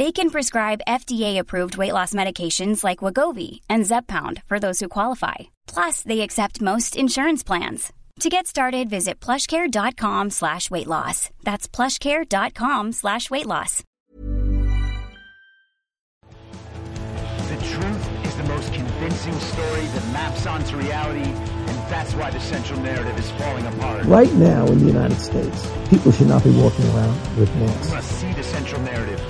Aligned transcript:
They 0.00 0.12
can 0.12 0.30
prescribe 0.30 0.80
FDA-approved 0.88 1.76
weight 1.76 1.92
loss 1.92 2.14
medications 2.14 2.82
like 2.82 3.02
Wegovy 3.04 3.60
and 3.68 3.84
Zepbound 3.84 4.42
for 4.44 4.58
those 4.58 4.80
who 4.80 4.88
qualify. 4.88 5.34
Plus, 5.66 6.00
they 6.02 6.22
accept 6.22 6.62
most 6.62 6.96
insurance 6.96 7.42
plans. 7.42 7.92
To 8.20 8.30
get 8.30 8.46
started, 8.46 8.88
visit 8.88 9.20
plushcare.com 9.20 10.30
slash 10.30 10.70
weight 10.70 10.86
loss. 10.86 11.28
That's 11.44 11.68
plushcare.com 11.68 12.92
slash 12.92 13.28
weight 13.30 13.44
loss. 13.44 13.84
The 16.22 17.66
truth 17.72 18.24
is 18.24 18.34
the 18.36 18.44
most 18.44 18.72
convincing 18.72 19.38
story 19.38 19.82
that 19.82 20.12
maps 20.14 20.46
onto 20.46 20.78
reality, 20.78 21.28
and 21.28 21.76
that's 21.92 22.14
why 22.14 22.30
the 22.30 22.40
central 22.40 22.80
narrative 22.80 23.18
is 23.18 23.30
falling 23.32 23.66
apart. 23.66 24.06
Right 24.06 24.32
now 24.34 24.64
in 24.66 24.78
the 24.78 24.86
United 24.86 25.18
States, 25.20 25.70
people 25.90 26.10
should 26.10 26.28
not 26.28 26.42
be 26.42 26.52
walking 26.56 26.86
around 26.94 27.20
with 27.36 27.54
We 27.56 27.66
masks. 27.66 27.90
must 27.92 28.12
see 28.18 28.32
the 28.32 28.42
central 28.42 28.80
narrative 28.80 29.20
for 29.20 29.26
the 29.26 29.29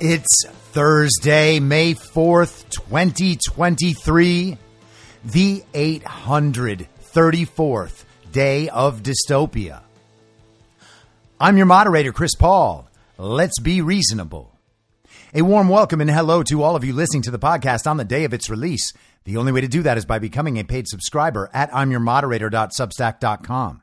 It's 0.00 0.44
Thursday, 0.72 1.60
May 1.60 1.94
4th, 1.94 2.68
2023, 2.70 4.58
the 5.24 5.64
834th 5.72 8.04
day 8.32 8.68
of 8.70 9.02
dystopia. 9.02 9.82
I'm 11.38 11.56
your 11.56 11.66
moderator, 11.66 12.12
Chris 12.12 12.34
Paul. 12.34 12.88
Let's 13.16 13.60
be 13.60 13.82
reasonable. 13.82 14.50
A 15.32 15.42
warm 15.42 15.68
welcome 15.68 16.00
and 16.00 16.10
hello 16.10 16.42
to 16.44 16.64
all 16.64 16.74
of 16.74 16.84
you 16.84 16.92
listening 16.92 17.22
to 17.22 17.30
the 17.30 17.38
podcast 17.38 17.88
on 17.88 17.98
the 17.98 18.04
day 18.04 18.24
of 18.24 18.34
its 18.34 18.50
release. 18.50 18.92
The 19.24 19.36
only 19.36 19.52
way 19.52 19.60
to 19.60 19.68
do 19.68 19.82
that 19.82 19.96
is 19.96 20.04
by 20.04 20.18
becoming 20.18 20.58
a 20.58 20.64
paid 20.64 20.88
subscriber 20.88 21.48
at 21.52 21.70
imyourmoderator.substack.com. 21.70 23.82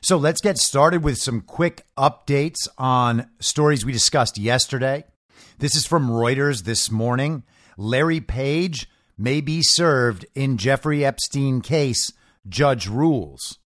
So 0.00 0.16
let's 0.16 0.40
get 0.40 0.58
started 0.58 1.02
with 1.02 1.18
some 1.18 1.40
quick 1.40 1.86
updates 1.96 2.68
on 2.78 3.28
stories 3.40 3.84
we 3.84 3.92
discussed 3.92 4.38
yesterday. 4.38 5.04
This 5.58 5.74
is 5.74 5.86
from 5.86 6.08
Reuters 6.08 6.64
this 6.64 6.90
morning. 6.90 7.42
Larry 7.76 8.20
Page 8.20 8.88
may 9.16 9.40
be 9.40 9.60
served 9.62 10.26
in 10.34 10.58
Jeffrey 10.58 11.04
Epstein 11.04 11.60
case, 11.60 12.12
judge 12.48 12.88
rules. 12.88 13.58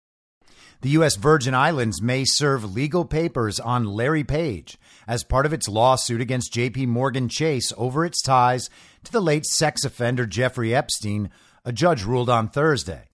The 0.82 0.90
U.S. 0.90 1.16
Virgin 1.16 1.56
Islands 1.56 2.02
may 2.02 2.24
serve 2.24 2.64
legal 2.76 3.04
papers 3.04 3.60
on 3.60 3.86
Larry 3.86 4.24
Page 4.24 4.78
as 5.08 5.24
part 5.24 5.46
of 5.46 5.54
its 5.54 5.68
lawsuit 5.68 6.22
against 6.22 6.54
JP 6.54 6.88
Morgan 6.88 7.30
Chase 7.30 7.74
over 7.78 8.06
its 8.06 8.22
ties 8.22 8.70
to 9.04 9.12
the 9.12 9.22
late 9.22 9.46
sex 9.46 9.84
offender 9.84 10.28
Jeffrey 10.28 10.76
Epstein, 10.76 11.32
a 11.66 11.72
judge 11.72 12.04
ruled 12.04 12.30
on 12.30 12.48
Thursday. 12.48 13.08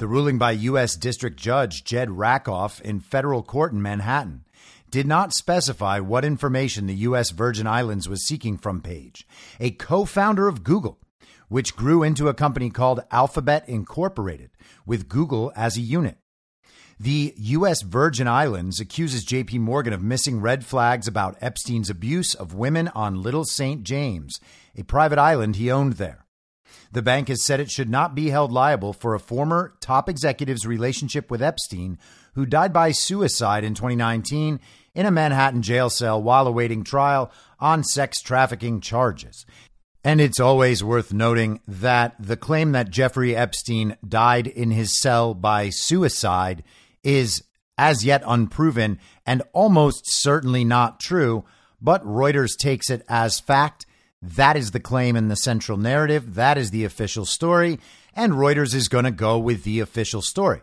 The 0.00 0.08
ruling 0.08 0.38
by 0.38 0.52
U.S. 0.52 0.96
District 0.96 1.38
Judge 1.38 1.84
Jed 1.84 2.12
Rakoff 2.12 2.80
in 2.80 3.00
federal 3.00 3.42
court 3.42 3.74
in 3.74 3.82
Manhattan 3.82 4.46
did 4.90 5.06
not 5.06 5.34
specify 5.34 6.00
what 6.00 6.24
information 6.24 6.86
the 6.86 6.94
U.S. 6.94 7.32
Virgin 7.32 7.66
Islands 7.66 8.08
was 8.08 8.26
seeking 8.26 8.56
from 8.56 8.80
Page, 8.80 9.28
a 9.60 9.72
co 9.72 10.06
founder 10.06 10.48
of 10.48 10.64
Google, 10.64 10.98
which 11.48 11.76
grew 11.76 12.02
into 12.02 12.28
a 12.28 12.34
company 12.34 12.70
called 12.70 13.04
Alphabet 13.10 13.68
Incorporated, 13.68 14.48
with 14.86 15.06
Google 15.06 15.52
as 15.54 15.76
a 15.76 15.82
unit. 15.82 16.16
The 16.98 17.34
U.S. 17.36 17.82
Virgin 17.82 18.26
Islands 18.26 18.80
accuses 18.80 19.26
JP 19.26 19.58
Morgan 19.58 19.92
of 19.92 20.02
missing 20.02 20.40
red 20.40 20.64
flags 20.64 21.08
about 21.08 21.36
Epstein's 21.42 21.90
abuse 21.90 22.32
of 22.32 22.54
women 22.54 22.88
on 22.94 23.20
Little 23.20 23.44
St. 23.44 23.82
James, 23.82 24.40
a 24.74 24.82
private 24.82 25.18
island 25.18 25.56
he 25.56 25.70
owned 25.70 25.94
there. 25.94 26.24
The 26.92 27.02
bank 27.02 27.28
has 27.28 27.44
said 27.44 27.60
it 27.60 27.70
should 27.70 27.88
not 27.88 28.14
be 28.14 28.30
held 28.30 28.50
liable 28.50 28.92
for 28.92 29.14
a 29.14 29.20
former 29.20 29.74
top 29.80 30.08
executive's 30.08 30.66
relationship 30.66 31.30
with 31.30 31.42
Epstein, 31.42 31.98
who 32.34 32.44
died 32.44 32.72
by 32.72 32.90
suicide 32.90 33.62
in 33.62 33.74
2019 33.74 34.60
in 34.94 35.06
a 35.06 35.10
Manhattan 35.10 35.62
jail 35.62 35.88
cell 35.88 36.20
while 36.20 36.46
awaiting 36.46 36.82
trial 36.82 37.30
on 37.60 37.84
sex 37.84 38.20
trafficking 38.20 38.80
charges. 38.80 39.46
And 40.02 40.20
it's 40.20 40.40
always 40.40 40.82
worth 40.82 41.12
noting 41.12 41.60
that 41.68 42.16
the 42.18 42.36
claim 42.36 42.72
that 42.72 42.90
Jeffrey 42.90 43.36
Epstein 43.36 43.96
died 44.06 44.46
in 44.46 44.70
his 44.70 45.00
cell 45.00 45.34
by 45.34 45.68
suicide 45.68 46.64
is 47.04 47.42
as 47.76 48.04
yet 48.04 48.22
unproven 48.26 48.98
and 49.26 49.42
almost 49.52 50.02
certainly 50.06 50.64
not 50.64 51.00
true, 51.00 51.44
but 51.80 52.04
Reuters 52.04 52.56
takes 52.58 52.90
it 52.90 53.04
as 53.08 53.40
fact. 53.40 53.86
That 54.22 54.56
is 54.56 54.70
the 54.70 54.80
claim 54.80 55.16
in 55.16 55.28
the 55.28 55.36
central 55.36 55.78
narrative. 55.78 56.34
That 56.34 56.58
is 56.58 56.70
the 56.70 56.84
official 56.84 57.24
story. 57.24 57.78
and 58.14 58.32
Reuters 58.32 58.74
is 58.74 58.88
going 58.88 59.04
to 59.04 59.10
go 59.10 59.38
with 59.38 59.62
the 59.62 59.80
official 59.80 60.20
story. 60.20 60.62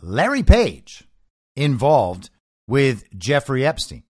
Larry 0.00 0.42
Page 0.42 1.04
involved 1.54 2.30
with 2.66 3.04
Jeffrey 3.16 3.66
Epstein. 3.66 4.04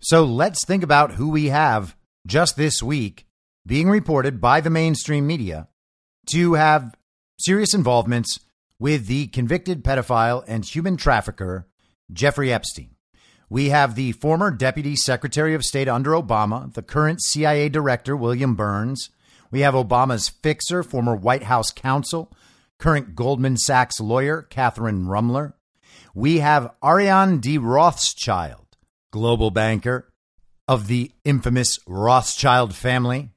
So 0.00 0.24
let's 0.24 0.64
think 0.64 0.82
about 0.82 1.12
who 1.12 1.28
we 1.28 1.46
have 1.46 1.96
just 2.26 2.56
this 2.56 2.82
week 2.82 3.26
being 3.66 3.88
reported 3.88 4.40
by 4.40 4.60
the 4.60 4.70
mainstream 4.70 5.26
media 5.26 5.68
to 6.30 6.54
have 6.54 6.94
serious 7.38 7.74
involvements 7.74 8.40
with 8.78 9.06
the 9.06 9.26
convicted 9.28 9.84
pedophile 9.84 10.44
and 10.46 10.64
human 10.64 10.96
trafficker, 10.96 11.66
Jeffrey 12.12 12.52
Epstein. 12.52 12.95
We 13.48 13.68
have 13.68 13.94
the 13.94 14.12
former 14.12 14.50
Deputy 14.50 14.96
Secretary 14.96 15.54
of 15.54 15.62
State 15.62 15.88
under 15.88 16.10
Obama, 16.10 16.72
the 16.74 16.82
current 16.82 17.22
CIA 17.22 17.68
Director, 17.68 18.16
William 18.16 18.54
Burns. 18.54 19.10
We 19.50 19.60
have 19.60 19.74
Obama's 19.74 20.28
fixer, 20.28 20.82
former 20.82 21.14
White 21.14 21.44
House 21.44 21.70
counsel, 21.70 22.32
current 22.78 23.14
Goldman 23.14 23.56
Sachs 23.56 24.00
lawyer, 24.00 24.46
Kathryn 24.50 25.06
Ruemmler. 25.06 25.52
We 26.14 26.38
have 26.38 26.72
Ariane 26.82 27.38
de 27.38 27.58
Rothschild, 27.58 28.76
global 29.12 29.50
banker 29.50 30.12
of 30.66 30.88
the 30.88 31.12
infamous 31.24 31.78
Rothschild 31.86 32.74
family. 32.74 33.30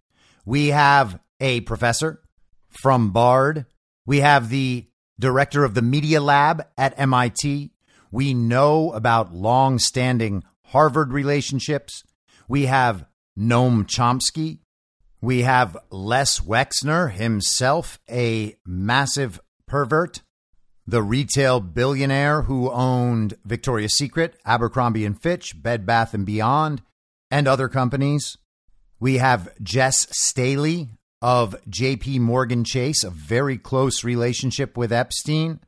We 0.43 0.69
have 0.69 1.19
a 1.39 1.61
professor 1.61 2.21
from 2.69 3.11
Bard. 3.11 3.65
We 4.05 4.21
have 4.21 4.49
the 4.49 4.87
director 5.19 5.63
of 5.63 5.75
the 5.75 5.81
Media 5.81 6.19
Lab 6.21 6.65
at 6.77 6.97
MIT. 6.97 7.71
We 8.11 8.33
know 8.33 8.91
about 8.91 9.33
long 9.33 9.79
standing 9.79 10.43
Harvard 10.65 11.13
relationships. 11.13 12.03
We 12.47 12.65
have 12.65 13.05
Noam 13.37 13.85
Chomsky. 13.85 14.59
We 15.21 15.41
have 15.41 15.77
Les 15.89 16.39
Wexner 16.39 17.11
himself, 17.11 17.99
a 18.09 18.55
massive 18.65 19.39
pervert, 19.67 20.21
the 20.87 21.03
retail 21.03 21.59
billionaire 21.59 22.43
who 22.43 22.71
owned 22.71 23.35
Victoria's 23.45 23.97
Secret, 23.97 24.37
Abercrombie 24.45 25.05
and 25.05 25.21
Fitch, 25.21 25.61
Bed 25.61 25.85
Bath 25.85 26.13
and 26.13 26.25
Beyond, 26.25 26.81
and 27.29 27.47
other 27.47 27.67
companies. 27.67 28.37
We 28.99 29.17
have 29.17 29.49
Jess 29.61 30.07
Staley 30.11 30.89
of 31.21 31.55
JP 31.69 32.21
Morgan 32.21 32.63
Chase, 32.63 33.03
a 33.03 33.09
very 33.09 33.57
close 33.57 34.03
relationship 34.03 34.77
with 34.77 34.91
Epstein. 34.91 35.59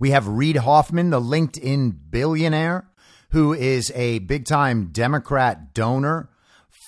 We 0.00 0.12
have 0.12 0.26
Reid 0.26 0.56
Hoffman, 0.56 1.10
the 1.10 1.20
LinkedIn 1.20 2.10
billionaire, 2.10 2.88
who 3.32 3.52
is 3.52 3.92
a 3.94 4.20
big 4.20 4.46
time 4.46 4.88
Democrat 4.92 5.74
donor, 5.74 6.30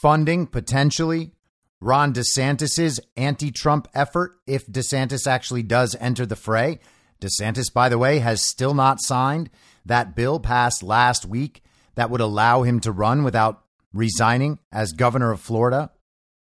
funding 0.00 0.46
potentially 0.46 1.32
Ron 1.78 2.14
DeSantis's 2.14 3.00
anti 3.14 3.50
Trump 3.50 3.86
effort 3.92 4.38
if 4.46 4.66
DeSantis 4.66 5.26
actually 5.26 5.62
does 5.62 5.94
enter 6.00 6.24
the 6.24 6.36
fray. 6.36 6.78
DeSantis, 7.20 7.70
by 7.70 7.90
the 7.90 7.98
way, 7.98 8.20
has 8.20 8.48
still 8.48 8.72
not 8.72 9.02
signed 9.02 9.50
that 9.84 10.16
bill 10.16 10.40
passed 10.40 10.82
last 10.82 11.26
week 11.26 11.62
that 11.96 12.08
would 12.08 12.22
allow 12.22 12.62
him 12.62 12.80
to 12.80 12.92
run 12.92 13.24
without 13.24 13.62
resigning 13.92 14.58
as 14.72 14.92
governor 14.92 15.32
of 15.32 15.40
Florida. 15.40 15.90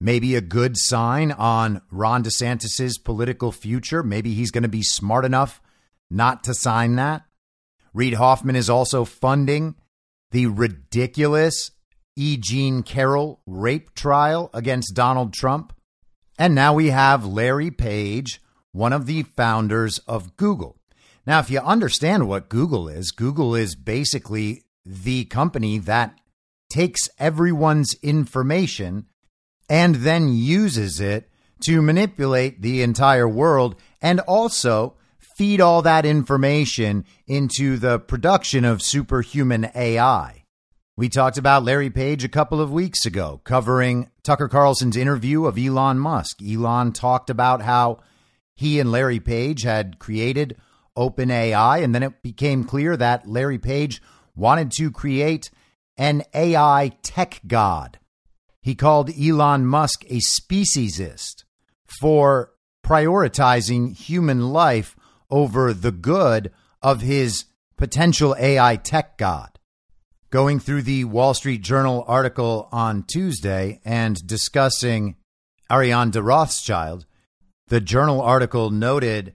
Maybe 0.02 0.34
a 0.34 0.42
good 0.42 0.76
sign 0.76 1.32
on 1.32 1.84
Ron 1.92 2.24
DeSantis's 2.24 2.98
political 2.98 3.52
future. 3.52 4.02
Maybe 4.02 4.34
he's 4.34 4.52
going 4.52 4.64
to 4.64 4.68
be 4.68 4.82
smart 4.82 5.24
enough 5.24 5.62
not 6.10 6.44
to 6.46 6.54
sign 6.54 6.96
that. 6.96 7.24
Reid 7.94 8.14
Hoffman 8.14 8.56
is 8.56 8.70
also 8.70 9.06
funding 9.06 9.76
the 10.32 10.48
ridiculous 10.48 11.72
E. 12.16 12.38
Jean 12.38 12.84
Carroll 12.84 13.42
rape 13.46 13.94
trial 13.94 14.50
against 14.54 14.96
Donald 14.96 15.34
Trump. 15.34 15.74
And 16.38 16.54
now 16.54 16.74
we 16.74 16.90
have 16.90 17.26
Larry 17.26 17.72
Page, 17.72 18.42
one 18.72 18.94
of 18.94 19.06
the 19.06 19.24
founders 19.24 20.00
of 20.00 20.36
Google. 20.38 20.78
Now, 21.26 21.40
if 21.40 21.50
you 21.50 21.60
understand 21.60 22.28
what 22.28 22.50
Google 22.50 22.88
is, 22.88 23.12
Google 23.12 23.54
is 23.56 23.76
basically 23.76 24.64
the 24.86 25.26
company 25.26 25.78
that 25.80 26.18
takes 26.70 27.10
everyone's 27.20 27.96
information 28.02 29.08
and 29.70 29.96
then 29.96 30.30
uses 30.30 31.00
it 31.00 31.30
to 31.66 31.82
manipulate 31.82 32.62
the 32.62 32.82
entire 32.82 33.28
world 33.28 33.76
and 34.02 34.20
also 34.22 34.96
feed 35.38 35.62
all 35.62 35.84
that 35.84 36.04
information 36.04 37.06
into 37.28 37.78
the 37.78 38.00
production 38.00 38.66
of 38.66 38.82
superhuman 38.82 39.70
AI. 39.76 40.44
We 40.98 41.10
talked 41.10 41.38
about 41.38 41.64
Larry 41.64 41.92
Page 41.92 42.24
a 42.24 42.30
couple 42.30 42.60
of 42.60 42.72
weeks 42.72 43.06
ago, 43.06 43.40
covering 43.44 44.10
Tucker 44.24 44.48
Carlson's 44.48 44.98
interview 44.98 45.46
of 45.46 45.56
Elon 45.56 46.00
Musk. 46.00 46.40
Elon 46.42 46.92
talked 46.92 47.30
about 47.30 47.62
how 47.62 48.00
he 48.56 48.80
and 48.80 48.92
Larry 48.92 49.20
Page 49.20 49.62
had 49.62 50.00
created 50.00 50.58
OpenAI, 50.98 51.84
and 51.84 51.94
then 51.94 52.02
it 52.02 52.24
became 52.24 52.64
clear 52.64 52.98
that 52.98 53.30
Larry 53.30 53.60
Page 53.60 54.02
wanted 54.36 54.72
to 54.72 54.90
create 54.90 55.52
an 55.98 56.24
AI 56.34 56.94
tech 57.04 57.42
god. 57.46 58.00
He 58.64 58.74
called 58.74 59.12
Elon 59.12 59.68
Musk 59.68 60.04
a 60.06 60.20
speciesist 60.20 61.44
for 62.02 62.54
prioritizing 62.84 63.96
human 63.96 64.50
life 64.50 64.96
over 65.30 65.74
the 65.74 65.92
good 65.92 66.52
of 66.82 67.02
his 67.02 67.46
potential 67.78 68.36
AI 68.40 68.76
tech 68.76 69.18
god. 69.18 69.60
Going 70.30 70.60
through 70.60 70.82
the 70.82 71.06
Wall 71.06 71.34
Street 71.34 71.62
Journal 71.62 72.04
article 72.08 72.68
on 72.72 73.04
Tuesday 73.04 73.80
and 73.86 74.16
discussing 74.28 75.16
Ariane 75.72 76.12
de 76.12 76.22
Rothschild, 76.22 77.06
the 77.68 77.80
journal 77.80 78.22
article 78.22 78.70
noted 78.70 79.34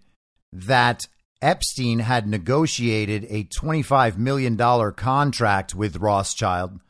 that 0.52 1.08
Epstein 1.40 2.00
had 2.00 2.28
negotiated 2.28 3.26
a 3.28 3.44
$25 3.44 4.16
million 4.16 4.56
contract 4.92 5.74
with 5.74 5.96
Rothschild 5.96 6.80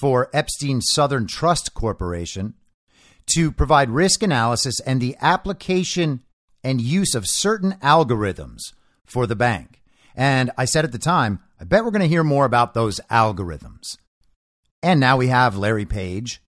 for 0.00 0.30
Epstein 0.32 0.80
Southern 0.80 1.26
Trust 1.26 1.74
Corporation 1.74 2.54
to 3.34 3.52
provide 3.52 3.90
risk 3.90 4.22
analysis 4.22 4.80
and 4.80 5.00
the 5.00 5.16
application 5.20 6.22
and 6.62 6.80
use 6.80 7.14
of 7.14 7.26
certain 7.26 7.72
algorithms 7.82 8.72
for 9.04 9.26
the 9.26 9.36
bank. 9.36 9.82
And 10.14 10.50
I 10.56 10.64
said 10.64 10.84
at 10.84 10.92
the 10.92 10.98
time, 10.98 11.40
I 11.60 11.64
bet 11.64 11.84
we're 11.84 11.90
going 11.90 12.02
to 12.02 12.08
hear 12.08 12.24
more 12.24 12.44
about 12.44 12.74
those 12.74 13.00
algorithms. 13.10 13.96
And 14.82 15.00
now 15.00 15.16
we 15.16 15.28
have 15.28 15.56
Larry 15.56 15.86
Page 15.86 16.40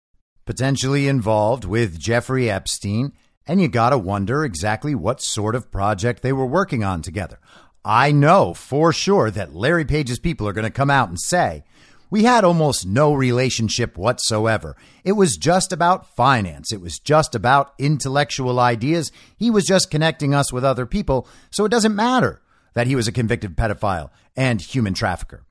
potentially 0.44 1.06
involved 1.06 1.64
with 1.64 1.98
Jeffrey 1.98 2.50
Epstein, 2.50 3.12
and 3.46 3.60
you 3.60 3.68
got 3.68 3.90
to 3.90 3.98
wonder 3.98 4.44
exactly 4.44 4.94
what 4.94 5.22
sort 5.22 5.54
of 5.54 5.70
project 5.70 6.22
they 6.22 6.32
were 6.32 6.46
working 6.46 6.82
on 6.82 7.02
together. 7.02 7.38
I 7.84 8.12
know 8.12 8.52
for 8.54 8.92
sure 8.92 9.30
that 9.30 9.54
Larry 9.54 9.84
Page's 9.84 10.18
people 10.18 10.46
are 10.46 10.52
going 10.52 10.64
to 10.64 10.70
come 10.70 10.90
out 10.90 11.08
and 11.08 11.20
say, 11.20 11.64
we 12.10 12.24
had 12.24 12.44
almost 12.44 12.86
no 12.86 13.12
relationship 13.12 13.96
whatsoever. 13.96 14.76
It 15.04 15.12
was 15.12 15.36
just 15.36 15.72
about 15.72 16.14
finance. 16.16 16.72
It 16.72 16.80
was 16.80 16.98
just 16.98 17.34
about 17.34 17.72
intellectual 17.78 18.58
ideas. 18.58 19.12
He 19.36 19.50
was 19.50 19.64
just 19.64 19.90
connecting 19.90 20.34
us 20.34 20.52
with 20.52 20.64
other 20.64 20.86
people. 20.86 21.28
So 21.50 21.64
it 21.64 21.70
doesn't 21.70 21.94
matter 21.94 22.42
that 22.74 22.86
he 22.86 22.96
was 22.96 23.08
a 23.08 23.12
convicted 23.12 23.56
pedophile 23.56 24.10
and 24.36 24.60
human 24.60 24.94
trafficker. 24.94 25.44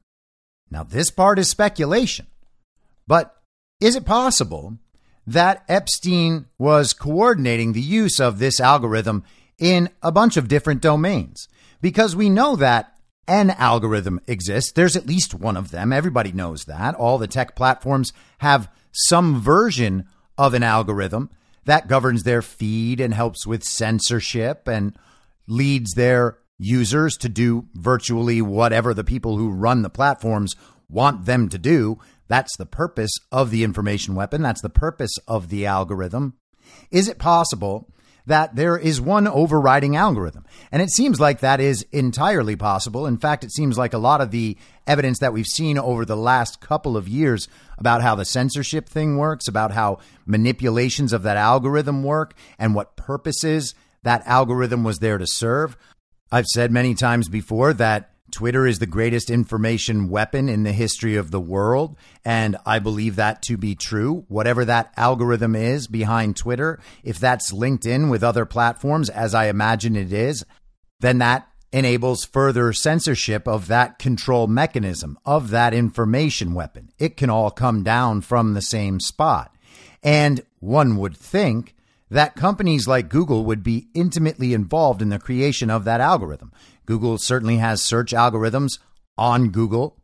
Now, 0.70 0.84
this 0.84 1.10
part 1.10 1.39
is 1.39 1.50
speculation, 1.50 2.28
but 3.08 3.36
is 3.80 3.96
it 3.96 4.06
possible 4.06 4.78
that 5.25 5.63
Epstein 5.68 6.46
was 6.58 6.94
coordinating 6.94 7.74
the 7.74 7.82
use 7.82 8.20
of 8.20 8.39
this 8.39 8.60
algorithm 8.60 9.24
in 9.58 9.89
a 10.01 10.12
bunch 10.12 10.38
of 10.38 10.48
different 10.48 10.82
domains? 10.82 11.48
Because 11.82 12.16
we 12.16 12.30
know 12.30 12.56
that 12.58 12.94
an 13.29 13.51
algorithm 13.51 14.19
exists. 14.27 14.71
There's 14.71 14.95
at 14.95 15.05
least 15.05 15.36
one 15.36 15.55
of 15.55 15.71
them. 15.71 15.93
Everybody 15.93 16.31
knows 16.31 16.65
that. 16.65 16.95
All 16.95 17.17
the 17.17 17.27
tech 17.27 17.55
platforms 17.55 18.12
have 18.39 18.71
some 18.91 19.39
version 19.39 20.05
of 20.38 20.53
an 20.53 20.63
algorithm 20.63 21.29
that 21.65 21.88
governs 21.88 22.24
their 22.24 22.41
feed 22.41 23.00
and 23.00 23.13
helps 23.13 23.45
with 23.45 23.63
censorship 23.63 24.67
and 24.67 24.98
leads 25.48 25.93
their 25.93 26.39
users 26.57 27.15
to 27.17 27.29
do 27.29 27.67
virtually 27.74 28.41
whatever 28.41 28.93
the 28.93 29.03
people 29.03 29.38
who 29.38 29.51
run 29.51 29.83
the 29.83 29.89
platforms 29.89 30.55
want 30.89 31.25
them 31.25 31.48
to 31.50 31.59
do. 31.59 32.00
That's 32.27 32.57
the 32.57 32.65
purpose 32.65 33.12
of 33.31 33.51
the 33.51 33.63
information 33.63 34.15
weapon. 34.15 34.41
That's 34.41 34.62
the 34.62 34.69
purpose 34.69 35.13
of 35.27 35.50
the 35.50 35.67
algorithm. 35.67 36.33
Is 36.89 37.07
it 37.07 37.19
possible 37.19 37.91
that 38.29 38.55
there 38.55 38.77
is 38.77 39.00
one 39.00 39.27
overriding 39.27 39.95
algorithm? 39.95 40.45
And 40.71 40.81
it 40.81 40.89
seems 40.89 41.19
like 41.19 41.41
that 41.41 41.59
is 41.59 41.86
entirely 41.91 42.55
possible. 42.55 43.05
In 43.05 43.17
fact, 43.17 43.43
it 43.43 43.51
seems 43.51 43.77
like 43.77 43.93
a 43.93 44.00
lot 44.00 44.21
of 44.21 44.31
the 44.31 44.57
evidence 44.88 45.19
that 45.19 45.33
we've 45.33 45.45
seen 45.45 45.77
over 45.77 46.05
the 46.05 46.17
last 46.17 46.62
couple 46.62 46.98
of 46.98 47.07
years 47.07 47.48
about 47.77 48.01
how 48.01 48.15
the 48.15 48.25
censorship 48.25 48.89
thing 48.89 49.17
works, 49.17 49.48
about 49.48 49.71
how 49.71 50.00
manipulations 50.25 51.13
of 51.13 51.24
that 51.24 51.38
algorithm 51.38 52.03
work, 52.03 52.33
and 52.57 52.74
what 52.74 52.95
purposes 52.95 53.75
that 54.01 54.25
algorithm 54.25 54.83
was 54.83 55.00
there 55.00 55.17
to 55.17 55.27
serve 55.27 55.77
I've 56.31 56.45
said 56.45 56.71
many 56.71 56.93
times 56.93 57.27
before 57.27 57.74
that 57.74 58.09
Twitter 58.31 58.65
is 58.65 58.79
the 58.79 58.86
greatest 58.86 59.29
information 59.29 60.09
weapon 60.09 60.50
in 60.50 60.63
the 60.63 60.71
history 60.71 61.15
of 61.15 61.31
the 61.31 61.39
world. 61.39 61.98
And 62.24 62.57
I 62.65 62.79
believe 62.79 63.15
that 63.15 63.41
to 63.43 63.57
be 63.57 63.75
true. 63.75 64.25
Whatever 64.27 64.65
that 64.65 64.93
algorithm 64.98 65.55
is 65.55 65.88
behind 65.88 66.36
Twitter, 66.36 66.79
if 67.03 67.19
that's 67.19 67.53
linked 67.53 67.86
in 67.86 68.09
with 68.09 68.24
other 68.24 68.45
platforms, 68.45 69.09
as 69.09 69.33
I 69.33 69.48
imagine 69.48 69.95
it 69.95 70.13
is, 70.13 70.45
then 71.00 71.17
that 71.19 71.48
enables 71.71 72.25
further 72.25 72.74
censorship 72.74 73.48
of 73.48 73.67
that 73.67 74.00
control 74.00 74.48
mechanism, 74.48 75.17
of 75.25 75.50
that 75.51 75.74
information 75.74 76.53
weapon. 76.53 76.89
It 76.98 77.15
can 77.15 77.29
all 77.29 77.51
come 77.51 77.83
down 77.83 78.21
from 78.21 78.53
the 78.53 78.62
same 78.62 79.00
spot. 79.00 79.55
And 80.01 80.41
one 80.59 80.98
would 80.98 81.15
think 81.15 81.75
that 82.09 82.36
companies 82.36 82.88
like 82.88 83.09
Google 83.09 83.45
would 83.45 83.63
be 83.63 83.88
intimately 83.93 84.53
involved 84.53 85.01
in 85.01 85.09
the 85.09 85.19
creation 85.19 85.69
of 85.69 85.83
that 85.86 86.01
algorithm. 86.01 86.51
Google 86.89 87.19
certainly 87.19 87.58
has 87.58 87.84
search 87.84 88.13
algorithms 88.13 88.79
on 89.15 89.50
Google, 89.50 90.01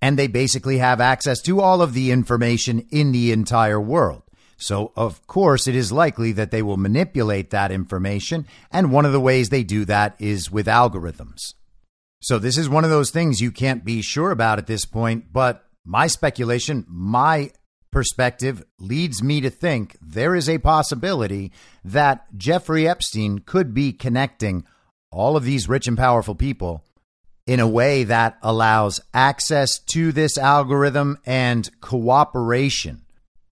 and 0.00 0.16
they 0.16 0.28
basically 0.28 0.78
have 0.78 1.00
access 1.00 1.42
to 1.42 1.60
all 1.60 1.82
of 1.82 1.94
the 1.94 2.12
information 2.12 2.86
in 2.92 3.10
the 3.10 3.32
entire 3.32 3.80
world. 3.80 4.22
So, 4.56 4.92
of 4.94 5.26
course, 5.26 5.66
it 5.66 5.74
is 5.74 5.90
likely 5.90 6.30
that 6.30 6.52
they 6.52 6.62
will 6.62 6.76
manipulate 6.76 7.50
that 7.50 7.72
information. 7.72 8.46
And 8.70 8.92
one 8.92 9.04
of 9.04 9.10
the 9.10 9.20
ways 9.20 9.48
they 9.48 9.64
do 9.64 9.84
that 9.86 10.14
is 10.20 10.48
with 10.48 10.68
algorithms. 10.68 11.54
So, 12.20 12.38
this 12.38 12.56
is 12.56 12.68
one 12.68 12.84
of 12.84 12.90
those 12.90 13.10
things 13.10 13.40
you 13.40 13.50
can't 13.50 13.84
be 13.84 14.00
sure 14.00 14.30
about 14.30 14.58
at 14.58 14.68
this 14.68 14.84
point. 14.84 15.32
But 15.32 15.64
my 15.84 16.06
speculation, 16.06 16.84
my 16.86 17.50
perspective 17.90 18.64
leads 18.78 19.24
me 19.24 19.40
to 19.40 19.50
think 19.50 19.96
there 20.00 20.36
is 20.36 20.48
a 20.48 20.58
possibility 20.58 21.50
that 21.84 22.26
Jeffrey 22.36 22.86
Epstein 22.86 23.40
could 23.40 23.74
be 23.74 23.92
connecting 23.92 24.64
all 25.10 25.36
of 25.36 25.44
these 25.44 25.68
rich 25.68 25.88
and 25.88 25.96
powerful 25.96 26.34
people 26.34 26.84
in 27.46 27.60
a 27.60 27.68
way 27.68 28.04
that 28.04 28.36
allows 28.42 29.00
access 29.14 29.78
to 29.78 30.12
this 30.12 30.36
algorithm 30.36 31.18
and 31.24 31.70
cooperation 31.80 33.02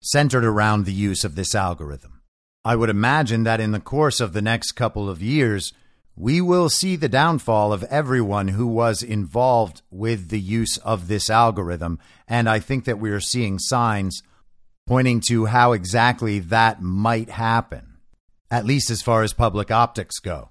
centered 0.01 0.45
around 0.45 0.85
the 0.85 0.93
use 0.93 1.25
of 1.25 1.37
this 1.37 1.55
algorithm. 1.55 2.21
I 2.65 2.77
would 2.77 2.91
imagine 2.91 3.45
that 3.45 3.61
in 3.61 3.73
the 3.73 3.81
course 3.81 4.21
of 4.21 4.33
the 4.33 4.43
next 4.43 4.73
couple 4.73 5.09
of 5.09 5.23
years, 5.23 5.73
we 6.17 6.41
will 6.41 6.69
see 6.69 6.97
the 6.97 7.09
downfall 7.09 7.73
of 7.73 7.85
everyone 7.85 8.49
who 8.49 8.67
was 8.67 9.03
involved 9.03 9.83
with 9.91 10.29
the 10.29 10.41
use 10.41 10.77
of 10.79 11.09
this 11.09 11.29
algorithm. 11.29 11.99
And 12.27 12.49
I 12.49 12.59
think 12.61 12.85
that 12.85 12.99
we 12.99 13.11
are 13.11 13.21
seeing 13.21 13.59
signs 13.59 14.23
pointing 14.87 15.21
to 15.29 15.47
how 15.47 15.73
exactly 15.73 16.39
that 16.39 16.83
might 16.83 17.31
happen, 17.31 17.99
at 18.51 18.67
least 18.67 18.91
as 18.91 19.03
far 19.03 19.23
as 19.23 19.33
public 19.33 19.71
optics 19.71 20.19
go. 20.19 20.51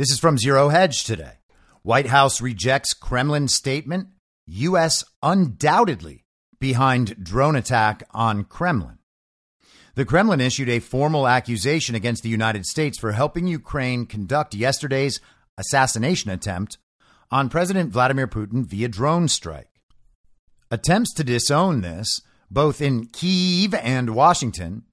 This 0.00 0.12
is 0.12 0.18
from 0.18 0.38
Zero 0.38 0.70
Hedge 0.70 1.04
today. 1.04 1.40
White 1.82 2.06
House 2.06 2.40
rejects 2.40 2.94
Kremlin 2.94 3.48
statement. 3.48 4.08
U.S. 4.46 5.04
undoubtedly 5.22 6.24
behind 6.58 7.22
drone 7.22 7.54
attack 7.54 8.04
on 8.12 8.44
Kremlin. 8.44 8.96
The 9.96 10.06
Kremlin 10.06 10.40
issued 10.40 10.70
a 10.70 10.78
formal 10.78 11.28
accusation 11.28 11.94
against 11.94 12.22
the 12.22 12.30
United 12.30 12.64
States 12.64 12.98
for 12.98 13.12
helping 13.12 13.46
Ukraine 13.46 14.06
conduct 14.06 14.54
yesterday's 14.54 15.20
assassination 15.58 16.30
attempt 16.30 16.78
on 17.30 17.50
President 17.50 17.92
Vladimir 17.92 18.26
Putin 18.26 18.64
via 18.64 18.88
drone 18.88 19.28
strike. 19.28 19.82
Attempts 20.70 21.12
to 21.12 21.24
disown 21.24 21.82
this, 21.82 22.22
both 22.50 22.80
in 22.80 23.04
Kiev 23.04 23.74
and 23.74 24.14
Washington, 24.14 24.84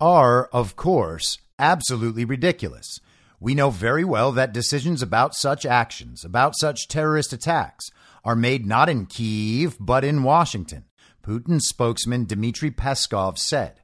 are, 0.00 0.46
of 0.46 0.74
course, 0.74 1.38
absolutely 1.56 2.24
ridiculous. 2.24 2.98
We 3.40 3.54
know 3.54 3.70
very 3.70 4.04
well 4.04 4.32
that 4.32 4.52
decisions 4.52 5.00
about 5.00 5.34
such 5.34 5.64
actions, 5.64 6.24
about 6.24 6.54
such 6.58 6.88
terrorist 6.88 7.32
attacks, 7.32 7.90
are 8.22 8.36
made 8.36 8.66
not 8.66 8.90
in 8.90 9.06
Kiev, 9.06 9.78
but 9.80 10.04
in 10.04 10.22
Washington. 10.22 10.84
Putin's 11.22 11.66
spokesman 11.66 12.26
Dmitry 12.26 12.70
Peskov 12.70 13.38
said. 13.38 13.80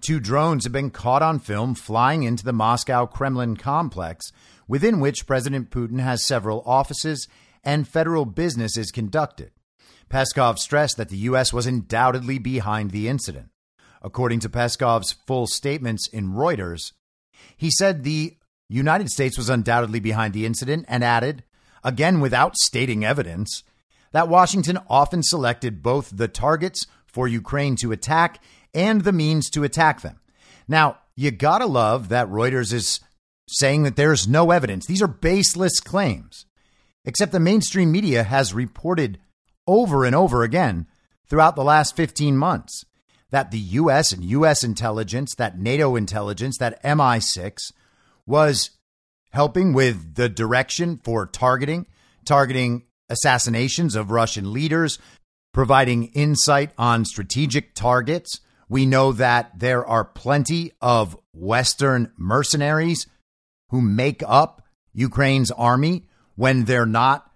Two 0.00 0.18
drones 0.18 0.64
have 0.64 0.72
been 0.72 0.90
caught 0.90 1.22
on 1.22 1.38
film 1.38 1.74
flying 1.74 2.22
into 2.22 2.44
the 2.44 2.52
Moscow 2.52 3.06
Kremlin 3.06 3.56
complex, 3.56 4.32
within 4.66 4.98
which 4.98 5.26
President 5.26 5.70
Putin 5.70 6.00
has 6.00 6.26
several 6.26 6.62
offices 6.64 7.28
and 7.62 7.86
federal 7.86 8.24
business 8.24 8.76
is 8.76 8.90
conducted. 8.90 9.50
Peskov 10.08 10.58
stressed 10.58 10.96
that 10.96 11.08
the 11.08 11.16
U.S. 11.18 11.52
was 11.52 11.66
undoubtedly 11.66 12.38
behind 12.38 12.90
the 12.90 13.08
incident. 13.08 13.48
According 14.02 14.40
to 14.40 14.48
Peskov's 14.48 15.12
full 15.26 15.46
statements 15.46 16.08
in 16.08 16.32
Reuters, 16.32 16.92
he 17.56 17.70
said 17.70 18.04
the 18.04 18.36
United 18.68 19.10
States 19.10 19.36
was 19.36 19.48
undoubtedly 19.48 20.00
behind 20.00 20.34
the 20.34 20.46
incident 20.46 20.84
and 20.88 21.04
added, 21.04 21.44
again 21.82 22.20
without 22.20 22.56
stating 22.56 23.04
evidence, 23.04 23.62
that 24.12 24.28
Washington 24.28 24.78
often 24.88 25.22
selected 25.22 25.82
both 25.82 26.16
the 26.16 26.28
targets 26.28 26.86
for 27.06 27.28
Ukraine 27.28 27.76
to 27.76 27.92
attack 27.92 28.42
and 28.72 29.02
the 29.02 29.12
means 29.12 29.50
to 29.50 29.64
attack 29.64 30.00
them. 30.00 30.20
Now, 30.66 30.98
you 31.16 31.30
gotta 31.30 31.66
love 31.66 32.08
that 32.08 32.28
Reuters 32.28 32.72
is 32.72 33.00
saying 33.48 33.82
that 33.82 33.96
there's 33.96 34.26
no 34.26 34.50
evidence. 34.50 34.86
These 34.86 35.02
are 35.02 35.08
baseless 35.08 35.80
claims. 35.80 36.46
Except 37.04 37.32
the 37.32 37.40
mainstream 37.40 37.92
media 37.92 38.22
has 38.22 38.54
reported 38.54 39.18
over 39.66 40.04
and 40.04 40.14
over 40.14 40.42
again 40.42 40.86
throughout 41.28 41.54
the 41.54 41.64
last 41.64 41.94
15 41.96 42.36
months 42.36 42.84
that 43.30 43.50
the 43.50 43.58
US 43.58 44.12
and 44.12 44.24
US 44.24 44.64
intelligence, 44.64 45.34
that 45.34 45.58
NATO 45.58 45.96
intelligence, 45.96 46.56
that 46.58 46.82
MI6 46.82 47.72
was 48.26 48.70
helping 49.30 49.72
with 49.72 50.14
the 50.14 50.28
direction 50.28 51.00
for 51.02 51.26
targeting, 51.26 51.86
targeting 52.24 52.84
assassinations 53.08 53.94
of 53.94 54.10
Russian 54.10 54.52
leaders, 54.52 54.98
providing 55.52 56.04
insight 56.08 56.70
on 56.78 57.04
strategic 57.04 57.74
targets. 57.74 58.40
We 58.68 58.86
know 58.86 59.12
that 59.12 59.58
there 59.58 59.86
are 59.86 60.04
plenty 60.04 60.72
of 60.80 61.16
Western 61.32 62.12
mercenaries 62.16 63.06
who 63.70 63.80
make 63.80 64.22
up 64.26 64.62
Ukraine's 64.92 65.50
army 65.50 66.06
when 66.36 66.64
they're 66.64 66.86
not 66.86 67.30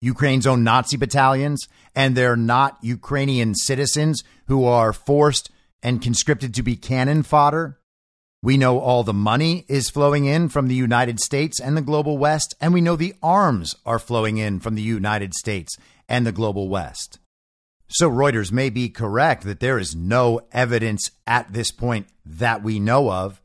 Ukraine's 0.00 0.46
own 0.46 0.64
Nazi 0.64 0.96
battalions 0.96 1.66
and 1.94 2.14
they're 2.14 2.36
not 2.36 2.78
Ukrainian 2.82 3.54
citizens 3.54 4.22
who 4.46 4.66
are 4.66 4.92
forced 4.92 5.50
and 5.82 6.02
conscripted 6.02 6.54
to 6.54 6.62
be 6.62 6.76
cannon 6.76 7.22
fodder. 7.22 7.78
We 8.44 8.58
know 8.58 8.78
all 8.78 9.04
the 9.04 9.14
money 9.14 9.64
is 9.68 9.88
flowing 9.88 10.26
in 10.26 10.50
from 10.50 10.68
the 10.68 10.74
United 10.74 11.18
States 11.18 11.58
and 11.58 11.74
the 11.74 11.80
global 11.80 12.18
West, 12.18 12.54
and 12.60 12.74
we 12.74 12.82
know 12.82 12.94
the 12.94 13.14
arms 13.22 13.74
are 13.86 13.98
flowing 13.98 14.36
in 14.36 14.60
from 14.60 14.74
the 14.74 14.82
United 14.82 15.32
States 15.32 15.78
and 16.10 16.26
the 16.26 16.30
global 16.30 16.68
West. 16.68 17.18
So 17.88 18.10
Reuters 18.10 18.52
may 18.52 18.68
be 18.68 18.90
correct 18.90 19.44
that 19.44 19.60
there 19.60 19.78
is 19.78 19.96
no 19.96 20.42
evidence 20.52 21.10
at 21.26 21.54
this 21.54 21.70
point 21.70 22.06
that 22.26 22.62
we 22.62 22.78
know 22.78 23.10
of 23.10 23.40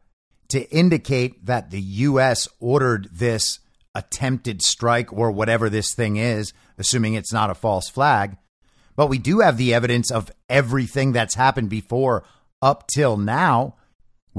to 0.50 0.70
indicate 0.70 1.46
that 1.46 1.72
the 1.72 1.80
U.S. 1.80 2.50
ordered 2.60 3.08
this 3.10 3.60
attempted 3.96 4.62
strike 4.62 5.14
or 5.14 5.32
whatever 5.32 5.70
this 5.70 5.96
thing 5.96 6.18
is, 6.18 6.52
assuming 6.78 7.14
it's 7.14 7.32
not 7.32 7.50
a 7.50 7.56
false 7.56 7.88
flag. 7.88 8.36
But 8.98 9.08
we 9.08 9.18
do 9.18 9.40
have 9.40 9.56
the 9.56 9.74
evidence 9.74 10.12
of 10.12 10.30
everything 10.50 11.14
that's 11.14 11.36
happened 11.36 11.70
before 11.70 12.26
up 12.62 12.88
till 12.88 13.16
now 13.16 13.76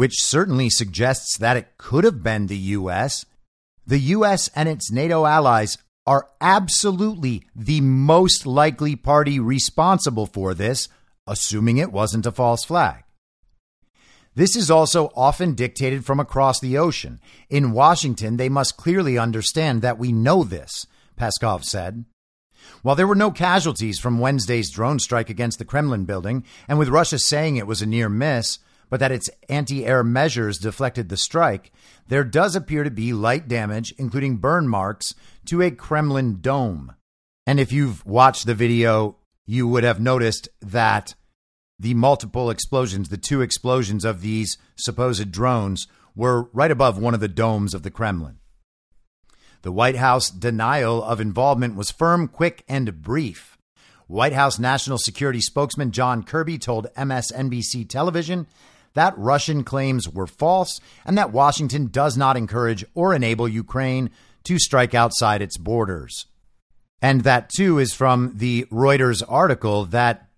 which 0.00 0.22
certainly 0.22 0.70
suggests 0.70 1.36
that 1.36 1.58
it 1.58 1.76
could 1.76 2.04
have 2.04 2.22
been 2.22 2.46
the 2.46 2.56
U.S. 2.56 3.26
The 3.86 3.98
U.S. 3.98 4.48
and 4.56 4.66
its 4.66 4.90
NATO 4.90 5.26
allies 5.26 5.76
are 6.06 6.26
absolutely 6.40 7.44
the 7.54 7.82
most 7.82 8.46
likely 8.46 8.96
party 8.96 9.38
responsible 9.38 10.24
for 10.24 10.54
this, 10.54 10.88
assuming 11.26 11.76
it 11.76 11.92
wasn't 11.92 12.24
a 12.24 12.32
false 12.32 12.64
flag. 12.64 13.04
This 14.34 14.56
is 14.56 14.70
also 14.70 15.12
often 15.14 15.52
dictated 15.52 16.06
from 16.06 16.18
across 16.18 16.60
the 16.60 16.78
ocean. 16.78 17.20
In 17.50 17.72
Washington, 17.72 18.38
they 18.38 18.48
must 18.48 18.78
clearly 18.78 19.18
understand 19.18 19.82
that 19.82 19.98
we 19.98 20.12
know 20.12 20.44
this, 20.44 20.86
Peskov 21.18 21.62
said. 21.62 22.06
While 22.80 22.96
there 22.96 23.06
were 23.06 23.14
no 23.14 23.30
casualties 23.30 23.98
from 23.98 24.18
Wednesday's 24.18 24.70
drone 24.70 24.98
strike 24.98 25.28
against 25.28 25.58
the 25.58 25.66
Kremlin 25.66 26.06
building, 26.06 26.46
and 26.68 26.78
with 26.78 26.88
Russia 26.88 27.18
saying 27.18 27.56
it 27.56 27.66
was 27.66 27.82
a 27.82 27.86
near 27.86 28.08
miss, 28.08 28.60
but 28.90 29.00
that 29.00 29.12
its 29.12 29.30
anti 29.48 29.86
air 29.86 30.04
measures 30.04 30.58
deflected 30.58 31.08
the 31.08 31.16
strike, 31.16 31.72
there 32.08 32.24
does 32.24 32.54
appear 32.54 32.84
to 32.84 32.90
be 32.90 33.14
light 33.14 33.48
damage, 33.48 33.94
including 33.96 34.36
burn 34.36 34.68
marks, 34.68 35.14
to 35.46 35.62
a 35.62 35.70
Kremlin 35.70 36.40
dome. 36.40 36.94
And 37.46 37.58
if 37.58 37.72
you've 37.72 38.04
watched 38.04 38.44
the 38.44 38.54
video, 38.54 39.16
you 39.46 39.66
would 39.66 39.84
have 39.84 40.00
noticed 40.00 40.48
that 40.60 41.14
the 41.78 41.94
multiple 41.94 42.50
explosions, 42.50 43.08
the 43.08 43.16
two 43.16 43.40
explosions 43.40 44.04
of 44.04 44.20
these 44.20 44.58
supposed 44.76 45.32
drones, 45.32 45.86
were 46.14 46.50
right 46.52 46.70
above 46.70 46.98
one 46.98 47.14
of 47.14 47.20
the 47.20 47.28
domes 47.28 47.72
of 47.72 47.82
the 47.82 47.90
Kremlin. 47.90 48.38
The 49.62 49.72
White 49.72 49.96
House 49.96 50.30
denial 50.30 51.02
of 51.02 51.20
involvement 51.20 51.76
was 51.76 51.90
firm, 51.90 52.28
quick, 52.28 52.64
and 52.68 53.02
brief. 53.02 53.56
White 54.06 54.32
House 54.32 54.58
National 54.58 54.98
Security 54.98 55.40
spokesman 55.40 55.92
John 55.92 56.24
Kirby 56.24 56.58
told 56.58 56.92
MSNBC 56.96 57.88
television 57.88 58.48
that 58.94 59.16
Russian 59.16 59.64
claims 59.64 60.08
were 60.08 60.26
false 60.26 60.80
and 61.04 61.16
that 61.16 61.32
Washington 61.32 61.86
does 61.86 62.16
not 62.16 62.36
encourage 62.36 62.84
or 62.94 63.14
enable 63.14 63.48
Ukraine 63.48 64.10
to 64.44 64.58
strike 64.58 64.94
outside 64.94 65.42
its 65.42 65.56
borders. 65.56 66.26
And 67.02 67.22
that 67.22 67.50
too 67.50 67.78
is 67.78 67.94
from 67.94 68.32
the 68.36 68.66
Reuters 68.70 69.22
article 69.28 69.84
that 69.86 70.28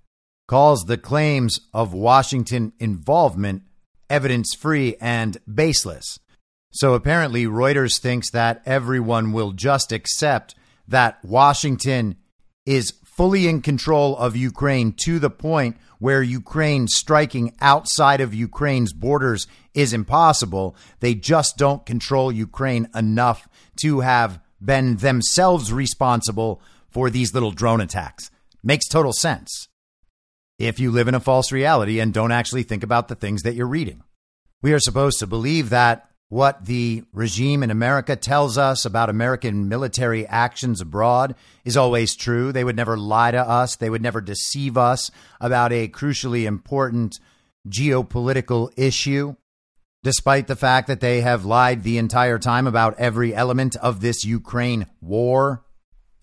calls 0.47 0.85
the 0.85 0.99
claims 0.99 1.59
of 1.73 1.93
Washington 1.93 2.73
involvement 2.79 3.63
evidence 4.11 4.55
free 4.55 4.97
and 5.01 5.39
baseless. 5.53 6.19
So 6.73 6.95
apparently, 6.95 7.47
Reuters 7.47 8.01
thinks 8.01 8.31
that 8.31 8.63
everyone 8.65 9.33
will 9.33 9.53
just 9.53 9.93
accept 9.93 10.55
that 10.89 11.23
Washington 11.25 12.17
is 12.65 12.95
fully 13.05 13.47
in 13.47 13.61
control 13.61 14.17
of 14.17 14.37
Ukraine 14.37 14.93
to 15.05 15.19
the 15.19 15.31
point 15.31 15.77
where 16.03 16.21
Ukraine 16.21 16.89
striking 16.89 17.55
outside 17.61 18.21
of 18.21 18.35
Ukraine's 18.35 18.93
borders 18.93 19.47
is 19.73 19.93
impossible. 19.93 20.75
They 20.99 21.15
just 21.15 21.57
don't 21.57 21.87
control 21.87 22.33
Ukraine 22.33 22.89
enough 22.93 23.49
to 23.83 24.01
have 24.01 24.41
been 24.61 24.97
themselves 24.97 25.73
responsible 25.73 26.61
for 26.91 27.09
these 27.09 27.33
little 27.35 27.53
drone 27.53 27.81
attacks. 27.81 28.33
Makes 28.65 28.89
total 28.89 29.13
sense 29.13 29.69
if 30.59 30.81
you 30.81 30.91
live 30.91 31.07
in 31.07 31.15
a 31.15 31.21
false 31.21 31.53
reality 31.53 32.01
and 32.01 32.13
don't 32.13 32.33
actually 32.33 32.65
think 32.65 32.83
about 32.83 33.07
the 33.07 33.15
things 33.15 33.43
that 33.43 33.55
you're 33.55 33.69
reading. 33.69 34.03
We 34.61 34.73
are 34.73 34.81
supposed 34.81 35.21
to 35.21 35.29
believe 35.29 35.71
that 35.71 36.11
what 36.33 36.65
the 36.65 37.05
regime 37.13 37.63
in 37.63 37.71
America 37.71 38.17
tells 38.17 38.57
us 38.57 38.87
about 38.87 39.11
American 39.11 39.69
military 39.69 40.27
actions 40.27 40.81
abroad 40.81 41.35
is 41.63 41.77
always 41.77 42.17
true. 42.17 42.53
They 42.53 42.65
would 42.65 42.75
never 42.75 42.97
lie 42.97 43.33
to 43.33 43.39
us, 43.47 43.77
they 43.77 43.91
would 43.91 44.01
never 44.01 44.23
deceive 44.23 44.79
us 44.79 45.11
about 45.43 45.75
a 45.75 45.89
crucially 45.89 46.45
important 46.45 47.21
geopolitical 47.69 48.73
issue, 48.79 49.37
despite 50.03 50.47
the 50.47 50.57
fact 50.57 50.87
that 50.87 51.01
they 51.01 51.21
have 51.21 51.45
lied 51.45 51.83
the 51.83 51.99
entire 51.99 52.39
time 52.39 52.67
about 52.67 52.99
every 52.99 53.35
element 53.35 53.77
of 53.77 54.01
this 54.01 54.25
Ukraine 54.25 54.87
war, 55.03 55.67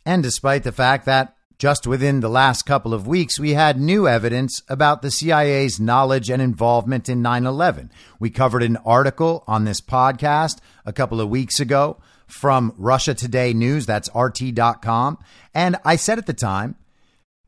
and 0.08 0.24
despite 0.24 0.64
the 0.64 0.72
fact 0.72 1.06
that 1.06 1.36
just 1.60 1.86
within 1.86 2.22
the 2.22 2.30
last 2.30 2.66
couple 2.66 2.94
of 2.94 3.06
weeks, 3.06 3.38
we 3.38 3.54
had 3.54 3.78
new 3.78 4.08
evidence 4.08 4.64
about 4.70 5.02
the 5.02 5.12
CIA's 5.12 5.78
knowledge 5.78 6.30
and 6.30 6.42
involvement 6.42 7.10
in 7.10 7.22
9 7.22 7.46
11. 7.46 7.92
We 8.18 8.30
covered 8.30 8.64
an 8.64 8.78
article 8.78 9.44
on 9.46 9.66
this 9.66 9.82
podcast 9.82 10.60
a 10.86 10.94
couple 10.94 11.20
of 11.20 11.30
weeks 11.30 11.60
ago 11.60 12.00
from 12.28 12.74
Russia 12.78 13.14
Today 13.14 13.52
News, 13.52 13.86
that's 13.86 14.10
RT.com. 14.16 15.18
And 15.54 15.76
I 15.84 15.98
said 15.98 16.18
at 16.18 16.28
the 16.28 16.34
time, 16.34 16.78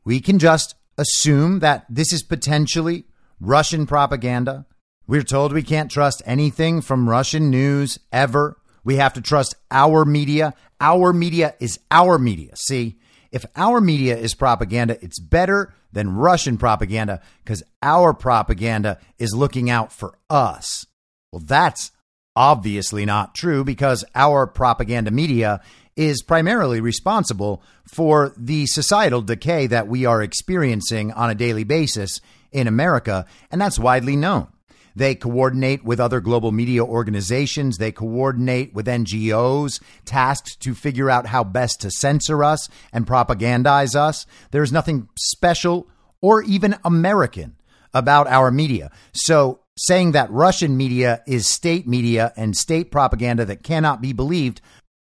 we 0.04 0.20
can 0.20 0.38
just 0.38 0.74
assume 0.98 1.60
that 1.60 1.86
this 1.88 2.12
is 2.12 2.22
potentially 2.22 3.06
Russian 3.40 3.86
propaganda. 3.86 4.66
We're 5.06 5.22
told 5.22 5.54
we 5.54 5.62
can't 5.62 5.90
trust 5.90 6.20
anything 6.26 6.82
from 6.82 7.08
Russian 7.08 7.48
news 7.48 7.98
ever. 8.12 8.58
We 8.84 8.96
have 8.96 9.14
to 9.14 9.22
trust 9.22 9.54
our 9.70 10.04
media. 10.04 10.52
Our 10.80 11.14
media 11.14 11.54
is 11.60 11.80
our 11.90 12.18
media. 12.18 12.56
See, 12.56 12.98
if 13.32 13.44
our 13.56 13.80
media 13.80 14.16
is 14.16 14.34
propaganda, 14.34 15.02
it's 15.02 15.18
better 15.18 15.74
than 15.92 16.14
Russian 16.14 16.58
propaganda 16.58 17.20
because 17.44 17.62
our 17.82 18.14
propaganda 18.14 18.98
is 19.18 19.34
looking 19.34 19.70
out 19.70 19.92
for 19.92 20.18
us. 20.30 20.86
Well, 21.32 21.42
that's 21.44 21.90
obviously 22.36 23.04
not 23.04 23.34
true 23.34 23.64
because 23.64 24.04
our 24.14 24.46
propaganda 24.46 25.10
media 25.10 25.60
is 25.96 26.22
primarily 26.22 26.80
responsible 26.80 27.62
for 27.86 28.32
the 28.36 28.66
societal 28.66 29.22
decay 29.22 29.66
that 29.66 29.88
we 29.88 30.06
are 30.06 30.22
experiencing 30.22 31.12
on 31.12 31.30
a 31.30 31.34
daily 31.34 31.64
basis 31.64 32.20
in 32.50 32.66
America, 32.66 33.26
and 33.50 33.60
that's 33.60 33.78
widely 33.78 34.16
known. 34.16 34.46
They 34.94 35.14
coordinate 35.14 35.84
with 35.84 36.00
other 36.00 36.20
global 36.20 36.52
media 36.52 36.84
organizations. 36.84 37.78
They 37.78 37.92
coordinate 37.92 38.74
with 38.74 38.86
NGOs 38.86 39.80
tasked 40.04 40.60
to 40.60 40.74
figure 40.74 41.10
out 41.10 41.26
how 41.26 41.44
best 41.44 41.80
to 41.82 41.90
censor 41.90 42.44
us 42.44 42.68
and 42.92 43.06
propagandize 43.06 43.94
us. 43.94 44.26
There's 44.50 44.72
nothing 44.72 45.08
special 45.18 45.88
or 46.20 46.42
even 46.42 46.76
American 46.84 47.56
about 47.94 48.26
our 48.26 48.50
media. 48.50 48.90
So 49.12 49.60
saying 49.76 50.12
that 50.12 50.30
Russian 50.30 50.76
media 50.76 51.22
is 51.26 51.46
state 51.46 51.86
media 51.86 52.32
and 52.36 52.56
state 52.56 52.90
propaganda 52.90 53.44
that 53.46 53.62
cannot 53.62 54.00
be 54.00 54.12
believed 54.12 54.60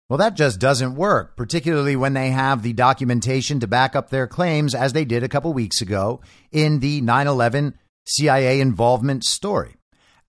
well, 0.07 0.17
that 0.17 0.35
just 0.35 0.59
doesn't 0.59 0.95
work, 0.95 1.35
particularly 1.35 1.95
when 1.95 2.13
they 2.13 2.29
have 2.29 2.61
the 2.61 2.73
documentation 2.73 3.59
to 3.61 3.67
back 3.67 3.95
up 3.95 4.11
their 4.11 4.27
claims, 4.27 4.75
as 4.75 4.93
they 4.93 5.03
did 5.03 5.23
a 5.23 5.29
couple 5.29 5.51
weeks 5.51 5.81
ago 5.81 6.21
in 6.51 6.79
the 6.79 7.01
9 7.01 7.25
11 7.25 7.75
CIA 8.05 8.59
involvement 8.61 9.23
story. 9.23 9.74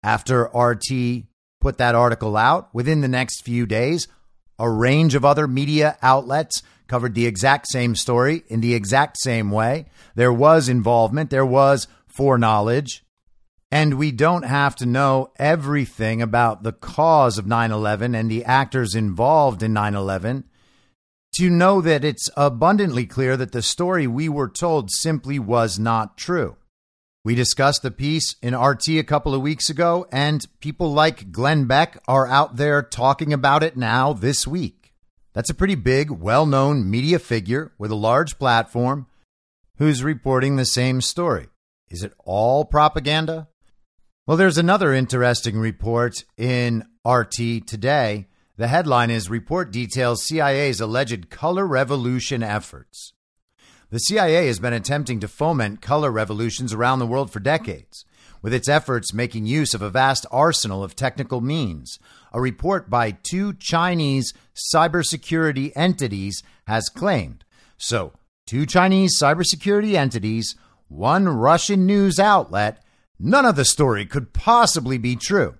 After 0.06 0.44
RT 0.54 1.24
put 1.60 1.78
that 1.78 1.96
article 1.96 2.36
out, 2.36 2.72
within 2.72 3.00
the 3.00 3.08
next 3.08 3.42
few 3.42 3.66
days, 3.66 4.06
a 4.56 4.70
range 4.70 5.16
of 5.16 5.24
other 5.24 5.48
media 5.48 5.98
outlets 6.00 6.62
covered 6.86 7.16
the 7.16 7.26
exact 7.26 7.66
same 7.66 7.96
story 7.96 8.44
in 8.46 8.60
the 8.60 8.72
exact 8.72 9.18
same 9.18 9.50
way. 9.50 9.86
There 10.14 10.32
was 10.32 10.68
involvement, 10.68 11.30
there 11.30 11.44
was 11.44 11.88
foreknowledge, 12.06 13.04
and 13.72 13.98
we 13.98 14.12
don't 14.12 14.44
have 14.44 14.76
to 14.76 14.86
know 14.86 15.32
everything 15.40 16.22
about 16.22 16.62
the 16.62 16.72
cause 16.72 17.36
of 17.36 17.48
9 17.48 17.72
11 17.72 18.14
and 18.14 18.30
the 18.30 18.44
actors 18.44 18.94
involved 18.94 19.60
in 19.60 19.72
9 19.72 19.96
11 19.96 20.44
to 21.34 21.50
know 21.50 21.80
that 21.80 22.04
it's 22.04 22.30
abundantly 22.36 23.06
clear 23.06 23.36
that 23.36 23.50
the 23.50 23.60
story 23.60 24.06
we 24.06 24.28
were 24.28 24.48
told 24.48 24.88
simply 24.92 25.40
was 25.40 25.80
not 25.80 26.16
true. 26.16 26.56
We 27.26 27.34
discussed 27.34 27.82
the 27.82 27.90
piece 27.90 28.36
in 28.40 28.56
RT 28.56 28.88
a 28.90 29.02
couple 29.02 29.34
of 29.34 29.42
weeks 29.42 29.68
ago, 29.68 30.06
and 30.12 30.46
people 30.60 30.92
like 30.92 31.32
Glenn 31.32 31.64
Beck 31.64 32.00
are 32.06 32.28
out 32.28 32.54
there 32.54 32.84
talking 32.84 33.32
about 33.32 33.64
it 33.64 33.76
now 33.76 34.12
this 34.12 34.46
week. 34.46 34.92
That's 35.32 35.50
a 35.50 35.54
pretty 35.54 35.74
big, 35.74 36.08
well 36.08 36.46
known 36.46 36.88
media 36.88 37.18
figure 37.18 37.72
with 37.78 37.90
a 37.90 37.96
large 37.96 38.38
platform 38.38 39.08
who's 39.78 40.04
reporting 40.04 40.54
the 40.54 40.64
same 40.64 41.00
story. 41.00 41.48
Is 41.88 42.04
it 42.04 42.12
all 42.24 42.64
propaganda? 42.64 43.48
Well, 44.28 44.36
there's 44.36 44.56
another 44.56 44.94
interesting 44.94 45.58
report 45.58 46.22
in 46.36 46.84
RT 47.04 47.66
today. 47.66 48.28
The 48.56 48.68
headline 48.68 49.10
is 49.10 49.28
Report 49.28 49.72
Details 49.72 50.24
CIA's 50.24 50.80
Alleged 50.80 51.28
Color 51.28 51.66
Revolution 51.66 52.44
Efforts. 52.44 53.14
The 53.90 54.00
CIA 54.00 54.48
has 54.48 54.58
been 54.58 54.72
attempting 54.72 55.20
to 55.20 55.28
foment 55.28 55.80
color 55.80 56.10
revolutions 56.10 56.72
around 56.72 56.98
the 56.98 57.06
world 57.06 57.30
for 57.30 57.38
decades, 57.38 58.04
with 58.42 58.52
its 58.52 58.68
efforts 58.68 59.14
making 59.14 59.46
use 59.46 59.74
of 59.74 59.82
a 59.82 59.90
vast 59.90 60.26
arsenal 60.32 60.82
of 60.82 60.96
technical 60.96 61.40
means. 61.40 61.96
A 62.32 62.40
report 62.40 62.90
by 62.90 63.12
two 63.12 63.52
Chinese 63.52 64.34
cybersecurity 64.74 65.70
entities 65.76 66.42
has 66.66 66.88
claimed. 66.88 67.44
So, 67.78 68.12
two 68.44 68.66
Chinese 68.66 69.16
cybersecurity 69.20 69.94
entities, 69.94 70.56
one 70.88 71.28
Russian 71.28 71.86
news 71.86 72.18
outlet, 72.18 72.82
none 73.20 73.44
of 73.44 73.54
the 73.54 73.64
story 73.64 74.04
could 74.04 74.32
possibly 74.32 74.98
be 74.98 75.14
true. 75.14 75.58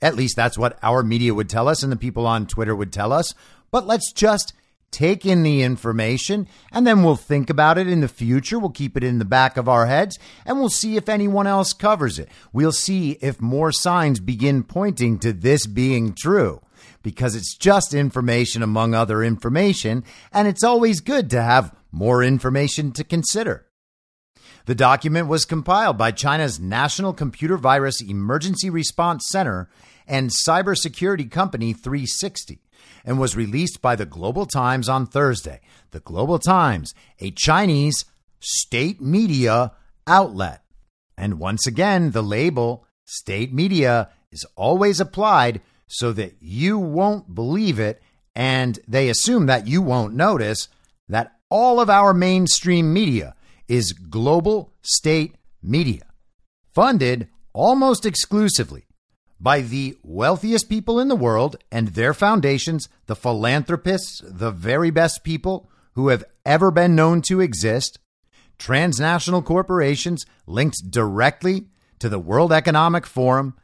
At 0.00 0.16
least 0.16 0.34
that's 0.34 0.56
what 0.56 0.78
our 0.82 1.02
media 1.02 1.34
would 1.34 1.50
tell 1.50 1.68
us 1.68 1.82
and 1.82 1.92
the 1.92 1.96
people 1.96 2.26
on 2.26 2.46
Twitter 2.46 2.74
would 2.74 2.92
tell 2.92 3.12
us. 3.12 3.34
But 3.70 3.86
let's 3.86 4.12
just 4.12 4.54
take 4.94 5.26
in 5.26 5.42
the 5.42 5.62
information, 5.62 6.46
and 6.70 6.86
then 6.86 7.02
we'll 7.02 7.16
think 7.16 7.50
about 7.50 7.78
it 7.78 7.88
in 7.88 8.00
the 8.00 8.08
future. 8.08 8.58
We'll 8.58 8.70
keep 8.70 8.96
it 8.96 9.02
in 9.02 9.18
the 9.18 9.24
back 9.24 9.56
of 9.56 9.68
our 9.68 9.86
heads, 9.86 10.18
and 10.46 10.58
we'll 10.58 10.68
see 10.68 10.96
if 10.96 11.08
anyone 11.08 11.48
else 11.48 11.72
covers 11.72 12.18
it. 12.18 12.28
We'll 12.52 12.72
see 12.72 13.18
if 13.20 13.40
more 13.40 13.72
signs 13.72 14.20
begin 14.20 14.62
pointing 14.62 15.18
to 15.18 15.32
this 15.32 15.66
being 15.66 16.14
true. 16.14 16.60
Because 17.02 17.34
it's 17.34 17.56
just 17.56 17.92
information 17.92 18.62
among 18.62 18.94
other 18.94 19.22
information, 19.22 20.04
and 20.32 20.46
it's 20.46 20.64
always 20.64 21.00
good 21.00 21.28
to 21.30 21.42
have 21.42 21.74
more 21.90 22.22
information 22.22 22.92
to 22.92 23.04
consider. 23.04 23.66
The 24.66 24.74
document 24.74 25.28
was 25.28 25.44
compiled 25.44 25.98
by 25.98 26.12
China's 26.12 26.58
National 26.58 27.12
Computer 27.12 27.58
Virus 27.58 28.00
Emergency 28.00 28.70
Response 28.70 29.26
Center 29.28 29.68
and 30.06 30.30
cybersecurity 30.30 31.30
company 31.30 31.72
360 31.72 32.63
and 33.04 33.18
was 33.18 33.36
released 33.36 33.82
by 33.82 33.96
the 33.96 34.06
Global 34.06 34.46
Times 34.46 34.88
on 34.88 35.06
Thursday. 35.06 35.60
The 35.90 36.00
Global 36.00 36.38
Times, 36.38 36.94
a 37.20 37.30
Chinese 37.30 38.04
state 38.40 39.00
media 39.00 39.72
outlet. 40.06 40.62
And 41.16 41.38
once 41.38 41.66
again, 41.66 42.10
the 42.10 42.22
label 42.22 42.86
state 43.04 43.52
media 43.52 44.10
is 44.32 44.44
always 44.56 45.00
applied 45.00 45.60
so 45.86 46.12
that 46.12 46.34
you 46.40 46.78
won't 46.78 47.34
believe 47.34 47.78
it 47.78 48.02
and 48.34 48.78
they 48.88 49.08
assume 49.08 49.46
that 49.46 49.66
you 49.66 49.80
won't 49.80 50.14
notice 50.14 50.68
that 51.08 51.32
all 51.50 51.80
of 51.80 51.88
our 51.88 52.12
mainstream 52.12 52.92
media 52.92 53.34
is 53.68 53.92
global 53.92 54.72
state 54.82 55.36
media, 55.62 56.06
funded 56.72 57.28
almost 57.52 58.04
exclusively 58.04 58.83
by 59.44 59.60
the 59.60 59.94
wealthiest 60.02 60.70
people 60.70 60.98
in 60.98 61.08
the 61.08 61.14
world 61.14 61.54
and 61.70 61.88
their 61.88 62.14
foundations, 62.14 62.88
the 63.04 63.14
philanthropists, 63.14 64.22
the 64.24 64.50
very 64.50 64.90
best 64.90 65.22
people 65.22 65.68
who 65.92 66.08
have 66.08 66.24
ever 66.46 66.70
been 66.70 66.94
known 66.94 67.20
to 67.20 67.42
exist, 67.42 67.98
transnational 68.56 69.42
corporations 69.42 70.24
linked 70.46 70.90
directly 70.90 71.66
to 71.98 72.08
the 72.08 72.18
World 72.18 72.54
Economic 72.54 73.04
Forum, 73.04 73.54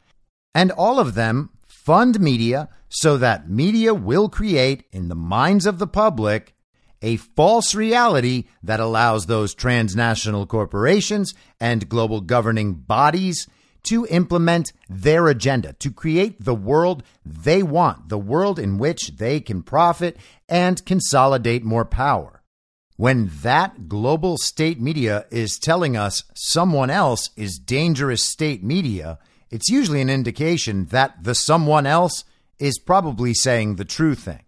and 0.53 0.71
all 0.71 0.99
of 0.99 1.15
them 1.15 1.49
fund 1.67 2.19
media 2.19 2.69
so 2.87 3.17
that 3.17 3.49
media 3.49 3.91
will 3.91 4.29
create 4.29 4.83
in 4.91 5.07
the 5.07 5.15
minds 5.15 5.65
of 5.65 5.79
the 5.79 5.87
public 5.87 6.53
a 7.01 7.15
false 7.15 7.73
reality 7.73 8.43
that 8.61 8.79
allows 8.79 9.25
those 9.25 9.55
transnational 9.55 10.45
corporations 10.45 11.33
and 11.59 11.89
global 11.89 12.21
governing 12.21 12.75
bodies 12.75 13.47
to 13.83 14.05
implement 14.07 14.73
their 14.89 15.27
agenda, 15.27 15.73
to 15.73 15.91
create 15.91 16.43
the 16.43 16.55
world 16.55 17.03
they 17.25 17.63
want, 17.63 18.09
the 18.09 18.17
world 18.17 18.59
in 18.59 18.77
which 18.77 19.17
they 19.17 19.39
can 19.39 19.63
profit 19.63 20.17
and 20.47 20.85
consolidate 20.85 21.63
more 21.63 21.85
power. 21.85 22.41
When 22.97 23.31
that 23.41 23.89
global 23.89 24.37
state 24.37 24.79
media 24.79 25.25
is 25.31 25.57
telling 25.57 25.97
us 25.97 26.23
someone 26.35 26.91
else 26.91 27.31
is 27.35 27.57
dangerous 27.57 28.23
state 28.23 28.63
media, 28.63 29.17
it's 29.49 29.69
usually 29.69 30.01
an 30.01 30.09
indication 30.09 30.85
that 30.85 31.23
the 31.23 31.33
someone 31.33 31.87
else 31.87 32.23
is 32.59 32.77
probably 32.77 33.33
saying 33.33 33.75
the 33.75 33.85
true 33.85 34.13
thing. 34.13 34.43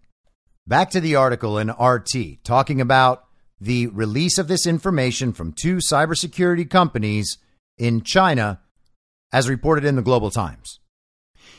Back 0.66 0.90
to 0.90 1.00
the 1.00 1.16
article 1.16 1.58
in 1.58 1.70
RT 1.70 2.44
talking 2.44 2.80
about 2.80 3.24
the 3.60 3.88
release 3.88 4.38
of 4.38 4.48
this 4.48 4.66
information 4.66 5.32
from 5.32 5.52
two 5.52 5.76
cybersecurity 5.76 6.68
companies 6.70 7.38
in 7.76 8.02
China, 8.02 8.60
as 9.32 9.48
reported 9.48 9.84
in 9.84 9.96
the 9.96 10.02
Global 10.02 10.30
Times. 10.30 10.80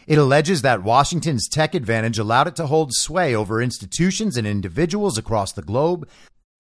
It 0.08 0.18
alleges 0.18 0.62
that 0.62 0.84
Washington's 0.84 1.48
tech 1.48 1.74
advantage 1.74 2.20
allowed 2.20 2.48
it 2.48 2.56
to 2.58 2.68
hold 2.68 2.94
sway 2.94 3.36
over 3.36 3.62
institutions 3.62 4.38
and 4.38 4.46
individuals 4.46 5.18
across 5.18 5.52
the 5.52 5.62
globe 5.62 6.08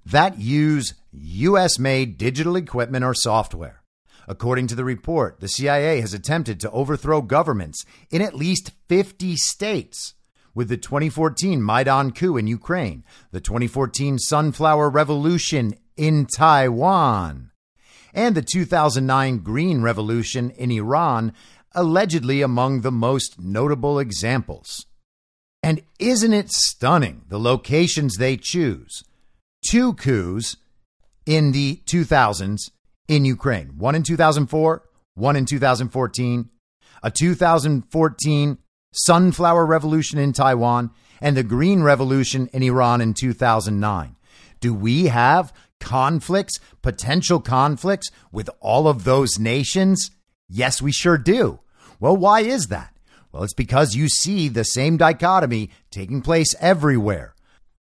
that 0.05 0.39
use 0.39 0.93
U.S. 1.11 1.79
made 1.79 2.17
digital 2.17 2.55
equipment 2.55 3.03
or 3.03 3.13
software. 3.13 3.81
According 4.27 4.67
to 4.67 4.75
the 4.75 4.83
report, 4.83 5.39
the 5.39 5.47
CIA 5.47 6.01
has 6.01 6.13
attempted 6.13 6.59
to 6.59 6.71
overthrow 6.71 7.21
governments 7.21 7.85
in 8.09 8.21
at 8.21 8.35
least 8.35 8.71
50 8.87 9.35
states 9.35 10.13
with 10.53 10.69
the 10.69 10.77
2014 10.77 11.63
Maidan 11.63 12.11
coup 12.11 12.37
in 12.37 12.47
Ukraine, 12.47 13.03
the 13.31 13.41
2014 13.41 14.17
Sunflower 14.17 14.89
Revolution 14.89 15.75
in 15.97 16.25
Taiwan, 16.25 17.51
and 18.15 18.33
the 18.33 18.41
2009 18.41 19.39
Green 19.39 19.81
Revolution 19.81 20.49
in 20.51 20.71
Iran, 20.71 21.33
allegedly 21.73 22.41
among 22.41 22.81
the 22.81 22.91
most 22.91 23.39
notable 23.39 23.99
examples. 23.99 24.85
And 25.61 25.81
isn't 25.99 26.33
it 26.33 26.51
stunning 26.51 27.23
the 27.27 27.39
locations 27.39 28.15
they 28.15 28.37
choose? 28.37 29.03
Two 29.69 29.93
coups 29.93 30.55
in 31.25 31.51
the 31.51 31.81
2000s 31.85 32.71
in 33.07 33.25
Ukraine 33.25 33.77
one 33.77 33.95
in 33.95 34.03
2004, 34.03 34.83
one 35.15 35.35
in 35.35 35.45
2014, 35.45 36.49
a 37.03 37.11
2014 37.11 38.57
Sunflower 38.93 39.65
Revolution 39.65 40.17
in 40.19 40.31
Taiwan, 40.31 40.91
and 41.19 41.35
the 41.35 41.43
Green 41.43 41.83
Revolution 41.83 42.47
in 42.53 42.63
Iran 42.63 43.01
in 43.01 43.13
2009. 43.13 44.15
Do 44.61 44.73
we 44.73 45.07
have 45.07 45.51
conflicts, 45.79 46.59
potential 46.81 47.39
conflicts 47.39 48.09
with 48.31 48.49
all 48.59 48.87
of 48.87 49.03
those 49.03 49.39
nations? 49.39 50.11
Yes, 50.49 50.81
we 50.81 50.91
sure 50.91 51.17
do. 51.17 51.59
Well, 51.99 52.17
why 52.17 52.41
is 52.41 52.67
that? 52.67 52.95
Well, 53.31 53.43
it's 53.43 53.53
because 53.53 53.95
you 53.95 54.07
see 54.09 54.47
the 54.47 54.63
same 54.63 54.97
dichotomy 54.97 55.69
taking 55.91 56.21
place 56.21 56.53
everywhere. 56.59 57.35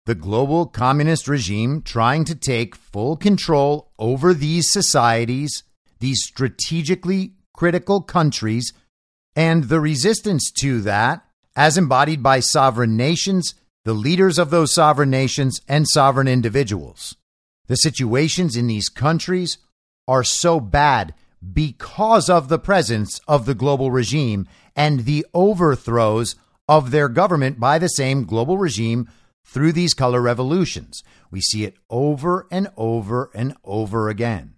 The 0.06 0.16
global 0.16 0.66
communist 0.66 1.28
regime 1.28 1.82
trying 1.82 2.24
to 2.26 2.36
take 2.36 2.76
full 2.76 3.18
control 3.18 3.92
over 4.00 4.34
these 4.34 4.72
societies, 4.72 5.64
these 6.00 6.24
strategically 6.24 7.34
critical 7.54 8.02
countries 8.02 8.72
and 9.36 9.66
the 9.66 9.80
resistance 9.80 10.50
to 10.62 10.82
that, 10.82 11.24
as 11.56 11.78
embodied 11.78 12.24
by 12.24 12.40
sovereign 12.40 12.98
nations, 12.98 13.54
the 13.86 13.94
leaders 13.94 14.40
of 14.40 14.50
those 14.50 14.74
sovereign 14.74 15.12
nations, 15.12 15.62
and 15.68 15.88
sovereign 15.88 16.28
individuals. 16.28 17.17
The 17.68 17.76
situations 17.76 18.56
in 18.56 18.68
these 18.68 18.90
countries 18.90 19.58
are 20.08 20.24
so 20.24 20.60
bad 20.60 21.14
because 21.54 22.30
of 22.30 22.50
the 22.50 22.60
presence 22.60 23.20
of 23.28 23.46
the 23.46 23.56
global 23.56 23.92
regime 23.92 24.48
and 24.76 25.02
the 25.02 25.26
overthrows 25.34 26.36
of 26.68 26.92
their 26.92 27.10
government 27.10 27.60
by 27.60 27.78
the 27.78 27.88
same 27.88 28.26
global 28.26 28.58
regime 28.58 29.10
through 29.46 29.72
these 29.72 29.94
color 29.94 30.22
revolutions. 30.22 31.04
We 31.32 31.42
see 31.42 31.64
it 31.64 31.76
over 31.90 32.48
and 32.52 32.70
over 32.76 33.32
and 33.34 33.56
over 33.64 34.10
again. 34.10 34.56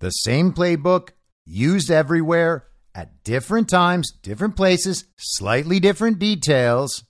The 0.00 0.10
same 0.10 0.52
playbook 0.52 1.10
used 1.46 1.90
everywhere 1.90 2.66
at 2.94 3.22
different 3.24 3.68
times, 3.68 4.12
different 4.22 4.56
places, 4.56 5.04
slightly 5.16 5.80
different 5.80 6.18
details, 6.18 7.04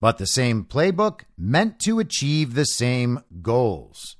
but 0.00 0.18
the 0.18 0.26
same 0.26 0.64
playbook 0.64 1.22
meant 1.36 1.78
to 1.80 1.98
achieve 1.98 2.54
the 2.54 2.64
same 2.64 3.20
goals. 3.42 4.16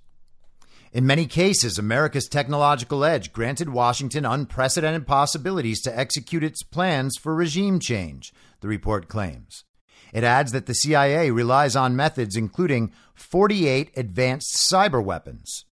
In 0.92 1.07
many 1.07 1.26
cases, 1.26 1.79
America's 1.79 2.29
technological 2.29 3.05
edge 3.05 3.33
granted 3.33 3.68
Washington 3.68 4.24
unprecedented 4.24 5.07
possibilities 5.07 5.81
to 5.83 5.98
execute 5.98 6.42
its 6.42 6.62
plans 6.62 7.16
for 7.16 7.35
regime 7.35 7.79
change, 7.79 8.33
the 8.61 8.68
report 8.68 9.09
claims. 9.09 9.64
It 10.12 10.24
adds 10.24 10.50
that 10.53 10.66
the 10.66 10.74
CIA 10.74 11.31
relies 11.31 11.76
on 11.76 11.94
methods 11.94 12.35
including 12.35 12.92
48 13.14 13.92
advanced 13.96 14.57
cyber 14.57 15.05
weapons, 15.05 15.64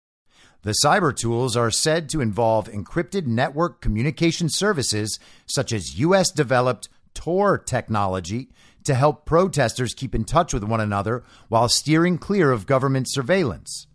the 0.62 0.74
cyber 0.84 1.16
tools 1.16 1.56
are 1.56 1.70
said 1.70 2.08
to 2.10 2.20
involve 2.20 2.68
encrypted 2.68 3.26
network 3.26 3.80
communication 3.80 4.48
services 4.48 5.18
such 5.46 5.72
as 5.72 5.98
US 5.98 6.30
developed 6.30 6.88
Tor 7.14 7.58
technology 7.58 8.48
to 8.84 8.94
help 8.94 9.24
protesters 9.24 9.94
keep 9.94 10.14
in 10.14 10.24
touch 10.24 10.52
with 10.52 10.62
one 10.62 10.80
another 10.80 11.24
while 11.48 11.68
steering 11.68 12.18
clear 12.18 12.52
of 12.52 12.66
government 12.66 13.06
surveillance. 13.08 13.87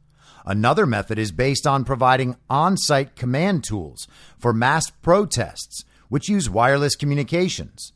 Another 0.45 0.85
method 0.85 1.17
is 1.17 1.31
based 1.31 1.65
on 1.65 1.85
providing 1.85 2.35
on 2.49 2.77
site 2.77 3.15
command 3.15 3.63
tools 3.63 4.07
for 4.37 4.53
mass 4.53 4.89
protests, 4.89 5.85
which 6.09 6.29
use 6.29 6.49
wireless 6.49 6.95
communications. 6.95 7.93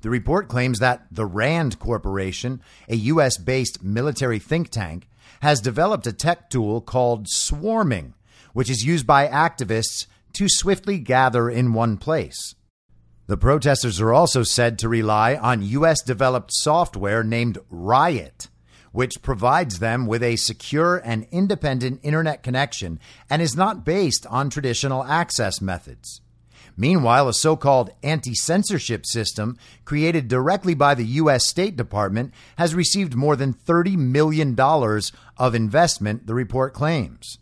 The 0.00 0.10
report 0.10 0.48
claims 0.48 0.78
that 0.78 1.06
the 1.10 1.26
RAND 1.26 1.78
Corporation, 1.80 2.62
a 2.88 2.96
U.S. 2.96 3.36
based 3.36 3.82
military 3.82 4.38
think 4.38 4.70
tank, 4.70 5.08
has 5.40 5.60
developed 5.60 6.06
a 6.06 6.12
tech 6.12 6.50
tool 6.50 6.80
called 6.80 7.26
swarming, 7.28 8.14
which 8.52 8.70
is 8.70 8.84
used 8.84 9.06
by 9.06 9.26
activists 9.26 10.06
to 10.34 10.48
swiftly 10.48 10.98
gather 10.98 11.50
in 11.50 11.72
one 11.72 11.96
place. 11.96 12.54
The 13.26 13.36
protesters 13.36 14.00
are 14.00 14.12
also 14.12 14.42
said 14.42 14.78
to 14.78 14.88
rely 14.88 15.34
on 15.34 15.62
U.S. 15.62 16.02
developed 16.02 16.50
software 16.52 17.22
named 17.22 17.58
Riot, 17.68 18.48
which 18.92 19.22
provides 19.22 19.78
them 19.78 20.06
with 20.06 20.22
a 20.22 20.36
secure 20.36 20.96
and 21.04 21.26
independent 21.30 22.00
internet 22.02 22.42
connection 22.42 22.98
and 23.28 23.42
is 23.42 23.56
not 23.56 23.84
based 23.84 24.26
on 24.26 24.50
traditional 24.50 25.04
access 25.04 25.60
methods. 25.60 26.20
Meanwhile, 26.80 27.28
a 27.28 27.34
so 27.34 27.56
called 27.56 27.90
anti 28.04 28.34
censorship 28.34 29.04
system 29.04 29.58
created 29.84 30.28
directly 30.28 30.74
by 30.74 30.94
the 30.94 31.04
U.S. 31.04 31.48
State 31.48 31.76
Department 31.76 32.32
has 32.56 32.72
received 32.72 33.16
more 33.16 33.34
than 33.34 33.52
$30 33.52 33.96
million 33.96 34.56
of 35.36 35.54
investment, 35.56 36.28
the 36.28 36.34
report 36.34 36.74
claims. 36.74 37.38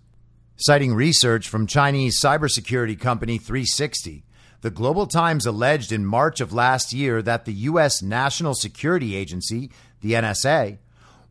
Citing 0.56 0.94
research 0.94 1.50
from 1.50 1.66
Chinese 1.66 2.18
cybersecurity 2.18 2.98
company 2.98 3.36
360, 3.36 4.24
the 4.62 4.70
Global 4.70 5.06
Times 5.06 5.44
alleged 5.44 5.92
in 5.92 6.06
March 6.06 6.40
of 6.40 6.54
last 6.54 6.94
year 6.94 7.20
that 7.20 7.44
the 7.44 7.52
U.S. 7.52 8.00
National 8.00 8.54
Security 8.54 9.14
Agency, 9.14 9.70
the 10.00 10.12
NSA, 10.14 10.78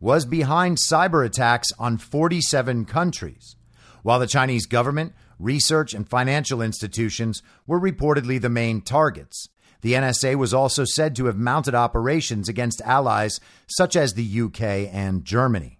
was 0.00 0.26
behind 0.26 0.78
cyber 0.78 1.24
attacks 1.24 1.68
on 1.78 1.98
47 1.98 2.84
countries, 2.84 3.56
while 4.02 4.18
the 4.18 4.26
Chinese 4.26 4.66
government 4.66 5.12
research, 5.38 5.94
and 5.94 6.08
financial 6.08 6.62
institutions 6.62 7.42
were 7.66 7.80
reportedly 7.80 8.40
the 8.40 8.48
main 8.48 8.80
targets. 8.80 9.48
The 9.82 9.92
NSA 9.92 10.36
was 10.36 10.54
also 10.54 10.84
said 10.84 11.14
to 11.16 11.26
have 11.26 11.36
mounted 11.36 11.74
operations 11.74 12.48
against 12.48 12.80
allies 12.82 13.40
such 13.66 13.94
as 13.94 14.14
the 14.14 14.40
UK 14.40 14.62
and 14.92 15.24
Germany. 15.24 15.78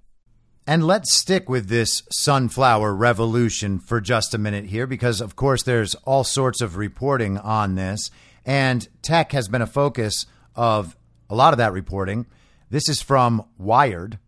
And 0.66 0.86
let's 0.86 1.14
stick 1.14 1.48
with 1.48 1.68
this 1.68 2.02
sunflower 2.10 2.94
revolution 2.94 3.78
for 3.78 4.00
just 4.00 4.34
a 4.34 4.38
minute 4.38 4.66
here, 4.66 4.86
because 4.86 5.20
of 5.20 5.36
course 5.36 5.62
there's 5.62 5.94
all 5.96 6.24
sorts 6.24 6.60
of 6.60 6.76
reporting 6.76 7.38
on 7.38 7.76
this, 7.76 8.10
and 8.44 8.86
tech 9.00 9.32
has 9.32 9.48
been 9.48 9.62
a 9.62 9.66
focus 9.66 10.26
of 10.54 10.96
a 11.30 11.34
lot 11.34 11.54
of 11.54 11.58
that 11.58 11.72
reporting. 11.72 12.26
This 12.70 12.88
is 12.88 13.00
from 13.00 13.44
Wired. 13.58 14.18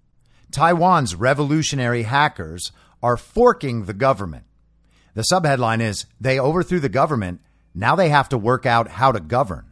Taiwan's 0.50 1.14
revolutionary 1.14 2.02
hackers 2.04 2.72
are 3.02 3.16
forking 3.16 3.84
the 3.84 3.94
government. 3.94 4.44
The 5.14 5.24
subheadline 5.32 5.80
is 5.80 6.06
They 6.20 6.38
overthrew 6.38 6.80
the 6.80 6.88
government. 6.88 7.40
Now 7.74 7.96
they 7.96 8.08
have 8.08 8.28
to 8.30 8.38
work 8.38 8.66
out 8.66 8.88
how 8.88 9.12
to 9.12 9.20
govern. 9.20 9.66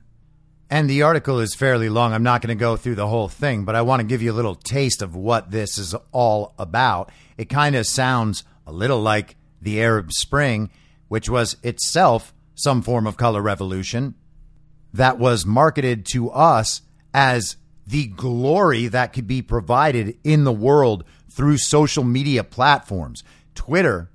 And 0.68 0.90
the 0.90 1.02
article 1.02 1.38
is 1.38 1.54
fairly 1.54 1.88
long. 1.88 2.12
I'm 2.12 2.24
not 2.24 2.42
going 2.42 2.56
to 2.56 2.60
go 2.60 2.76
through 2.76 2.96
the 2.96 3.06
whole 3.06 3.28
thing, 3.28 3.64
but 3.64 3.76
I 3.76 3.82
want 3.82 4.00
to 4.00 4.06
give 4.06 4.20
you 4.20 4.32
a 4.32 4.34
little 4.34 4.56
taste 4.56 5.00
of 5.00 5.14
what 5.14 5.52
this 5.52 5.78
is 5.78 5.94
all 6.10 6.54
about. 6.58 7.12
It 7.36 7.48
kind 7.48 7.76
of 7.76 7.86
sounds 7.86 8.42
a 8.66 8.72
little 8.72 9.00
like 9.00 9.36
the 9.62 9.80
Arab 9.80 10.12
Spring, 10.12 10.70
which 11.06 11.30
was 11.30 11.56
itself 11.62 12.34
some 12.56 12.82
form 12.82 13.06
of 13.06 13.16
color 13.16 13.40
revolution 13.40 14.14
that 14.92 15.18
was 15.18 15.46
marketed 15.46 16.06
to 16.06 16.30
us 16.30 16.82
as 17.14 17.56
the 17.86 18.06
glory 18.08 18.88
that 18.88 19.12
could 19.12 19.26
be 19.26 19.42
provided 19.42 20.18
in 20.24 20.44
the 20.44 20.52
world 20.52 21.04
through 21.30 21.58
social 21.58 22.04
media 22.04 22.42
platforms. 22.42 23.22
Twitter 23.54 24.10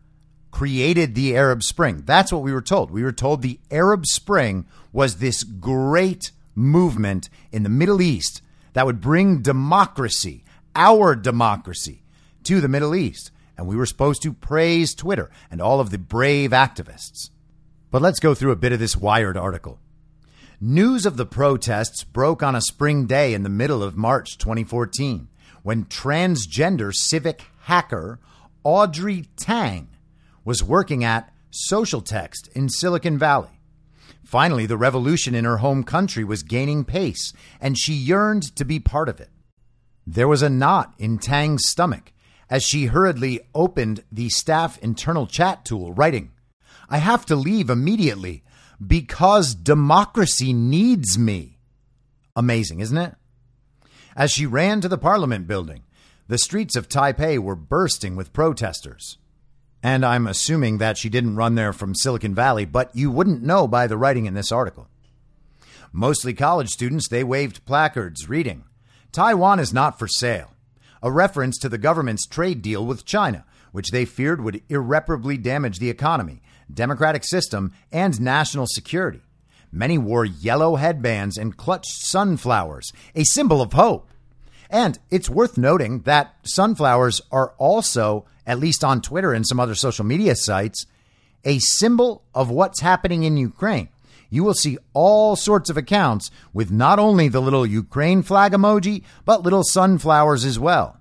created 0.51 1.15
the 1.15 1.35
Arab 1.35 1.63
Spring. 1.63 2.03
That's 2.05 2.31
what 2.31 2.43
we 2.43 2.51
were 2.51 2.61
told. 2.61 2.91
We 2.91 3.03
were 3.03 3.11
told 3.11 3.41
the 3.41 3.59
Arab 3.71 4.05
Spring 4.05 4.65
was 4.91 5.17
this 5.17 5.43
great 5.43 6.31
movement 6.53 7.29
in 7.51 7.63
the 7.63 7.69
Middle 7.69 8.01
East 8.01 8.41
that 8.73 8.85
would 8.85 9.01
bring 9.01 9.41
democracy, 9.41 10.43
our 10.75 11.15
democracy, 11.15 12.03
to 12.43 12.59
the 12.59 12.67
Middle 12.67 12.95
East. 12.95 13.31
And 13.57 13.67
we 13.67 13.75
were 13.75 13.85
supposed 13.85 14.21
to 14.23 14.33
praise 14.33 14.93
Twitter 14.93 15.29
and 15.49 15.61
all 15.61 15.79
of 15.79 15.91
the 15.91 15.97
brave 15.97 16.51
activists. 16.51 17.29
But 17.89 18.01
let's 18.01 18.19
go 18.19 18.33
through 18.33 18.51
a 18.51 18.57
bit 18.57 18.71
of 18.71 18.79
this 18.79 18.97
Wired 18.97 19.37
article. 19.37 19.79
News 20.63 21.07
of 21.07 21.17
the 21.17 21.25
protests 21.25 22.03
broke 22.03 22.43
on 22.43 22.53
a 22.53 22.61
spring 22.61 23.07
day 23.07 23.33
in 23.33 23.41
the 23.41 23.49
middle 23.49 23.81
of 23.81 23.97
March 23.97 24.37
2014 24.37 25.27
when 25.63 25.85
transgender 25.85 26.93
civic 26.93 27.41
hacker 27.61 28.19
Audrey 28.63 29.25
Tang 29.37 29.87
was 30.45 30.63
working 30.63 31.03
at 31.03 31.33
Social 31.49 31.99
Text 31.99 32.47
in 32.53 32.69
Silicon 32.69 33.17
Valley. 33.17 33.59
Finally, 34.23 34.67
the 34.67 34.77
revolution 34.77 35.33
in 35.33 35.45
her 35.45 35.57
home 35.57 35.83
country 35.83 36.23
was 36.23 36.43
gaining 36.43 36.85
pace, 36.85 37.33
and 37.59 37.75
she 37.75 37.93
yearned 37.93 38.55
to 38.55 38.63
be 38.63 38.79
part 38.79 39.09
of 39.09 39.19
it. 39.19 39.31
There 40.05 40.27
was 40.27 40.43
a 40.43 40.49
knot 40.49 40.93
in 40.99 41.17
Tang's 41.17 41.63
stomach 41.69 42.13
as 42.51 42.61
she 42.61 42.85
hurriedly 42.85 43.39
opened 43.55 44.03
the 44.11 44.29
staff 44.29 44.77
internal 44.77 45.25
chat 45.25 45.65
tool, 45.65 45.91
writing, 45.91 46.33
I 46.87 46.99
have 46.99 47.25
to 47.25 47.35
leave 47.35 47.71
immediately 47.71 48.43
because 48.85 49.53
democracy 49.53 50.53
needs 50.53 51.17
me. 51.17 51.59
Amazing, 52.35 52.79
isn't 52.79 52.97
it? 52.97 53.15
As 54.15 54.31
she 54.31 54.45
ran 54.45 54.81
to 54.81 54.89
the 54.89 54.97
parliament 54.97 55.47
building, 55.47 55.83
the 56.27 56.37
streets 56.37 56.75
of 56.75 56.89
Taipei 56.89 57.37
were 57.37 57.55
bursting 57.55 58.15
with 58.15 58.33
protesters. 58.33 59.17
And 59.83 60.05
I'm 60.05 60.27
assuming 60.27 60.77
that 60.77 60.97
she 60.97 61.09
didn't 61.09 61.35
run 61.35 61.55
there 61.55 61.73
from 61.73 61.95
Silicon 61.95 62.35
Valley, 62.35 62.65
but 62.65 62.95
you 62.95 63.11
wouldn't 63.11 63.43
know 63.43 63.67
by 63.67 63.87
the 63.87 63.97
writing 63.97 64.25
in 64.25 64.33
this 64.33 64.51
article. 64.51 64.87
Mostly 65.91 66.33
college 66.33 66.69
students, 66.69 67.07
they 67.09 67.23
waved 67.23 67.65
placards 67.65 68.29
reading, 68.29 68.63
Taiwan 69.11 69.59
is 69.59 69.73
not 69.73 69.99
for 69.99 70.07
sale, 70.07 70.53
a 71.03 71.11
reference 71.11 71.57
to 71.57 71.67
the 71.67 71.77
government's 71.77 72.25
trade 72.25 72.61
deal 72.61 72.85
with 72.85 73.05
China, 73.05 73.43
which 73.73 73.91
they 73.91 74.05
feared 74.05 74.41
would 74.41 74.61
irreparably 74.69 75.35
damage 75.37 75.79
the 75.79 75.89
economy, 75.89 76.41
democratic 76.73 77.23
system, 77.23 77.73
and 77.91 78.19
national 78.19 78.67
security. 78.67 79.21
Many 79.71 79.97
wore 79.97 80.25
yellow 80.25 80.75
headbands 80.75 81.37
and 81.37 81.55
clutched 81.55 82.05
sunflowers, 82.05 82.91
a 83.15 83.23
symbol 83.23 83.61
of 83.61 83.73
hope. 83.73 84.09
And 84.69 84.99
it's 85.09 85.29
worth 85.29 85.57
noting 85.57 86.01
that 86.01 86.35
sunflowers 86.43 87.21
are 87.31 87.53
also, 87.57 88.25
at 88.45 88.59
least 88.59 88.83
on 88.83 89.01
Twitter 89.01 89.33
and 89.33 89.47
some 89.47 89.59
other 89.59 89.75
social 89.75 90.05
media 90.05 90.35
sites, 90.35 90.85
a 91.43 91.59
symbol 91.59 92.23
of 92.33 92.49
what's 92.49 92.81
happening 92.81 93.23
in 93.23 93.37
Ukraine. 93.37 93.89
You 94.29 94.45
will 94.45 94.53
see 94.53 94.77
all 94.93 95.35
sorts 95.35 95.69
of 95.69 95.75
accounts 95.75 96.31
with 96.53 96.71
not 96.71 96.99
only 96.99 97.27
the 97.27 97.41
little 97.41 97.65
Ukraine 97.65 98.23
flag 98.23 98.53
emoji, 98.53 99.03
but 99.25 99.43
little 99.43 99.63
sunflowers 99.63 100.45
as 100.45 100.57
well. 100.57 100.97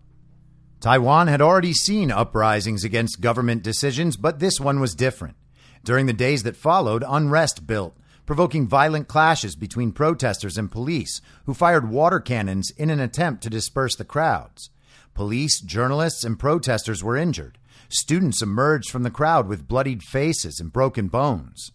Taiwan 0.80 1.28
had 1.28 1.42
already 1.42 1.72
seen 1.72 2.10
uprisings 2.10 2.84
against 2.84 3.20
government 3.20 3.62
decisions, 3.62 4.16
but 4.16 4.40
this 4.40 4.58
one 4.58 4.80
was 4.80 4.94
different. 4.94 5.36
During 5.82 6.06
the 6.06 6.12
days 6.12 6.42
that 6.42 6.56
followed, 6.56 7.04
unrest 7.06 7.66
built, 7.66 7.96
provoking 8.26 8.68
violent 8.68 9.08
clashes 9.08 9.56
between 9.56 9.92
protesters 9.92 10.58
and 10.58 10.70
police, 10.70 11.20
who 11.46 11.54
fired 11.54 11.90
water 11.90 12.20
cannons 12.20 12.70
in 12.72 12.90
an 12.90 13.00
attempt 13.00 13.42
to 13.42 13.50
disperse 13.50 13.96
the 13.96 14.04
crowds. 14.04 14.70
Police, 15.14 15.60
journalists, 15.60 16.22
and 16.22 16.38
protesters 16.38 17.02
were 17.02 17.16
injured. 17.16 17.58
Students 17.88 18.40
emerged 18.40 18.90
from 18.90 19.02
the 19.02 19.10
crowd 19.10 19.48
with 19.48 19.66
bloodied 19.66 20.02
faces 20.02 20.60
and 20.60 20.72
broken 20.72 21.08
bones. 21.08 21.72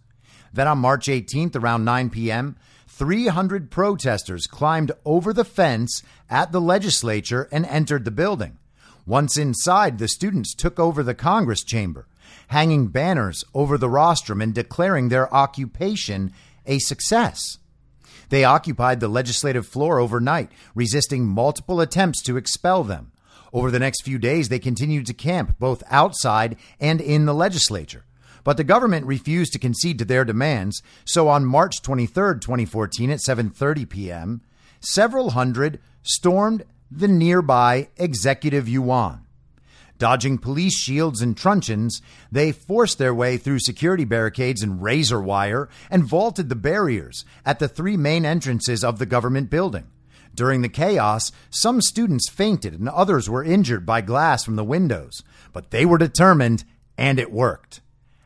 Then 0.53 0.67
on 0.67 0.77
March 0.77 1.07
18th, 1.07 1.55
around 1.55 1.83
9 1.83 2.09
p.m., 2.09 2.55
300 2.87 3.69
protesters 3.69 4.47
climbed 4.47 4.93
over 5.03 5.33
the 5.33 5.43
fence 5.43 6.01
at 6.29 6.53
the 6.53 6.61
legislature 6.61 7.49
and 7.51 7.65
entered 7.65 8.05
the 8.05 8.11
building. 8.11 8.57
Once 9.05 9.37
inside, 9.37 9.97
the 9.97 10.07
students 10.07 10.55
took 10.55 10.79
over 10.79 11.03
the 11.03 11.13
Congress 11.13 11.63
chamber 11.63 12.07
hanging 12.47 12.87
banners 12.87 13.43
over 13.53 13.77
the 13.77 13.89
rostrum 13.89 14.41
and 14.41 14.53
declaring 14.53 15.09
their 15.09 15.33
occupation 15.33 16.31
a 16.65 16.79
success. 16.79 17.57
They 18.29 18.43
occupied 18.43 18.99
the 18.99 19.07
legislative 19.07 19.67
floor 19.67 19.99
overnight, 19.99 20.51
resisting 20.73 21.25
multiple 21.25 21.79
attempts 21.81 22.21
to 22.23 22.37
expel 22.37 22.83
them. 22.83 23.11
Over 23.53 23.71
the 23.71 23.79
next 23.79 24.03
few 24.03 24.17
days, 24.17 24.49
they 24.49 24.59
continued 24.59 25.05
to 25.05 25.13
camp 25.13 25.57
both 25.59 25.83
outside 25.89 26.57
and 26.79 26.99
in 26.99 27.25
the 27.25 27.33
legislature. 27.33 28.05
But 28.43 28.57
the 28.57 28.63
government 28.63 29.05
refused 29.05 29.53
to 29.53 29.59
concede 29.59 29.97
to 29.99 30.05
their 30.05 30.25
demands, 30.25 30.81
so 31.05 31.29
on 31.29 31.45
March 31.45 31.81
23, 31.81 32.39
2014 32.39 33.09
at 33.09 33.19
7:30 33.19 33.89
p.m., 33.89 34.41
several 34.79 35.31
hundred 35.31 35.79
stormed 36.03 36.63
the 36.91 37.07
nearby 37.07 37.89
Executive 37.97 38.69
Yuan. 38.69 39.24
Dodging 39.97 40.37
police 40.37 40.77
shields 40.77 41.21
and 41.21 41.37
truncheons, 41.37 42.01
they 42.29 42.51
forced 42.51 42.97
their 42.97 43.13
way 43.13 43.37
through 43.37 43.59
security 43.59 44.03
barricades 44.03 44.61
and 44.61 44.81
razor 44.81 45.21
wire 45.21 45.69
and 45.89 46.03
vaulted 46.03 46.49
the 46.49 46.55
barriers 46.55 47.23
at 47.45 47.59
the 47.59 47.69
three 47.69 47.95
main 47.95 48.25
entrances 48.25 48.83
of 48.83 48.99
the 48.99 49.05
government 49.05 49.49
building. 49.49 49.87
During 50.33 50.61
the 50.61 50.69
chaos, 50.69 51.31
some 51.49 51.81
students 51.81 52.29
fainted 52.29 52.73
and 52.73 52.89
others 52.89 53.29
were 53.29 53.43
injured 53.43 53.85
by 53.85 54.01
glass 54.01 54.43
from 54.43 54.57
the 54.57 54.65
windows, 54.65 55.23
but 55.53 55.71
they 55.71 55.85
were 55.85 55.97
determined 55.97 56.65
and 56.97 57.17
it 57.17 57.31
worked. 57.31 57.79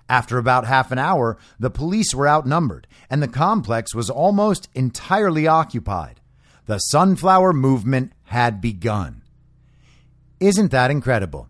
After 0.09 0.39
about 0.39 0.65
half 0.65 0.91
an 0.91 0.97
hour, 0.97 1.37
the 1.59 1.69
police 1.69 2.15
were 2.15 2.27
outnumbered 2.27 2.87
and 3.11 3.21
the 3.21 3.27
complex 3.27 3.93
was 3.93 4.09
almost 4.09 4.69
entirely 4.73 5.45
occupied. 5.47 6.19
The 6.65 6.79
Sunflower 6.79 7.53
Movement 7.53 8.13
had 8.23 8.59
begun. 8.59 9.21
Isn't 10.39 10.71
that 10.71 10.89
incredible? 10.89 11.47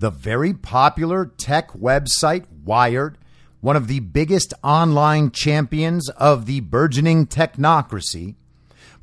The 0.00 0.10
very 0.10 0.54
popular 0.54 1.26
tech 1.26 1.68
website 1.72 2.46
Wired, 2.64 3.18
one 3.60 3.76
of 3.76 3.86
the 3.86 4.00
biggest 4.00 4.54
online 4.64 5.30
champions 5.30 6.08
of 6.10 6.46
the 6.46 6.60
burgeoning 6.60 7.26
technocracy, 7.26 8.34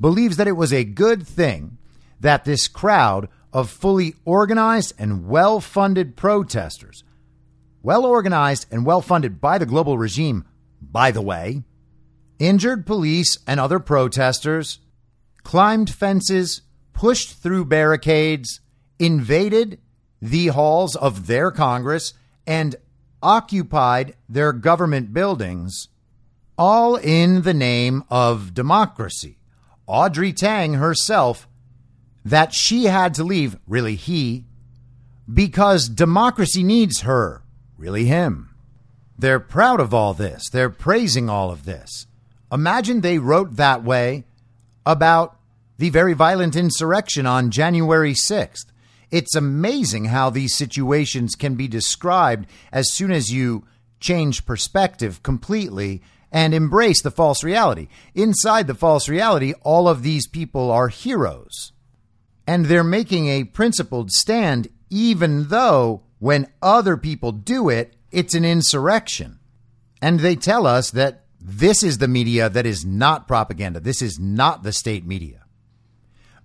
believes 0.01 0.38
that 0.38 0.47
it 0.47 0.53
was 0.53 0.73
a 0.73 0.83
good 0.83 1.25
thing 1.25 1.77
that 2.19 2.45
this 2.45 2.67
crowd 2.67 3.29
of 3.53 3.69
fully 3.69 4.15
organized 4.25 4.93
and 4.97 5.27
well 5.27 5.62
funded 5.62 6.15
protesters, 6.15 7.03
well 7.83 8.03
organized 8.03 8.65
and 8.71 8.83
well 8.83 9.01
funded 9.01 9.39
by 9.39 9.60
the 9.60 9.67
global 9.67 9.99
regime, 9.99 10.45
by 10.81 11.12
the 11.12 11.21
way, 11.21 11.63
injured 12.39 12.88
police 12.88 13.38
and 13.45 13.60
other 13.60 13.79
protesters, 13.79 14.79
climbed 15.43 15.91
fences, 15.91 16.62
pushed 16.93 17.33
through 17.33 17.65
barricades, 17.65 18.62
invaded 18.97 19.79
the 20.21 20.47
halls 20.47 20.95
of 20.95 21.27
their 21.27 21.51
Congress 21.51 22.13
and 22.45 22.75
occupied 23.21 24.15
their 24.30 24.53
government 24.53 25.13
buildings, 25.13 25.89
all 26.58 26.95
in 26.95 27.41
the 27.41 27.53
name 27.53 28.03
of 28.10 28.53
democracy. 28.53 29.38
Audrey 29.86 30.34
Tang 30.34 30.75
herself, 30.75 31.47
that 32.25 32.53
she 32.53 32.86
had 32.86 33.13
to 33.13 33.23
leave, 33.23 33.58
really 33.67 33.95
he, 33.95 34.45
because 35.32 35.88
democracy 35.89 36.63
needs 36.63 37.01
her, 37.01 37.43
really 37.77 38.06
him. 38.06 38.53
They're 39.17 39.39
proud 39.39 39.80
of 39.80 39.93
all 39.93 40.13
this. 40.13 40.49
They're 40.49 40.69
praising 40.69 41.30
all 41.30 41.49
of 41.49 41.65
this. 41.65 42.06
Imagine 42.51 43.01
they 43.01 43.17
wrote 43.17 43.56
that 43.56 43.84
way 43.84 44.25
about 44.86 45.38
the 45.77 45.89
very 45.89 46.13
violent 46.13 46.56
insurrection 46.56 47.25
on 47.25 47.51
January 47.51 48.13
6th. 48.13 48.65
It's 49.09 49.35
amazing 49.35 50.05
how 50.05 50.29
these 50.29 50.55
situations 50.55 51.35
can 51.35 51.55
be 51.55 51.67
described 51.67 52.47
as 52.71 52.91
soon 52.93 53.11
as 53.11 53.31
you 53.31 53.65
change 53.99 54.45
perspective 54.45 55.23
completely 55.23 56.01
and 56.31 56.53
embrace 56.53 57.01
the 57.01 57.11
false 57.11 57.43
reality. 57.43 57.87
Inside 58.13 58.67
the 58.67 58.75
false 58.75 59.07
reality, 59.07 59.53
all 59.61 59.87
of 59.87 60.03
these 60.03 60.27
people 60.27 60.69
are 60.71 60.89
heroes. 60.89 61.71
And 62.45 62.65
they're 62.65 62.83
making 62.83 63.27
a 63.27 63.45
principled 63.45 64.11
stand, 64.11 64.67
even 64.89 65.47
though 65.47 66.03
when 66.19 66.51
other 66.61 66.97
people 66.97 67.31
do 67.31 67.69
it, 67.69 67.95
it's 68.11 68.33
an 68.33 68.45
insurrection. 68.45 69.39
And 70.01 70.19
they 70.19 70.35
tell 70.35 70.67
us 70.67 70.91
that 70.91 71.25
this 71.39 71.83
is 71.83 71.97
the 71.97 72.07
media 72.07 72.49
that 72.49 72.65
is 72.65 72.85
not 72.85 73.27
propaganda. 73.27 73.79
This 73.79 74.01
is 74.01 74.19
not 74.19 74.63
the 74.63 74.73
state 74.73 75.05
media. 75.05 75.43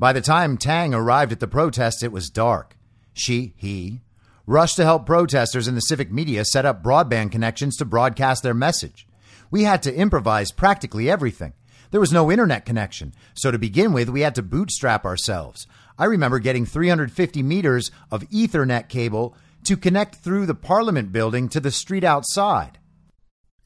By 0.03 0.13
the 0.13 0.21
time 0.21 0.57
Tang 0.57 0.95
arrived 0.95 1.31
at 1.31 1.39
the 1.39 1.47
protest, 1.47 2.03
it 2.03 2.11
was 2.11 2.29
dark. 2.29 2.77
She, 3.13 3.55
he, 3.57 4.01
rushed 4.49 4.75
to 4.75 4.85
help 4.85 5.07
protesters 5.07 5.69
and 5.69 5.77
the 5.77 5.81
civic 5.81 6.11
media 6.11 6.45
set 6.45 6.67
up 6.67 6.83
broadband 6.83 7.31
connections 7.31 7.77
to 7.77 7.85
broadcast 7.85 8.43
their 8.43 8.53
message. 8.53 9.07
We 9.53 9.63
had 9.63 9.81
to 9.85 9.95
improvise 9.95 10.51
practically 10.51 11.09
everything. 11.09 11.53
There 11.93 12.01
was 12.01 12.13
no 12.13 12.33
internet 12.33 12.67
connection. 12.67 13.15
So 13.35 13.53
to 13.53 13.61
begin 13.61 13.93
with, 13.93 14.09
we 14.09 14.23
had 14.23 14.35
to 14.35 14.43
bootstrap 14.43 15.05
ourselves. 15.05 15.69
I 15.97 16.07
remember 16.07 16.41
getting 16.41 16.67
350 16.67 17.41
meters 17.45 17.93
of 18.11 18.29
Ethernet 18.31 18.89
cable 18.89 19.37
to 19.67 19.77
connect 19.77 20.17
through 20.17 20.47
the 20.47 20.57
Parliament 20.57 21.13
building 21.13 21.49
to 21.51 21.61
the 21.61 21.71
street 21.71 22.03
outside. 22.03 22.81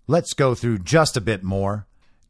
Let's 0.07 0.35
go 0.35 0.55
through 0.55 0.81
just 0.81 1.16
a 1.16 1.22
bit 1.22 1.42
more. 1.42 1.86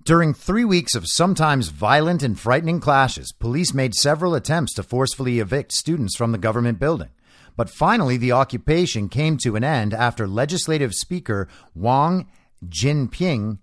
During 0.06 0.34
three 0.34 0.64
weeks 0.64 0.94
of 0.94 1.08
sometimes 1.08 1.66
violent 1.66 2.22
and 2.22 2.38
frightening 2.38 2.78
clashes, 2.78 3.32
police 3.32 3.74
made 3.74 3.92
several 3.92 4.36
attempts 4.36 4.72
to 4.74 4.84
forcefully 4.84 5.40
evict 5.40 5.72
students 5.72 6.14
from 6.14 6.30
the 6.30 6.38
government 6.38 6.78
building. 6.78 7.08
But 7.56 7.68
finally, 7.68 8.16
the 8.16 8.30
occupation 8.30 9.08
came 9.08 9.36
to 9.38 9.56
an 9.56 9.64
end 9.64 9.92
after 9.92 10.28
Legislative 10.28 10.94
Speaker 10.94 11.48
Wang 11.74 12.28
Jinping 12.64 13.58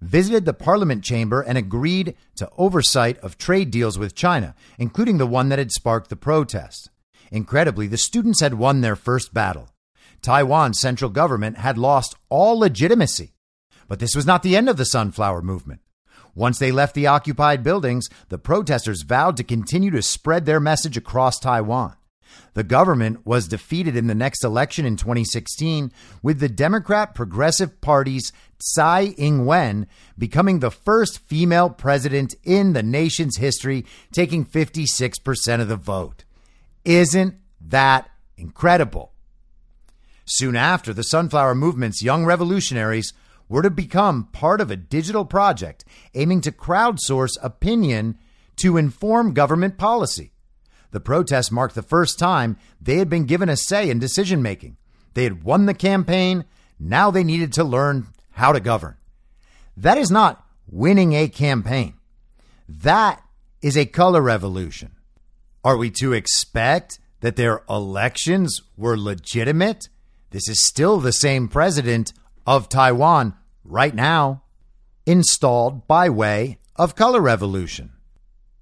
visited 0.00 0.46
the 0.46 0.54
parliament 0.54 1.04
chamber 1.04 1.42
and 1.42 1.58
agreed 1.58 2.16
to 2.36 2.48
oversight 2.56 3.18
of 3.18 3.36
trade 3.36 3.70
deals 3.70 3.98
with 3.98 4.14
China, 4.14 4.54
including 4.78 5.18
the 5.18 5.26
one 5.26 5.50
that 5.50 5.58
had 5.58 5.70
sparked 5.70 6.08
the 6.08 6.16
protest. 6.16 6.88
Incredibly, 7.30 7.88
the 7.88 7.98
students 7.98 8.40
had 8.40 8.54
won 8.54 8.80
their 8.80 8.96
first 8.96 9.34
battle. 9.34 9.68
Taiwan's 10.22 10.80
central 10.80 11.10
government 11.10 11.58
had 11.58 11.76
lost 11.76 12.16
all 12.30 12.58
legitimacy. 12.58 13.33
But 13.88 13.98
this 13.98 14.14
was 14.14 14.26
not 14.26 14.42
the 14.42 14.56
end 14.56 14.68
of 14.68 14.76
the 14.76 14.84
Sunflower 14.84 15.42
Movement. 15.42 15.80
Once 16.34 16.58
they 16.58 16.72
left 16.72 16.94
the 16.94 17.06
occupied 17.06 17.62
buildings, 17.62 18.08
the 18.28 18.38
protesters 18.38 19.02
vowed 19.02 19.36
to 19.36 19.44
continue 19.44 19.90
to 19.90 20.02
spread 20.02 20.46
their 20.46 20.60
message 20.60 20.96
across 20.96 21.38
Taiwan. 21.38 21.94
The 22.54 22.64
government 22.64 23.24
was 23.24 23.48
defeated 23.48 23.96
in 23.96 24.06
the 24.08 24.14
next 24.14 24.44
election 24.44 24.84
in 24.84 24.96
2016, 24.96 25.92
with 26.22 26.40
the 26.40 26.48
Democrat 26.48 27.14
Progressive 27.14 27.80
Party's 27.80 28.32
Tsai 28.58 29.14
Ing 29.18 29.44
wen 29.44 29.86
becoming 30.18 30.58
the 30.58 30.70
first 30.70 31.18
female 31.18 31.70
president 31.70 32.34
in 32.42 32.72
the 32.72 32.82
nation's 32.82 33.36
history, 33.36 33.84
taking 34.12 34.44
56% 34.44 35.60
of 35.60 35.68
the 35.68 35.76
vote. 35.76 36.24
Isn't 36.84 37.36
that 37.60 38.10
incredible? 38.36 39.12
Soon 40.24 40.56
after, 40.56 40.92
the 40.92 41.02
Sunflower 41.02 41.54
Movement's 41.54 42.02
young 42.02 42.24
revolutionaries 42.24 43.12
were 43.48 43.62
to 43.62 43.70
become 43.70 44.28
part 44.32 44.60
of 44.60 44.70
a 44.70 44.76
digital 44.76 45.24
project 45.24 45.84
aiming 46.14 46.40
to 46.42 46.52
crowdsource 46.52 47.36
opinion 47.42 48.18
to 48.56 48.76
inform 48.76 49.34
government 49.34 49.78
policy. 49.78 50.32
The 50.90 51.00
protest 51.00 51.50
marked 51.50 51.74
the 51.74 51.82
first 51.82 52.18
time 52.18 52.56
they 52.80 52.96
had 52.96 53.10
been 53.10 53.24
given 53.24 53.48
a 53.48 53.56
say 53.56 53.90
in 53.90 53.98
decision 53.98 54.42
making. 54.42 54.76
They 55.14 55.24
had 55.24 55.42
won 55.42 55.66
the 55.66 55.74
campaign. 55.74 56.44
Now 56.78 57.10
they 57.10 57.24
needed 57.24 57.52
to 57.54 57.64
learn 57.64 58.06
how 58.32 58.52
to 58.52 58.60
govern. 58.60 58.96
That 59.76 59.98
is 59.98 60.10
not 60.10 60.46
winning 60.68 61.12
a 61.12 61.28
campaign. 61.28 61.94
That 62.68 63.22
is 63.60 63.76
a 63.76 63.86
color 63.86 64.22
revolution. 64.22 64.92
Are 65.64 65.76
we 65.76 65.90
to 65.92 66.12
expect 66.12 66.98
that 67.20 67.36
their 67.36 67.62
elections 67.68 68.60
were 68.76 68.96
legitimate? 68.96 69.88
This 70.30 70.48
is 70.48 70.64
still 70.64 71.00
the 71.00 71.12
same 71.12 71.48
president 71.48 72.12
of 72.46 72.68
Taiwan 72.68 73.34
right 73.64 73.94
now, 73.94 74.42
installed 75.06 75.86
by 75.86 76.08
way 76.08 76.58
of 76.76 76.94
color 76.94 77.20
revolution. 77.20 77.92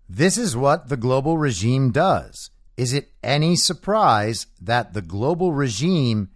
This 0.08 0.36
is 0.36 0.56
what 0.56 0.88
the 0.88 0.96
global 0.96 1.38
regime 1.38 1.90
does. 1.90 2.50
Is 2.76 2.92
it 2.92 3.12
any 3.22 3.56
surprise 3.56 4.46
that 4.60 4.92
the 4.92 5.02
global 5.02 5.52
regime 5.52 6.30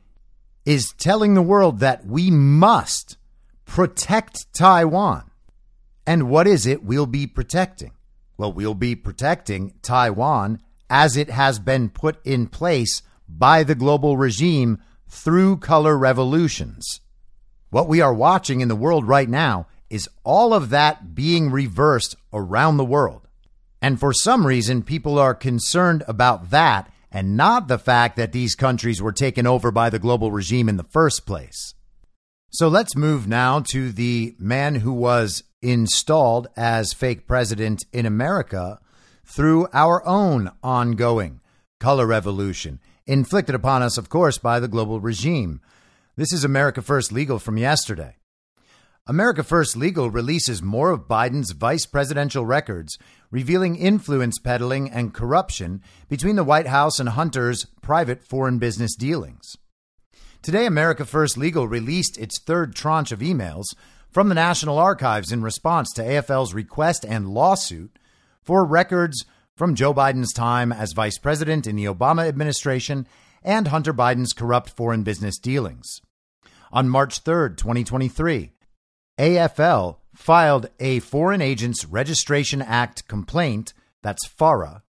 is 0.65 0.93
telling 0.99 1.35
the 1.35 1.43
world 1.43 1.81
that 1.81 2.07
we 2.07 2.31
must 2.31 3.17
protect 3.65 4.53
Taiwan? 4.53 5.31
And 6.07 6.31
what 6.31 6.47
is 6.47 6.67
it 6.67 6.85
we'll 6.85 7.07
be 7.07 7.27
protecting? 7.27 7.93
Well, 8.39 8.53
we'll 8.53 8.75
be 8.75 8.95
protecting 8.95 9.75
Taiwan 9.83 10.61
as 10.89 11.17
it 11.17 11.31
has 11.31 11.59
been 11.59 11.89
put 11.91 12.25
in 12.25 12.47
place 12.47 13.03
by 13.29 13.63
the 13.63 13.75
global 13.75 14.17
regime 14.17 14.79
through 15.09 15.57
color 15.59 15.97
revolutions. 15.97 17.01
What 17.71 17.89
we 17.89 18.01
are 18.01 18.15
watching 18.15 18.61
in 18.61 18.69
the 18.69 18.77
world 18.77 19.07
right 19.07 19.29
now 19.29 19.67
is 19.91 20.09
all 20.25 20.55
of 20.55 20.71
that 20.71 21.15
being 21.15 21.51
reversed 21.51 22.17
around 22.33 22.77
the 22.77 22.85
world. 22.85 23.27
And 23.83 24.01
for 24.01 24.13
some 24.13 24.47
reason, 24.47 24.83
people 24.83 25.19
are 25.19 25.35
concerned 25.35 26.03
about 26.09 26.51
that 26.51 26.91
and 27.11 27.37
not 27.37 27.69
the 27.69 27.79
fact 27.79 28.17
that 28.17 28.33
these 28.33 28.55
countries 28.55 29.01
were 29.01 29.13
taken 29.13 29.47
over 29.47 29.71
by 29.71 29.91
the 29.91 29.99
global 29.99 30.33
regime 30.33 30.69
in 30.69 30.77
the 30.77 30.85
first 30.85 31.27
place. 31.27 31.75
So 32.51 32.69
let's 32.69 32.97
move 32.97 33.27
now 33.29 33.61
to 33.73 33.93
the 33.93 34.35
man 34.39 34.77
who 34.77 34.93
was 34.93 35.43
installed 35.63 36.49
as 36.57 36.93
fake 36.93 37.27
president 37.27 37.85
in 37.93 38.07
America 38.07 38.81
through 39.25 39.69
our 39.73 40.07
own 40.07 40.51
ongoing 40.63 41.41
color 41.81 42.07
revolution, 42.07 42.81
inflicted 43.07 43.55
upon 43.55 43.83
us, 43.83 43.99
of 43.99 44.09
course, 44.09 44.39
by 44.39 44.61
the 44.61 44.69
global 44.69 45.01
regime. 45.01 45.61
This 46.19 46.33
is 46.33 46.45
America 46.45 46.81
First 46.81 47.13
Legal 47.13 47.39
from 47.39 47.59
yesterday. 47.59 48.17
America 49.07 49.45
First 49.45 49.77
Legal 49.77 50.11
releases 50.11 50.63
more 50.63 50.91
of 50.91 51.07
Biden's 51.07 51.51
vice 51.51 51.85
presidential 51.85 52.47
records, 52.47 52.97
revealing 53.31 53.77
influence 53.77 54.39
peddling 54.39 54.91
and 54.91 55.13
corruption 55.13 55.83
between 56.09 56.37
the 56.37 56.43
White 56.43 56.69
House 56.69 56.99
and 56.99 57.11
Hunter's 57.11 57.67
private 57.83 58.25
foreign 58.25 58.59
business 58.59 58.97
dealings. 58.97 59.59
Today, 60.41 60.65
America 60.65 61.05
First 61.05 61.37
Legal 61.37 61.69
released 61.69 62.17
its 62.17 62.41
third 62.41 62.75
tranche 62.75 63.13
of 63.13 63.19
emails 63.19 63.67
from 64.09 64.31
the 64.31 64.35
National 64.35 64.79
Archives 64.79 65.31
in 65.31 65.43
response 65.43 65.93
to 65.93 66.03
AFL's 66.03 66.55
request 66.55 67.05
and 67.07 67.29
lawsuit 67.29 67.99
for 68.41 68.65
records 68.65 69.27
from 69.55 69.75
Joe 69.75 69.93
Biden's 69.93 70.33
time 70.33 70.73
as 70.73 70.95
vice 70.95 71.19
president 71.19 71.67
in 71.67 71.77
the 71.77 71.85
Obama 71.85 72.27
administration 72.27 73.07
and 73.43 73.69
Hunter 73.69 73.93
Biden's 73.93 74.33
corrupt 74.33 74.71
foreign 74.71 75.03
business 75.03 75.39
dealings. 75.39 76.01
On 76.73 76.89
March 76.89 77.21
3, 77.21 77.51
2023, 77.57 78.51
AFL 79.19 79.97
filed 80.15 80.69
a 80.81 81.01
Foreign 81.01 81.41
Agents 81.41 81.85
Registration 81.85 82.61
Act 82.61 83.07
complaint, 83.09 83.73
that's 84.03 84.27
FARA, 84.27 84.83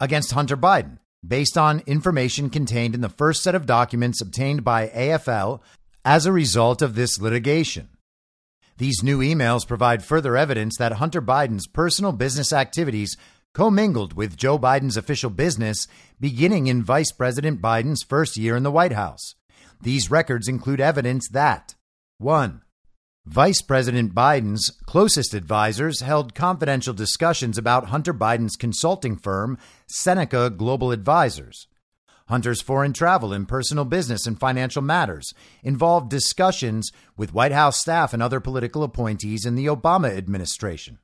against 0.00 0.32
Hunter 0.32 0.56
Biden 0.56 0.98
based 1.26 1.58
on 1.58 1.82
information 1.86 2.48
contained 2.50 2.94
in 2.94 3.00
the 3.00 3.08
first 3.08 3.42
set 3.42 3.54
of 3.54 3.66
documents 3.66 4.20
obtained 4.20 4.64
by 4.64 4.88
AFL 4.88 5.60
as 6.04 6.26
a 6.26 6.32
result 6.32 6.80
of 6.80 6.94
this 6.94 7.20
litigation. 7.20 7.88
These 8.76 9.02
new 9.02 9.18
emails 9.18 9.66
provide 9.66 10.04
further 10.04 10.36
evidence 10.36 10.76
that 10.78 10.92
Hunter 10.92 11.20
Biden's 11.20 11.66
personal 11.66 12.12
business 12.12 12.52
activities 12.52 13.16
commingled 13.52 14.12
with 14.12 14.36
Joe 14.36 14.58
Biden's 14.58 14.96
official 14.96 15.30
business 15.30 15.88
beginning 16.20 16.68
in 16.68 16.84
Vice 16.84 17.10
President 17.10 17.60
Biden's 17.60 18.04
first 18.04 18.36
year 18.36 18.56
in 18.56 18.62
the 18.62 18.70
White 18.70 18.92
House. 18.92 19.34
These 19.80 20.10
records 20.10 20.48
include 20.48 20.80
evidence 20.80 21.28
that 21.28 21.74
1. 22.18 22.62
Vice 23.26 23.60
President 23.60 24.14
Biden's 24.14 24.70
closest 24.86 25.34
advisors 25.34 26.00
held 26.00 26.34
confidential 26.34 26.94
discussions 26.94 27.58
about 27.58 27.88
Hunter 27.88 28.14
Biden's 28.14 28.56
consulting 28.56 29.16
firm, 29.16 29.58
Seneca 29.86 30.50
Global 30.50 30.90
Advisors. 30.92 31.68
Hunter's 32.28 32.60
foreign 32.60 32.92
travel 32.92 33.32
and 33.32 33.46
personal 33.46 33.84
business 33.84 34.26
and 34.26 34.38
financial 34.38 34.82
matters 34.82 35.32
involved 35.62 36.10
discussions 36.10 36.90
with 37.16 37.32
White 37.32 37.52
House 37.52 37.78
staff 37.78 38.12
and 38.12 38.22
other 38.22 38.40
political 38.40 38.82
appointees 38.82 39.46
in 39.46 39.54
the 39.54 39.66
Obama 39.66 40.16
administration. 40.16 40.98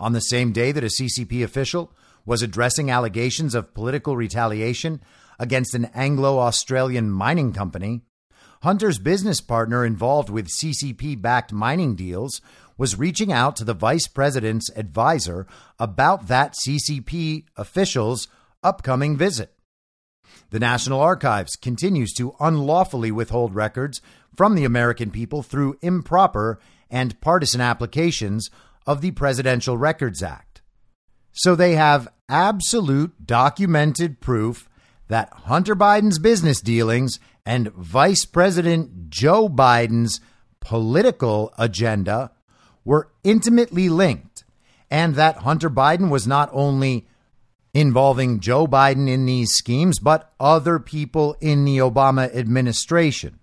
On 0.00 0.12
the 0.12 0.20
same 0.20 0.52
day 0.52 0.72
that 0.72 0.84
a 0.84 0.88
CCP 0.88 1.44
official 1.44 1.92
was 2.24 2.42
addressing 2.42 2.90
allegations 2.90 3.54
of 3.54 3.74
political 3.74 4.16
retaliation 4.16 5.00
against 5.38 5.74
an 5.74 5.86
Anglo 5.94 6.38
Australian 6.38 7.10
mining 7.10 7.52
company, 7.52 8.02
Hunter's 8.62 8.98
business 8.98 9.40
partner 9.40 9.84
involved 9.84 10.30
with 10.30 10.48
CCP 10.48 11.20
backed 11.20 11.52
mining 11.52 11.96
deals 11.96 12.40
was 12.78 12.98
reaching 12.98 13.32
out 13.32 13.56
to 13.56 13.64
the 13.64 13.74
vice 13.74 14.06
president's 14.06 14.70
advisor 14.76 15.46
about 15.78 16.28
that 16.28 16.54
CCP 16.66 17.44
official's 17.56 18.28
upcoming 18.62 19.16
visit. 19.16 19.54
The 20.50 20.60
National 20.60 21.00
Archives 21.00 21.56
continues 21.56 22.12
to 22.14 22.36
unlawfully 22.38 23.10
withhold 23.10 23.54
records 23.54 24.00
from 24.36 24.54
the 24.54 24.64
American 24.64 25.10
people 25.10 25.42
through 25.42 25.78
improper 25.82 26.58
and 26.90 27.20
partisan 27.20 27.60
applications 27.60 28.50
of 28.86 29.00
the 29.00 29.10
Presidential 29.12 29.76
Records 29.76 30.22
Act. 30.22 30.62
So 31.32 31.54
they 31.54 31.74
have 31.74 32.08
absolute 32.28 33.26
documented 33.26 34.20
proof 34.20 34.68
that 35.12 35.30
Hunter 35.44 35.76
Biden's 35.76 36.18
business 36.18 36.62
dealings 36.62 37.20
and 37.44 37.70
Vice 37.74 38.24
President 38.24 39.10
Joe 39.10 39.46
Biden's 39.46 40.22
political 40.58 41.52
agenda 41.58 42.30
were 42.82 43.10
intimately 43.22 43.90
linked, 43.90 44.44
and 44.90 45.14
that 45.16 45.36
Hunter 45.36 45.68
Biden 45.68 46.08
was 46.08 46.26
not 46.26 46.48
only 46.50 47.06
involving 47.74 48.40
Joe 48.40 48.66
Biden 48.66 49.06
in 49.06 49.26
these 49.26 49.52
schemes, 49.52 49.98
but 49.98 50.32
other 50.40 50.78
people 50.78 51.36
in 51.42 51.66
the 51.66 51.76
Obama 51.76 52.34
administration. 52.34 53.38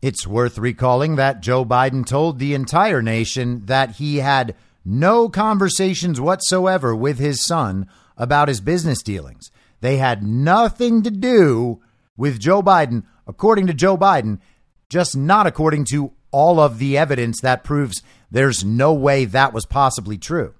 It's 0.00 0.24
worth 0.24 0.56
recalling 0.56 1.16
that 1.16 1.40
Joe 1.40 1.64
Biden 1.64 2.06
told 2.06 2.38
the 2.38 2.54
entire 2.54 3.02
nation 3.02 3.66
that 3.66 3.96
he 3.96 4.18
had 4.18 4.54
no 4.84 5.28
conversations 5.28 6.20
whatsoever 6.20 6.94
with 6.94 7.18
his 7.18 7.44
son 7.44 7.88
about 8.16 8.46
his 8.46 8.60
business 8.60 9.02
dealings. 9.02 9.50
They 9.80 9.96
had 9.96 10.22
nothing 10.22 11.02
to 11.02 11.10
do 11.10 11.80
with 12.16 12.40
Joe 12.40 12.62
Biden, 12.62 13.04
according 13.26 13.66
to 13.68 13.74
Joe 13.74 13.96
Biden, 13.96 14.40
just 14.88 15.16
not 15.16 15.46
according 15.46 15.84
to 15.86 16.12
all 16.30 16.60
of 16.60 16.78
the 16.78 16.98
evidence 16.98 17.40
that 17.40 17.64
proves 17.64 18.02
there's 18.30 18.64
no 18.64 18.92
way 18.92 19.24
that 19.24 19.52
was 19.52 19.66
possibly 19.66 20.18
true. 20.18 20.54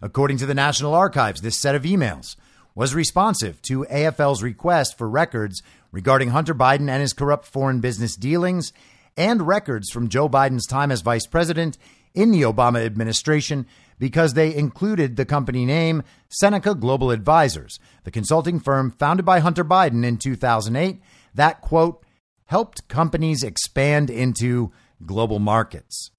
According 0.00 0.38
to 0.38 0.46
the 0.46 0.54
National 0.54 0.94
Archives, 0.94 1.40
this 1.40 1.60
set 1.60 1.74
of 1.74 1.82
emails 1.82 2.36
was 2.74 2.94
responsive 2.94 3.62
to 3.62 3.86
AFL's 3.90 4.42
request 4.42 4.98
for 4.98 5.08
records 5.08 5.62
regarding 5.92 6.30
Hunter 6.30 6.54
Biden 6.54 6.88
and 6.88 7.00
his 7.00 7.12
corrupt 7.12 7.46
foreign 7.46 7.80
business 7.80 8.16
dealings 8.16 8.72
and 9.16 9.46
records 9.46 9.90
from 9.90 10.08
Joe 10.08 10.28
Biden's 10.28 10.66
time 10.66 10.90
as 10.90 11.02
vice 11.02 11.26
president 11.26 11.78
in 12.14 12.30
the 12.32 12.42
Obama 12.42 12.84
administration 12.84 13.66
because 13.98 14.34
they 14.34 14.54
included 14.54 15.16
the 15.16 15.24
company 15.24 15.64
name 15.64 16.02
Seneca 16.28 16.74
Global 16.74 17.10
Advisors, 17.10 17.78
the 18.04 18.10
consulting 18.10 18.60
firm 18.60 18.90
founded 18.90 19.24
by 19.24 19.40
Hunter 19.40 19.64
Biden 19.64 20.04
in 20.04 20.16
2008 20.16 21.00
that, 21.34 21.60
quote, 21.60 22.04
helped 22.46 22.88
companies 22.88 23.42
expand 23.42 24.10
into 24.10 24.72
global 25.04 25.38
markets. 25.38 26.10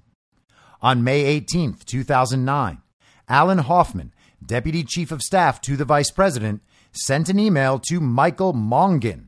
On 0.81 1.03
May 1.03 1.21
18, 1.21 1.77
2009, 1.85 2.81
Alan 3.27 3.57
Hoffman, 3.59 4.13
deputy 4.45 4.83
chief 4.83 5.11
of 5.11 5.21
staff 5.21 5.61
to 5.61 5.75
the 5.75 5.85
vice 5.85 6.11
president, 6.11 6.61
sent 6.91 7.29
an 7.29 7.39
email 7.39 7.79
to 7.89 7.99
Michael 7.99 8.53
Mongan, 8.53 9.27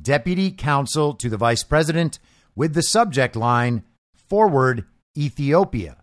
deputy 0.00 0.50
counsel 0.50 1.14
to 1.14 1.28
the 1.28 1.36
vice 1.36 1.64
president, 1.64 2.18
with 2.54 2.74
the 2.74 2.82
subject 2.82 3.34
line 3.36 3.82
Forward 4.14 4.84
Ethiopia. 5.16 6.01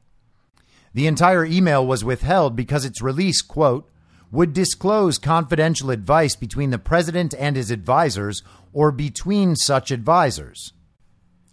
The 0.94 1.08
entire 1.08 1.46
email 1.46 1.86
was 1.86 2.04
withheld 2.04 2.56
because 2.56 2.86
its 2.86 3.02
release, 3.02 3.42
quote, 3.42 3.90
would 4.32 4.54
disclose 4.54 5.18
confidential 5.18 5.90
advice 5.90 6.36
between 6.36 6.70
the 6.70 6.80
president 6.80 7.34
and 7.38 7.56
his 7.56 7.72
advisors 7.72 8.44
or 8.74 8.92
between 8.92 9.56
such 9.56 9.92
advisors. 9.92 10.74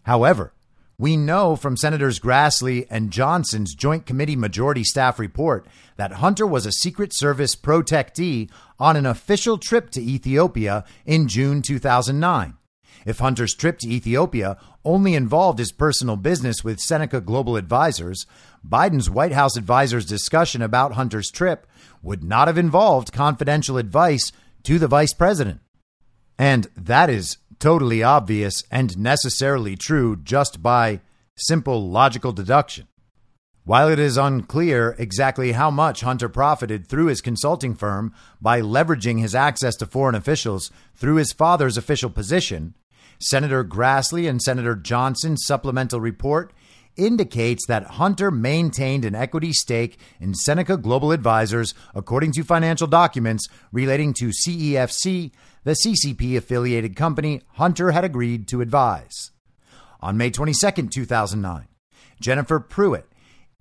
However, 0.02 0.52
we 0.98 1.16
know 1.16 1.56
from 1.56 1.76
Senators 1.76 2.18
Grassley 2.18 2.86
and 2.88 3.10
Johnson's 3.10 3.74
Joint 3.74 4.06
Committee 4.06 4.36
Majority 4.36 4.82
Staff 4.84 5.18
report 5.18 5.66
that 5.96 6.12
Hunter 6.12 6.46
was 6.46 6.64
a 6.64 6.72
Secret 6.72 7.14
Service 7.14 7.54
protectee 7.54 8.50
on 8.78 8.96
an 8.96 9.04
official 9.04 9.58
trip 9.58 9.90
to 9.90 10.00
Ethiopia 10.00 10.84
in 11.04 11.28
June 11.28 11.60
2009. 11.60 12.54
If 13.04 13.18
Hunter's 13.18 13.54
trip 13.54 13.78
to 13.80 13.88
Ethiopia 13.88 14.56
only 14.84 15.14
involved 15.14 15.58
his 15.58 15.72
personal 15.72 16.16
business 16.16 16.64
with 16.64 16.80
Seneca 16.80 17.20
Global 17.20 17.56
Advisors, 17.56 18.26
Biden's 18.66 19.10
White 19.10 19.32
House 19.32 19.56
advisors' 19.56 20.06
discussion 20.06 20.62
about 20.62 20.92
Hunter's 20.92 21.30
trip 21.30 21.66
would 22.02 22.24
not 22.24 22.48
have 22.48 22.58
involved 22.58 23.12
confidential 23.12 23.76
advice 23.76 24.32
to 24.64 24.78
the 24.78 24.88
vice 24.88 25.12
president. 25.12 25.60
And 26.38 26.68
that 26.76 27.10
is 27.10 27.38
totally 27.58 28.02
obvious 28.02 28.62
and 28.70 28.98
necessarily 28.98 29.76
true 29.76 30.16
just 30.16 30.62
by 30.62 31.00
simple 31.36 31.88
logical 31.88 32.32
deduction. 32.32 32.86
While 33.64 33.88
it 33.88 33.98
is 33.98 34.16
unclear 34.16 34.94
exactly 34.96 35.52
how 35.52 35.72
much 35.72 36.02
Hunter 36.02 36.28
profited 36.28 36.86
through 36.86 37.06
his 37.06 37.20
consulting 37.20 37.74
firm 37.74 38.14
by 38.40 38.60
leveraging 38.60 39.18
his 39.18 39.34
access 39.34 39.74
to 39.76 39.86
foreign 39.86 40.14
officials 40.14 40.70
through 40.94 41.16
his 41.16 41.32
father's 41.32 41.76
official 41.76 42.08
position, 42.08 42.74
Senator 43.18 43.64
Grassley 43.64 44.28
and 44.28 44.40
Senator 44.40 44.74
Johnson's 44.74 45.44
supplemental 45.46 46.00
report 46.00 46.52
indicates 46.96 47.66
that 47.66 47.84
Hunter 47.84 48.30
maintained 48.30 49.04
an 49.04 49.14
equity 49.14 49.52
stake 49.52 49.98
in 50.20 50.34
Seneca 50.34 50.76
Global 50.76 51.12
Advisors, 51.12 51.74
according 51.94 52.32
to 52.32 52.42
financial 52.42 52.86
documents 52.86 53.46
relating 53.70 54.14
to 54.14 54.28
CEFC, 54.28 55.30
the 55.64 55.76
CCP 55.84 56.36
affiliated 56.36 56.96
company 56.96 57.42
Hunter 57.54 57.90
had 57.90 58.04
agreed 58.04 58.48
to 58.48 58.60
advise. 58.60 59.32
On 60.00 60.16
May 60.16 60.30
22, 60.30 60.88
2009, 60.88 61.66
Jennifer 62.20 62.60
Pruitt 62.60 63.06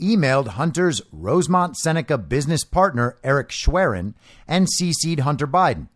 emailed 0.01 0.49
Hunter's 0.49 1.01
Rosemont 1.11 1.77
Seneca 1.77 2.17
business 2.17 2.63
partner 2.63 3.17
Eric 3.23 3.49
Schwerin 3.49 4.13
and 4.47 4.67
CC'd 4.67 5.19
Hunter 5.19 5.47
Biden. 5.47 5.87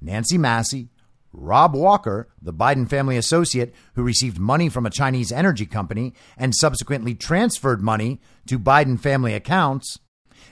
Nancy 0.00 0.38
Massey, 0.38 0.88
Rob 1.32 1.74
Walker, 1.74 2.28
the 2.40 2.52
Biden 2.52 2.88
family 2.88 3.16
associate 3.16 3.74
who 3.94 4.02
received 4.02 4.38
money 4.38 4.68
from 4.68 4.86
a 4.86 4.90
Chinese 4.90 5.30
energy 5.30 5.66
company 5.66 6.14
and 6.36 6.54
subsequently 6.54 7.14
transferred 7.14 7.82
money 7.82 8.20
to 8.46 8.58
Biden 8.58 8.98
family 8.98 9.34
accounts, 9.34 9.98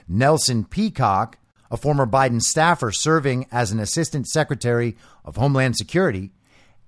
Nelson 0.07 0.65
Peacock, 0.65 1.37
a 1.69 1.77
former 1.77 2.05
Biden 2.05 2.41
staffer 2.41 2.91
serving 2.91 3.47
as 3.51 3.71
an 3.71 3.79
assistant 3.79 4.27
secretary 4.27 4.95
of 5.25 5.35
Homeland 5.35 5.75
Security, 5.75 6.31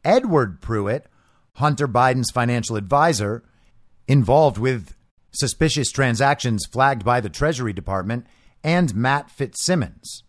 Edward 0.05 0.61
Pruitt, 0.61 1.07
Hunter 1.55 1.87
Biden's 1.87 2.31
financial 2.31 2.75
advisor, 2.75 3.43
involved 4.07 4.57
with 4.57 4.95
suspicious 5.31 5.91
transactions 5.91 6.65
flagged 6.65 7.03
by 7.03 7.19
the 7.19 7.29
Treasury 7.29 7.73
Department, 7.73 8.25
and 8.63 8.95
Matt 8.95 9.29
Fitzsimmons. 9.29 10.23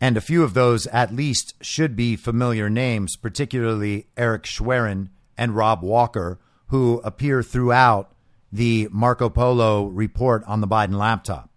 And 0.00 0.16
a 0.16 0.20
few 0.20 0.42
of 0.42 0.54
those, 0.54 0.86
at 0.88 1.14
least, 1.14 1.54
should 1.60 1.96
be 1.96 2.16
familiar 2.16 2.68
names, 2.68 3.16
particularly 3.16 4.08
Eric 4.16 4.44
Schwerin 4.44 5.08
and 5.38 5.56
Rob 5.56 5.82
Walker, 5.82 6.38
who 6.68 7.00
appear 7.04 7.42
throughout 7.42 8.12
the 8.52 8.88
Marco 8.90 9.28
Polo 9.28 9.86
report 9.86 10.42
on 10.46 10.60
the 10.60 10.68
Biden 10.68 10.96
laptop. 10.96 11.50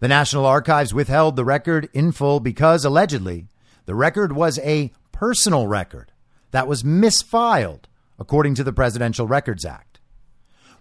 The 0.00 0.08
National 0.08 0.46
Archives 0.46 0.94
withheld 0.94 1.36
the 1.36 1.44
record 1.44 1.88
in 1.92 2.12
full 2.12 2.38
because, 2.38 2.84
allegedly, 2.84 3.48
the 3.86 3.94
record 3.94 4.32
was 4.32 4.58
a 4.60 4.92
personal 5.10 5.66
record 5.66 6.12
that 6.50 6.68
was 6.68 6.82
misfiled, 6.82 7.84
according 8.18 8.54
to 8.56 8.64
the 8.64 8.72
Presidential 8.72 9.26
Records 9.26 9.64
Act. 9.64 10.00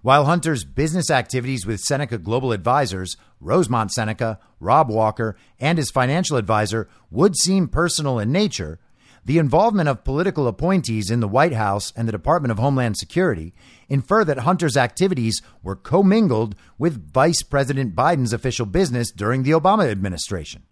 While 0.01 0.25
Hunter's 0.25 0.63
business 0.63 1.09
activities 1.09 1.65
with 1.65 1.79
Seneca 1.79 2.17
Global 2.17 2.51
Advisors, 2.51 3.17
Rosemont 3.39 3.91
Seneca, 3.91 4.39
Rob 4.59 4.89
Walker, 4.89 5.35
and 5.59 5.77
his 5.77 5.91
financial 5.91 6.37
advisor 6.37 6.89
would 7.11 7.35
seem 7.35 7.67
personal 7.67 8.19
in 8.19 8.31
nature, 8.31 8.79
the 9.27 9.37
involvement 9.37 9.89
of 9.89 10.05
political 10.05 10.47
appointees 10.47 11.11
in 11.11 11.19
the 11.19 11.27
White 11.27 11.51
House 11.51 11.91
and 11.97 12.07
the 12.07 12.13
Department 12.13 12.51
of 12.51 12.59
Homeland 12.59 12.95
Security 12.97 13.53
infer 13.89 14.23
that 14.23 14.39
Hunter's 14.39 14.77
activities 14.77 15.41
were 15.61 15.75
commingled 15.75 16.55
with 16.77 17.11
Vice 17.11 17.43
President 17.43 17.93
Biden's 17.93 18.31
official 18.31 18.65
business 18.65 19.11
during 19.11 19.43
the 19.43 19.51
Obama 19.51 19.91
administration. 19.91 20.63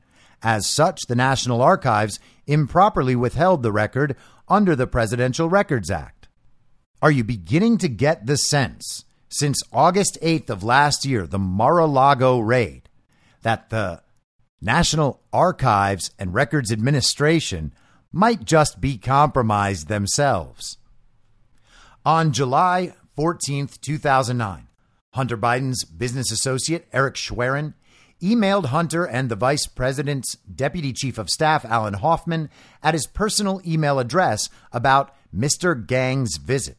As 0.42 0.70
such, 0.70 1.02
the 1.08 1.16
National 1.16 1.62
Archives 1.62 2.20
improperly 2.48 3.16
withheld 3.16 3.62
the 3.62 3.74
record 3.74 4.16
under 4.48 4.74
the 4.74 4.88
Presidential 4.88 5.50
Records 5.50 5.92
Act. 5.92 6.30
Are 7.02 7.12
you 7.12 7.26
beginning 7.26 7.78
to 7.80 7.90
get 7.90 8.26
the 8.26 8.38
sense 8.38 9.04
since 9.38 9.62
August 9.74 10.18
8th 10.22 10.50
of 10.50 10.64
last 10.64 11.06
year, 11.06 11.28
the 11.28 11.38
Mar 11.38 11.80
a 11.80 11.86
Lago 11.86 12.40
raid, 12.40 12.88
that 13.42 13.70
the 13.70 14.02
National 14.62 15.22
Archives 15.34 16.10
and 16.18 16.34
Records 16.34 16.72
Administration 16.72 17.74
might 18.14 18.46
just 18.46 18.80
be 18.80 18.98
compromised 18.98 19.90
themselves. 19.90 20.78
On 22.06 22.32
July 22.32 22.94
14th, 23.18 23.82
2009, 23.82 24.70
Hunter 25.14 25.38
Biden's 25.38 25.84
business 25.84 26.32
associate, 26.32 26.88
Eric 26.94 27.16
Schwerin, 27.16 27.74
emailed 28.22 28.68
Hunter 28.68 29.04
and 29.04 29.28
the 29.28 29.36
vice 29.36 29.68
president's 29.68 30.36
deputy 30.36 30.94
chief 30.94 31.18
of 31.18 31.30
staff, 31.30 31.66
Alan 31.66 31.96
Hoffman, 31.96 32.50
at 32.82 32.94
his 32.94 33.06
personal 33.06 33.62
email 33.68 34.00
address 34.00 34.48
about 34.72 35.14
Mr. 35.36 35.86
Gang's 35.86 36.38
visit. 36.38 36.78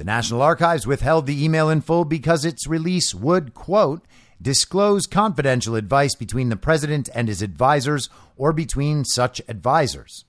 The 0.00 0.04
National 0.04 0.40
Archives 0.40 0.86
withheld 0.86 1.26
the 1.26 1.44
email 1.44 1.68
in 1.68 1.82
full 1.82 2.06
because 2.06 2.46
its 2.46 2.66
release 2.66 3.14
would, 3.14 3.52
quote, 3.52 4.06
disclose 4.40 5.06
confidential 5.06 5.74
advice 5.74 6.14
between 6.14 6.48
the 6.48 6.56
president 6.56 7.10
and 7.14 7.28
his 7.28 7.42
advisors 7.42 8.08
or 8.34 8.54
between 8.54 9.04
such 9.04 9.42
advisors. 9.46 10.24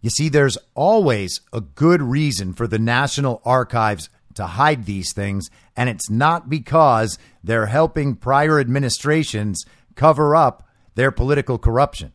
You 0.00 0.10
see, 0.10 0.28
there's 0.28 0.58
always 0.74 1.42
a 1.52 1.60
good 1.60 2.02
reason 2.02 2.54
for 2.54 2.66
the 2.66 2.80
National 2.80 3.40
Archives 3.44 4.10
to 4.34 4.46
hide 4.46 4.84
these 4.84 5.12
things, 5.12 5.48
and 5.76 5.88
it's 5.88 6.10
not 6.10 6.50
because 6.50 7.16
they're 7.44 7.66
helping 7.66 8.16
prior 8.16 8.58
administrations 8.58 9.64
cover 9.94 10.34
up 10.34 10.66
their 10.96 11.12
political 11.12 11.56
corruption. 11.56 12.14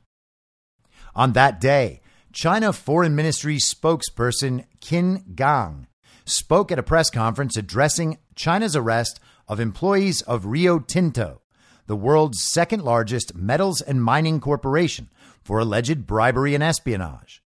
On 1.16 1.32
that 1.32 1.62
day, 1.62 2.02
China 2.34 2.74
Foreign 2.74 3.16
Ministry 3.16 3.58
spokesperson 3.58 4.66
Qin 4.82 5.34
Gang 5.38 5.88
spoke 6.30 6.71
at 6.71 6.80
a 6.80 6.84
press 6.84 7.09
conference 7.09 7.57
addressing 7.57 8.17
China's 8.36 8.75
arrest 8.75 9.19
of 9.47 9.59
employees 9.59 10.21
of 10.21 10.45
Rio 10.45 10.80
Tinto, 10.80 11.41
the 11.88 11.95
world's 11.95 12.43
second 12.43 12.84
largest 12.84 13.36
metals 13.36 13.82
and 13.82 14.03
mining 14.03 14.39
corporation, 14.39 15.09
for 15.41 15.59
alleged 15.59 16.05
bribery 16.05 16.53
and 16.53 16.63
espionage. 16.63 17.41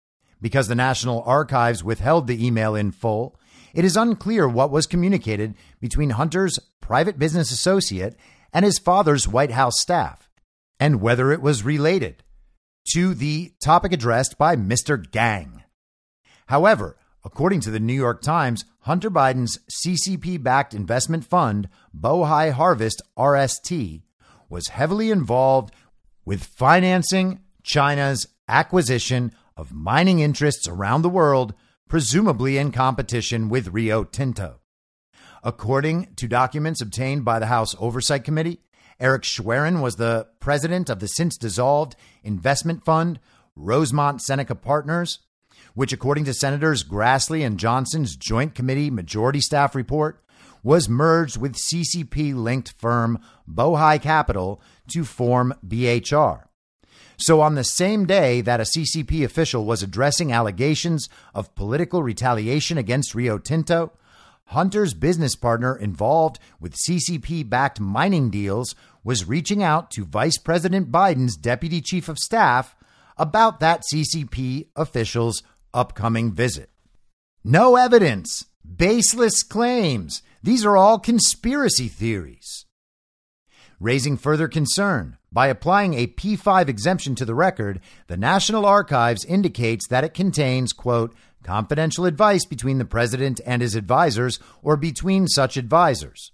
Because 0.42 0.68
the 0.68 0.76
National 0.76 1.22
Archives 1.24 1.84
withheld 1.84 2.28
the 2.28 2.46
email 2.46 2.74
in 2.74 2.92
full, 2.92 3.38
it 3.74 3.84
is 3.84 3.98
unclear 3.98 4.48
what 4.48 4.72
was 4.72 4.88
communicated 4.88 5.56
between 5.80 6.12
Hunter's 6.12 6.58
private 6.82 7.20
business 7.20 7.52
associate 7.52 8.16
and 8.54 8.66
his 8.66 8.80
father's 8.80 9.28
White 9.28 9.52
House 9.52 9.80
staff, 9.80 10.30
and 10.80 11.02
whether 11.02 11.32
it 11.32 11.42
was 11.42 11.64
related 11.64 12.24
to 12.94 13.14
the 13.14 13.54
topic 13.62 13.92
addressed 13.92 14.38
by 14.38 14.56
Mr. 14.56 15.10
Gang. 15.12 15.64
However, 16.48 16.98
according 17.24 17.62
to 17.62 17.72
the 17.72 17.80
New 17.80 17.94
York 17.94 18.22
Times, 18.22 18.66
Hunter 18.82 19.10
Biden's 19.10 19.60
CCP 19.70 20.42
backed 20.42 20.74
investment 20.74 21.26
fund, 21.26 21.70
Bohai 21.98 22.52
Harvest 22.52 23.02
RST, 23.18 24.02
was 24.50 24.68
heavily 24.70 25.12
involved 25.12 25.74
with 26.26 26.44
financing 26.44 27.42
China's 27.64 28.28
acquisition 28.48 29.32
of 29.56 29.74
mining 29.74 30.20
interests 30.20 30.68
around 30.68 31.02
the 31.02 31.10
world, 31.10 31.54
presumably 31.88 32.58
in 32.58 32.72
competition 32.72 33.50
with 33.50 33.68
Rio 33.70 34.04
Tinto. 34.04 34.60
According 35.44 36.16
to 36.16 36.28
documents 36.28 36.82
obtained 36.82 37.26
by 37.26 37.40
the 37.40 37.46
House 37.46 37.76
Oversight 37.80 38.24
Committee, 38.24 38.60
Eric 39.00 39.24
Schwerin 39.24 39.82
was 39.82 39.96
the 39.96 40.28
president 40.40 40.90
of 40.90 41.00
the 41.00 41.08
since 41.08 41.38
dissolved 41.38 41.96
investment 42.24 42.84
fund, 42.84 43.20
Rosemont 43.56 44.22
Seneca 44.22 44.56
Partners, 44.56 45.20
which, 45.80 45.94
according 45.94 46.26
to 46.26 46.34
Senators 46.34 46.84
Grassley 46.84 47.46
and 47.46 47.58
Johnson's 47.58 48.18
Joint 48.18 48.54
Committee 48.54 48.90
Majority 48.90 49.40
Staff 49.40 49.76
report, 49.76 50.22
was 50.62 50.90
merged 50.90 51.38
with 51.38 51.56
CCP 51.56 52.36
linked 52.36 52.74
firm 52.78 53.18
Bohai 53.50 54.02
Capital 54.02 54.62
to 54.90 55.06
form 55.06 55.54
BHR. 55.66 56.44
So, 57.16 57.40
on 57.40 57.56
the 57.56 57.64
same 57.64 58.06
day 58.06 58.42
that 58.42 58.60
a 58.60 58.66
CCP 58.66 59.24
official 59.24 59.64
was 59.64 59.82
addressing 59.82 60.34
allegations 60.34 61.08
of 61.34 61.56
political 61.56 62.04
retaliation 62.04 62.78
against 62.78 63.16
Rio 63.16 63.38
Tinto, 63.38 63.94
Hunter's 64.48 64.94
business 64.94 65.38
partner 65.38 65.78
involved 65.78 66.40
with 66.60 66.76
CCP 66.76 67.50
backed 67.50 67.80
mining 67.80 68.30
deals 68.30 68.76
was 69.06 69.30
reaching 69.30 69.64
out 69.64 69.92
to 69.92 70.04
Vice 70.04 70.38
President 70.38 70.92
Biden's 70.92 71.38
deputy 71.38 71.80
chief 71.80 72.10
of 72.10 72.18
staff 72.18 72.76
about 73.16 73.62
that 73.62 73.84
CCP 73.94 74.68
official's 74.76 75.42
upcoming 75.74 76.32
visit. 76.32 76.70
No 77.44 77.76
evidence, 77.76 78.46
baseless 78.66 79.44
claims. 79.44 80.22
These 80.44 80.66
are 80.66 80.78
all 80.78 81.00
conspiracy 81.00 81.88
theories. 81.88 82.66
Raising 83.80 84.18
further 84.18 84.48
concern, 84.48 85.18
by 85.32 85.48
applying 85.48 85.94
a 85.94 86.08
P5 86.08 86.68
exemption 86.68 87.16
to 87.16 87.26
the 87.26 87.36
record, 87.36 87.80
the 88.08 88.18
National 88.18 88.66
Archives 88.66 89.24
indicates 89.24 89.88
that 89.88 90.04
it 90.04 90.14
contains, 90.14 90.74
quote, 90.74 91.16
confidential 91.44 92.06
advice 92.06 92.46
between 92.46 92.78
the 92.78 92.86
president 92.86 93.40
and 93.46 93.62
his 93.62 93.76
advisors 93.76 94.40
or 94.62 94.76
between 94.76 95.28
such 95.28 95.56
advisors. 95.56 96.32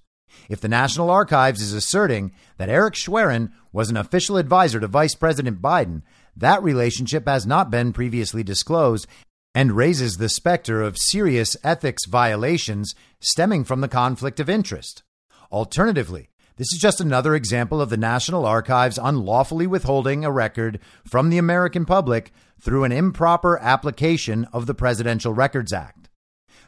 If 0.49 0.59
the 0.61 0.67
National 0.67 1.09
Archives 1.09 1.61
is 1.61 1.73
asserting 1.73 2.31
that 2.57 2.69
Eric 2.69 2.95
Schwerin 2.95 3.51
was 3.71 3.89
an 3.89 3.97
official 3.97 4.38
advisor 4.38 4.79
to 4.79 4.88
Vice 4.88 5.15
President 5.15 5.61
Biden, 5.61 6.01
that 6.36 6.63
relationship 6.63 7.27
has 7.27 7.45
not 7.45 7.69
been 7.69 7.93
previously 7.93 8.43
disclosed 8.43 9.07
and 9.55 9.71
raises 9.71 10.17
the 10.17 10.27
specter 10.27 10.81
of 10.81 10.97
serious 10.97 11.55
ethics 11.63 12.05
violations 12.05 12.93
stemming 13.21 13.63
from 13.63 13.79
the 13.79 13.87
conflict 13.87 14.41
of 14.41 14.49
interest. 14.49 15.01
Alternatively, 15.49 16.29
this 16.57 16.71
is 16.73 16.79
just 16.79 16.99
another 16.99 17.35
example 17.35 17.81
of 17.81 17.89
the 17.89 17.97
National 17.97 18.45
Archives 18.45 18.99
unlawfully 19.01 19.65
withholding 19.65 20.25
a 20.25 20.31
record 20.31 20.79
from 21.05 21.29
the 21.29 21.37
American 21.37 21.85
public 21.85 22.33
through 22.61 22.83
an 22.83 22.91
improper 22.91 23.57
application 23.59 24.45
of 24.51 24.65
the 24.65 24.73
Presidential 24.73 25.33
Records 25.33 25.71
Act. 25.71 26.09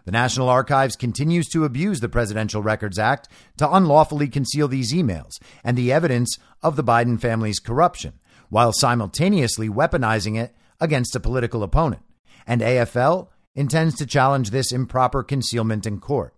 The 0.06 0.12
National 0.12 0.48
Archives 0.48 0.96
continues 0.96 1.48
to 1.50 1.66
abuse 1.66 2.00
the 2.00 2.08
Presidential 2.08 2.62
Records 2.62 2.98
Act 2.98 3.28
to 3.58 3.70
unlawfully 3.70 4.30
conceal 4.30 4.70
these 4.70 4.94
emails 4.94 5.34
and 5.62 5.78
the 5.78 5.92
evidence 5.92 6.38
of 6.64 6.78
the 6.78 6.84
Biden 6.84 7.20
family's 7.20 7.60
corruption, 7.60 8.14
while 8.48 8.72
simultaneously 8.72 9.68
weaponizing 9.68 10.40
it 10.40 10.56
against 10.80 11.16
a 11.16 11.20
political 11.20 11.64
opponent. 11.64 12.02
And 12.48 12.62
AFL 12.62 13.28
intends 13.56 13.96
to 13.98 14.06
challenge 14.06 14.50
this 14.50 14.72
improper 14.72 15.22
concealment 15.22 15.86
in 15.86 16.00
court. 16.00 16.34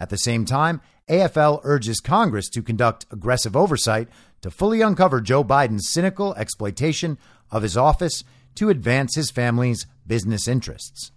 At 0.00 0.08
the 0.08 0.18
same 0.18 0.44
time, 0.46 0.80
AFL 1.08 1.60
urges 1.62 2.00
Congress 2.00 2.48
to 2.50 2.62
conduct 2.62 3.04
aggressive 3.10 3.54
oversight 3.54 4.08
to 4.40 4.50
fully 4.50 4.80
uncover 4.80 5.20
Joe 5.20 5.44
Biden's 5.44 5.92
cynical 5.92 6.34
exploitation 6.34 7.18
of 7.50 7.62
his 7.62 7.76
office 7.76 8.24
to 8.54 8.70
advance 8.70 9.14
his 9.14 9.30
family's 9.30 9.86
business 10.06 10.48
interests. 10.48 11.12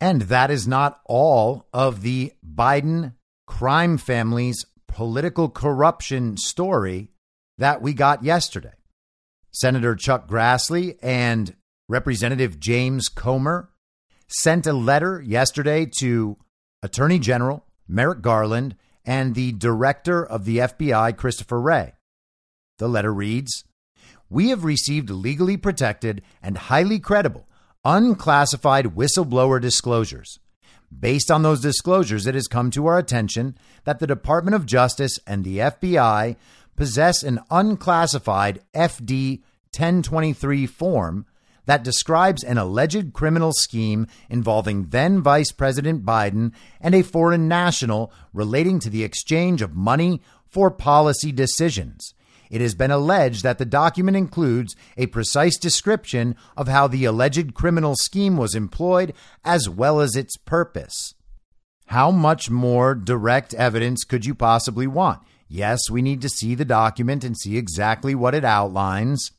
And 0.00 0.22
that 0.22 0.50
is 0.50 0.68
not 0.68 1.00
all 1.06 1.66
of 1.72 2.02
the 2.02 2.32
Biden 2.46 3.14
crime 3.46 3.98
family's 3.98 4.64
political 4.86 5.48
corruption 5.48 6.36
story 6.36 7.10
that 7.58 7.80
we 7.80 7.92
got 7.92 8.24
yesterday. 8.24 8.72
Senator 9.52 9.94
Chuck 9.94 10.28
Grassley 10.28 10.96
and 11.02 11.54
Representative 11.90 12.60
James 12.60 13.08
Comer 13.08 13.68
sent 14.28 14.66
a 14.66 14.72
letter 14.72 15.20
yesterday 15.20 15.86
to 15.98 16.36
Attorney 16.82 17.18
General 17.18 17.66
Merrick 17.90 18.22
Garland, 18.22 18.76
and 19.04 19.34
the 19.34 19.52
director 19.52 20.24
of 20.24 20.44
the 20.44 20.58
FBI, 20.58 21.16
Christopher 21.16 21.60
Wray. 21.60 21.94
The 22.78 22.88
letter 22.88 23.12
reads 23.12 23.64
We 24.28 24.50
have 24.50 24.64
received 24.64 25.10
legally 25.10 25.56
protected 25.56 26.22
and 26.40 26.56
highly 26.56 27.00
credible, 27.00 27.48
unclassified 27.84 28.94
whistleblower 28.94 29.60
disclosures. 29.60 30.38
Based 30.96 31.30
on 31.30 31.42
those 31.42 31.60
disclosures, 31.60 32.26
it 32.26 32.34
has 32.34 32.48
come 32.48 32.70
to 32.72 32.86
our 32.86 32.98
attention 32.98 33.56
that 33.84 33.98
the 33.98 34.06
Department 34.06 34.54
of 34.54 34.66
Justice 34.66 35.18
and 35.26 35.44
the 35.44 35.58
FBI 35.58 36.36
possess 36.76 37.22
an 37.22 37.40
unclassified 37.50 38.60
FD 38.74 39.40
1023 39.72 40.66
form 40.66 41.26
that 41.70 41.84
describes 41.84 42.42
an 42.42 42.58
alleged 42.58 43.12
criminal 43.12 43.52
scheme 43.52 44.08
involving 44.28 44.88
then 44.88 45.22
Vice 45.22 45.52
President 45.52 46.04
Biden 46.04 46.52
and 46.80 46.96
a 46.96 47.02
foreign 47.02 47.46
national 47.46 48.12
relating 48.32 48.80
to 48.80 48.90
the 48.90 49.04
exchange 49.04 49.62
of 49.62 49.76
money 49.76 50.20
for 50.48 50.72
policy 50.72 51.30
decisions. 51.30 52.12
It 52.50 52.60
has 52.60 52.74
been 52.74 52.90
alleged 52.90 53.44
that 53.44 53.58
the 53.58 53.64
document 53.64 54.16
includes 54.16 54.74
a 54.96 55.06
precise 55.06 55.56
description 55.56 56.34
of 56.56 56.66
how 56.66 56.88
the 56.88 57.04
alleged 57.04 57.54
criminal 57.54 57.94
scheme 57.94 58.36
was 58.36 58.56
employed 58.56 59.14
as 59.44 59.68
well 59.68 60.00
as 60.00 60.16
its 60.16 60.36
purpose. 60.36 61.14
How 61.86 62.10
much 62.10 62.50
more 62.50 62.96
direct 62.96 63.54
evidence 63.54 64.02
could 64.02 64.26
you 64.26 64.34
possibly 64.34 64.88
want? 64.88 65.20
Yes, 65.46 65.88
we 65.88 66.02
need 66.02 66.20
to 66.22 66.28
see 66.28 66.56
the 66.56 66.64
document 66.64 67.22
and 67.22 67.38
see 67.38 67.56
exactly 67.56 68.16
what 68.16 68.34
it 68.34 68.44
outlines. 68.44 69.30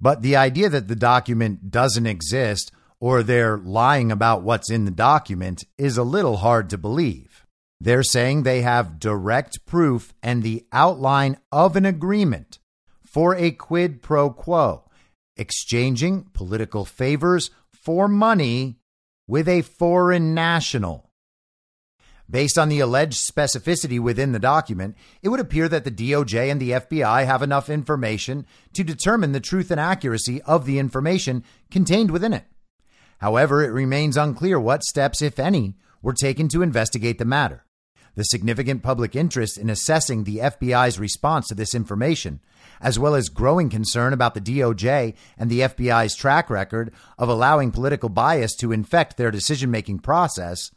But 0.00 0.22
the 0.22 0.36
idea 0.36 0.68
that 0.68 0.88
the 0.88 0.96
document 0.96 1.70
doesn't 1.70 2.06
exist 2.06 2.72
or 3.00 3.22
they're 3.22 3.58
lying 3.58 4.12
about 4.12 4.42
what's 4.42 4.70
in 4.70 4.84
the 4.84 4.90
document 4.90 5.64
is 5.78 5.96
a 5.96 6.02
little 6.02 6.38
hard 6.38 6.70
to 6.70 6.78
believe. 6.78 7.46
They're 7.80 8.02
saying 8.02 8.42
they 8.42 8.60
have 8.60 8.98
direct 8.98 9.64
proof 9.64 10.12
and 10.22 10.42
the 10.42 10.66
outline 10.70 11.38
of 11.50 11.76
an 11.76 11.86
agreement 11.86 12.58
for 13.04 13.34
a 13.34 13.50
quid 13.50 14.02
pro 14.02 14.30
quo, 14.30 14.84
exchanging 15.36 16.30
political 16.34 16.84
favors 16.84 17.50
for 17.72 18.06
money 18.06 18.76
with 19.26 19.48
a 19.48 19.62
foreign 19.62 20.34
national. 20.34 21.09
Based 22.30 22.56
on 22.56 22.68
the 22.68 22.78
alleged 22.78 23.18
specificity 23.18 23.98
within 23.98 24.30
the 24.30 24.38
document, 24.38 24.96
it 25.20 25.30
would 25.30 25.40
appear 25.40 25.68
that 25.68 25.82
the 25.82 25.90
DOJ 25.90 26.48
and 26.50 26.60
the 26.60 26.70
FBI 26.70 27.26
have 27.26 27.42
enough 27.42 27.68
information 27.68 28.46
to 28.72 28.84
determine 28.84 29.32
the 29.32 29.40
truth 29.40 29.70
and 29.72 29.80
accuracy 29.80 30.40
of 30.42 30.64
the 30.64 30.78
information 30.78 31.42
contained 31.72 32.12
within 32.12 32.32
it. 32.32 32.44
However, 33.18 33.64
it 33.64 33.72
remains 33.72 34.16
unclear 34.16 34.60
what 34.60 34.84
steps, 34.84 35.20
if 35.20 35.40
any, 35.40 35.74
were 36.02 36.14
taken 36.14 36.46
to 36.48 36.62
investigate 36.62 37.18
the 37.18 37.24
matter. 37.24 37.64
The 38.14 38.22
significant 38.24 38.82
public 38.82 39.16
interest 39.16 39.58
in 39.58 39.68
assessing 39.68 40.22
the 40.22 40.38
FBI's 40.38 41.00
response 41.00 41.48
to 41.48 41.54
this 41.54 41.74
information, 41.74 42.40
as 42.80 42.98
well 42.98 43.14
as 43.14 43.28
growing 43.28 43.70
concern 43.70 44.12
about 44.12 44.34
the 44.34 44.40
DOJ 44.40 45.14
and 45.36 45.50
the 45.50 45.60
FBI's 45.60 46.14
track 46.14 46.48
record 46.48 46.92
of 47.18 47.28
allowing 47.28 47.72
political 47.72 48.08
bias 48.08 48.54
to 48.56 48.72
infect 48.72 49.16
their 49.16 49.30
decision 49.30 49.70
making 49.70 49.98
process, 49.98 50.70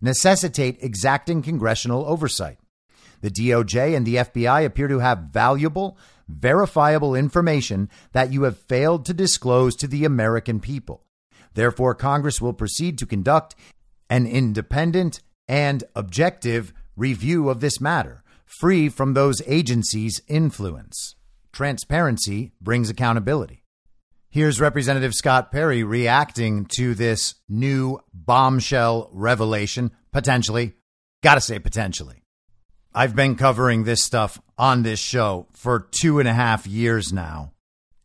necessitate 0.00 0.78
exacting 0.80 1.42
congressional 1.42 2.04
oversight. 2.06 2.58
The 3.20 3.30
DOJ 3.30 3.96
and 3.96 4.06
the 4.06 4.16
FBI 4.16 4.64
appear 4.64 4.88
to 4.88 5.00
have 5.00 5.28
valuable, 5.32 5.98
verifiable 6.28 7.14
information 7.14 7.90
that 8.12 8.32
you 8.32 8.44
have 8.44 8.58
failed 8.58 9.04
to 9.06 9.14
disclose 9.14 9.76
to 9.76 9.86
the 9.86 10.04
American 10.04 10.60
people. 10.60 11.04
Therefore, 11.54 11.94
Congress 11.94 12.40
will 12.40 12.52
proceed 12.52 12.96
to 12.98 13.06
conduct 13.06 13.54
an 14.08 14.26
independent 14.26 15.20
and 15.48 15.84
objective 15.94 16.72
review 16.96 17.48
of 17.48 17.60
this 17.60 17.80
matter, 17.80 18.22
free 18.44 18.88
from 18.88 19.14
those 19.14 19.42
agencies' 19.46 20.20
influence. 20.28 21.16
Transparency 21.52 22.52
brings 22.60 22.88
accountability. 22.88 23.59
Here's 24.32 24.60
Representative 24.60 25.12
Scott 25.12 25.50
Perry 25.50 25.82
reacting 25.82 26.66
to 26.76 26.94
this 26.94 27.34
new 27.48 27.98
bombshell 28.14 29.10
revelation, 29.12 29.90
potentially. 30.12 30.74
Gotta 31.20 31.40
say, 31.40 31.58
potentially. 31.58 32.22
I've 32.94 33.16
been 33.16 33.34
covering 33.34 33.82
this 33.82 34.04
stuff 34.04 34.40
on 34.56 34.84
this 34.84 35.00
show 35.00 35.48
for 35.52 35.88
two 36.00 36.20
and 36.20 36.28
a 36.28 36.32
half 36.32 36.64
years 36.64 37.12
now. 37.12 37.54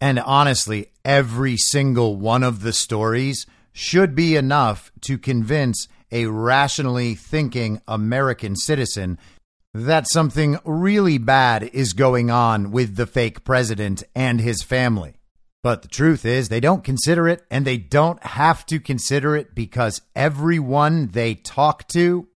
And 0.02 0.18
honestly, 0.18 0.88
every 1.06 1.58
single 1.58 2.16
one 2.16 2.42
of 2.42 2.64
the 2.64 2.74
stories 2.74 3.46
should 3.72 4.16
be 4.16 4.36
enough 4.36 4.92
to 5.02 5.20
convince 5.20 5.88
a 6.12 6.26
rationally 6.26 7.14
thinking 7.14 7.84
American 7.88 8.56
citizen 8.56 9.20
that 9.76 10.10
something 10.10 10.58
really 10.66 11.20
bad 11.20 11.70
is 11.72 11.94
going 11.94 12.32
on 12.32 12.72
with 12.72 12.96
the 12.96 13.06
fake 13.06 13.44
president 13.44 14.02
and 14.16 14.42
his 14.42 14.64
family. 14.64 15.18
But 15.66 15.82
the 15.82 15.88
truth 15.88 16.26
is, 16.26 16.50
they 16.50 16.60
don't 16.60 16.84
consider 16.84 17.28
it, 17.28 17.44
and 17.50 17.66
they 17.66 17.78
don't 17.78 18.22
have 18.24 18.68
to 18.68 18.80
consider 18.80 19.36
it 19.36 19.56
because 19.56 20.04
everyone 20.16 21.08
they 21.08 21.34
talk 21.34 21.88
to 21.88 22.28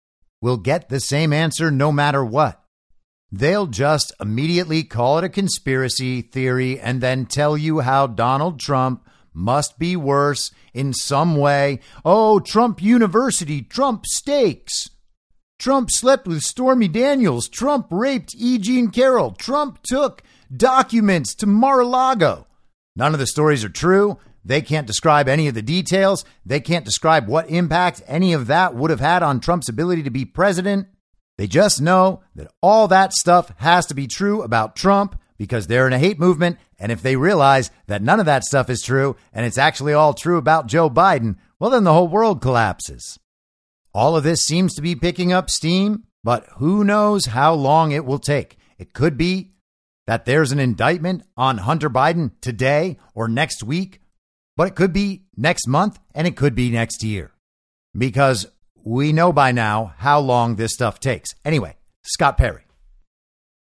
will 0.40 0.56
get 0.56 0.88
the 0.88 0.98
same 0.98 1.34
answer 1.34 1.70
no 1.70 1.92
matter 1.92 2.24
what. 2.24 2.64
They'll 3.30 3.66
just 3.66 4.14
immediately 4.18 4.82
call 4.82 5.18
it 5.18 5.24
a 5.24 5.28
conspiracy 5.28 6.22
theory 6.22 6.80
and 6.80 7.02
then 7.02 7.26
tell 7.26 7.58
you 7.58 7.80
how 7.80 8.06
Donald 8.06 8.60
Trump 8.60 9.06
must 9.34 9.78
be 9.78 9.94
worse 9.94 10.50
in 10.72 10.94
some 10.94 11.36
way. 11.36 11.80
Oh, 12.06 12.40
Trump 12.40 12.80
University, 12.80 13.60
Trump 13.60 14.06
Steaks. 14.06 14.88
Trump 15.58 15.90
slept 15.90 16.26
with 16.26 16.42
Stormy 16.42 16.88
Daniels. 16.88 17.46
Trump 17.46 17.88
raped 17.90 18.34
E. 18.38 18.56
Jean 18.56 18.88
Carroll. 18.88 19.32
Trump 19.32 19.80
took 19.82 20.22
documents 20.56 21.34
to 21.34 21.46
Mar 21.46 21.80
a 21.80 21.86
Lago. 21.86 22.46
None 22.98 23.14
of 23.14 23.20
the 23.20 23.28
stories 23.28 23.64
are 23.64 23.68
true. 23.68 24.18
They 24.44 24.60
can't 24.60 24.86
describe 24.86 25.28
any 25.28 25.46
of 25.46 25.54
the 25.54 25.62
details. 25.62 26.24
They 26.44 26.58
can't 26.58 26.84
describe 26.84 27.28
what 27.28 27.48
impact 27.48 28.02
any 28.08 28.32
of 28.32 28.48
that 28.48 28.74
would 28.74 28.90
have 28.90 28.98
had 28.98 29.22
on 29.22 29.38
Trump's 29.38 29.68
ability 29.68 30.02
to 30.02 30.10
be 30.10 30.24
president. 30.24 30.88
They 31.36 31.46
just 31.46 31.80
know 31.80 32.22
that 32.34 32.50
all 32.60 32.88
that 32.88 33.12
stuff 33.12 33.52
has 33.58 33.86
to 33.86 33.94
be 33.94 34.08
true 34.08 34.42
about 34.42 34.74
Trump 34.74 35.16
because 35.36 35.68
they're 35.68 35.86
in 35.86 35.92
a 35.92 35.98
hate 35.98 36.18
movement. 36.18 36.58
And 36.76 36.90
if 36.90 37.00
they 37.00 37.14
realize 37.14 37.70
that 37.86 38.02
none 38.02 38.18
of 38.18 38.26
that 38.26 38.42
stuff 38.42 38.68
is 38.68 38.82
true 38.82 39.14
and 39.32 39.46
it's 39.46 39.58
actually 39.58 39.92
all 39.92 40.12
true 40.12 40.36
about 40.36 40.66
Joe 40.66 40.90
Biden, 40.90 41.36
well, 41.60 41.70
then 41.70 41.84
the 41.84 41.92
whole 41.92 42.08
world 42.08 42.42
collapses. 42.42 43.16
All 43.94 44.16
of 44.16 44.24
this 44.24 44.40
seems 44.40 44.74
to 44.74 44.82
be 44.82 44.96
picking 44.96 45.32
up 45.32 45.50
steam, 45.50 46.02
but 46.24 46.46
who 46.56 46.82
knows 46.82 47.26
how 47.26 47.54
long 47.54 47.92
it 47.92 48.04
will 48.04 48.18
take. 48.18 48.56
It 48.76 48.92
could 48.92 49.16
be 49.16 49.52
that 50.08 50.24
there's 50.24 50.50
an 50.50 50.58
indictment 50.58 51.22
on 51.36 51.58
Hunter 51.58 51.88
Biden 51.88 52.32
today 52.40 52.98
or 53.14 53.28
next 53.28 53.62
week 53.62 54.00
but 54.58 54.66
it 54.66 54.74
could 54.74 54.92
be 54.92 55.22
next 55.36 55.68
month 55.68 56.00
and 56.16 56.26
it 56.26 56.34
could 56.34 56.56
be 56.56 56.68
next 56.68 57.04
year 57.04 57.30
because 57.96 58.44
we 58.82 59.12
know 59.12 59.32
by 59.32 59.52
now 59.52 59.94
how 59.98 60.18
long 60.18 60.56
this 60.56 60.74
stuff 60.74 60.98
takes. 60.98 61.32
Anyway, 61.44 61.76
Scott 62.02 62.36
Perry. 62.36 62.64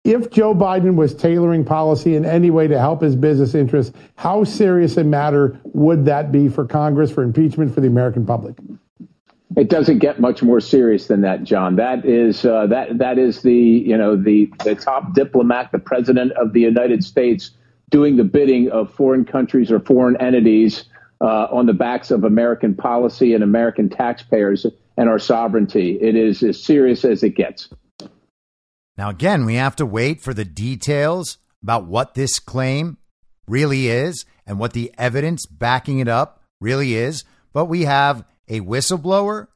If 0.03 0.31
Joe 0.31 0.53
Biden 0.53 0.95
was 0.95 1.15
tailoring 1.15 1.63
policy 1.63 2.15
in 2.15 2.25
any 2.25 2.49
way 2.49 2.67
to 2.67 2.77
help 2.77 3.01
his 3.01 3.15
business 3.15 3.55
interests, 3.55 3.95
how 4.15 4.43
serious 4.43 4.97
a 4.97 5.03
matter 5.05 5.57
would 5.63 6.03
that 6.05 6.29
be 6.29 6.49
for 6.49 6.65
Congress, 6.65 7.09
for 7.09 7.23
impeachment, 7.23 7.73
for 7.73 7.79
the 7.79 7.87
American 7.87 8.25
public? 8.25 8.57
It 9.57 9.69
doesn't 9.69 9.99
get 9.99 10.21
much 10.21 10.41
more 10.41 10.61
serious 10.61 11.07
than 11.07 11.21
that, 11.21 11.43
John. 11.43 11.75
That 11.75 12.05
is 12.05 12.45
uh, 12.45 12.67
that 12.67 12.97
that 12.99 13.17
is 13.17 13.41
the 13.41 13.53
you 13.53 13.97
know 13.97 14.15
the 14.15 14.51
the 14.63 14.75
top 14.75 15.13
diplomat, 15.13 15.71
the 15.71 15.79
president 15.79 16.31
of 16.33 16.53
the 16.53 16.61
United 16.61 17.03
States 17.03 17.51
doing 17.89 18.15
the 18.15 18.23
bidding 18.23 18.69
of 18.71 18.93
foreign 18.93 19.25
countries 19.25 19.69
or 19.69 19.79
foreign 19.81 20.15
entities 20.21 20.85
uh, 21.19 21.47
on 21.51 21.65
the 21.65 21.73
backs 21.73 22.09
of 22.11 22.23
American 22.23 22.73
policy 22.73 23.33
and 23.33 23.43
American 23.43 23.89
taxpayers 23.89 24.65
and 24.97 25.09
our 25.09 25.19
sovereignty. 25.19 25.97
It 26.01 26.15
is 26.15 26.41
as 26.41 26.63
serious 26.63 27.03
as 27.03 27.21
it 27.21 27.35
gets. 27.35 27.69
Now, 28.97 29.09
again, 29.09 29.45
we 29.45 29.55
have 29.55 29.75
to 29.77 29.85
wait 29.85 30.21
for 30.21 30.33
the 30.33 30.45
details 30.45 31.37
about 31.61 31.85
what 31.85 32.13
this 32.13 32.39
claim 32.39 32.97
really 33.47 33.87
is 33.87 34.25
and 34.45 34.59
what 34.59 34.73
the 34.73 34.93
evidence 34.97 35.45
backing 35.45 35.99
it 35.99 36.07
up 36.07 36.43
really 36.59 36.95
is. 36.95 37.23
But 37.53 37.65
we 37.65 37.83
have 37.83 38.23
a 38.51 38.59
whistleblower 38.59 39.47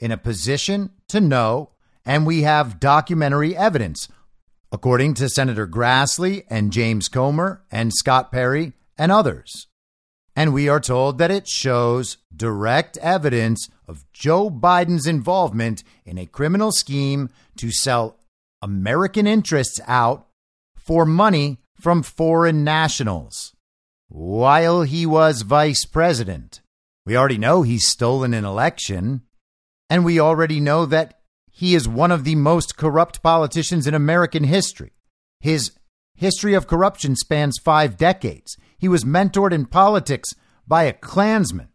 in 0.00 0.10
a 0.10 0.18
position 0.18 0.90
to 1.08 1.20
know, 1.20 1.70
and 2.04 2.26
we 2.26 2.42
have 2.42 2.80
documentary 2.80 3.56
evidence 3.56 4.08
according 4.72 5.14
to 5.14 5.28
Senator 5.28 5.66
Grassley 5.66 6.44
and 6.50 6.72
James 6.72 7.08
Comer 7.08 7.62
and 7.70 7.92
Scott 7.94 8.30
Perry 8.32 8.72
and 8.98 9.12
others. 9.12 9.68
And 10.34 10.52
we 10.52 10.68
are 10.68 10.80
told 10.80 11.18
that 11.18 11.30
it 11.30 11.48
shows 11.48 12.18
direct 12.34 12.96
evidence 12.98 13.68
of 13.86 14.04
Joe 14.12 14.50
Biden's 14.50 15.06
involvement 15.06 15.84
in 16.04 16.18
a 16.18 16.26
criminal 16.26 16.72
scheme 16.72 17.30
to 17.56 17.70
sell 17.70 18.18
American 18.62 19.26
interests 19.26 19.80
out 19.86 20.26
for 20.76 21.04
money 21.04 21.58
from 21.80 22.02
foreign 22.02 22.64
nationals 22.64 23.54
while 24.08 24.82
he 24.82 25.06
was 25.06 25.42
vice 25.42 25.84
president. 25.84 26.60
We 27.10 27.16
already 27.16 27.38
know 27.38 27.62
he's 27.62 27.88
stolen 27.88 28.32
an 28.34 28.44
election, 28.44 29.22
and 29.88 30.04
we 30.04 30.20
already 30.20 30.60
know 30.60 30.86
that 30.86 31.18
he 31.50 31.74
is 31.74 31.88
one 31.88 32.12
of 32.12 32.22
the 32.22 32.36
most 32.36 32.76
corrupt 32.76 33.20
politicians 33.20 33.88
in 33.88 33.94
American 33.94 34.44
history. 34.44 34.92
His 35.40 35.72
history 36.14 36.54
of 36.54 36.68
corruption 36.68 37.16
spans 37.16 37.58
five 37.58 37.96
decades. 37.96 38.56
He 38.78 38.86
was 38.86 39.02
mentored 39.02 39.50
in 39.50 39.66
politics 39.66 40.36
by 40.68 40.84
a 40.84 40.92
Klansman. 40.92 41.70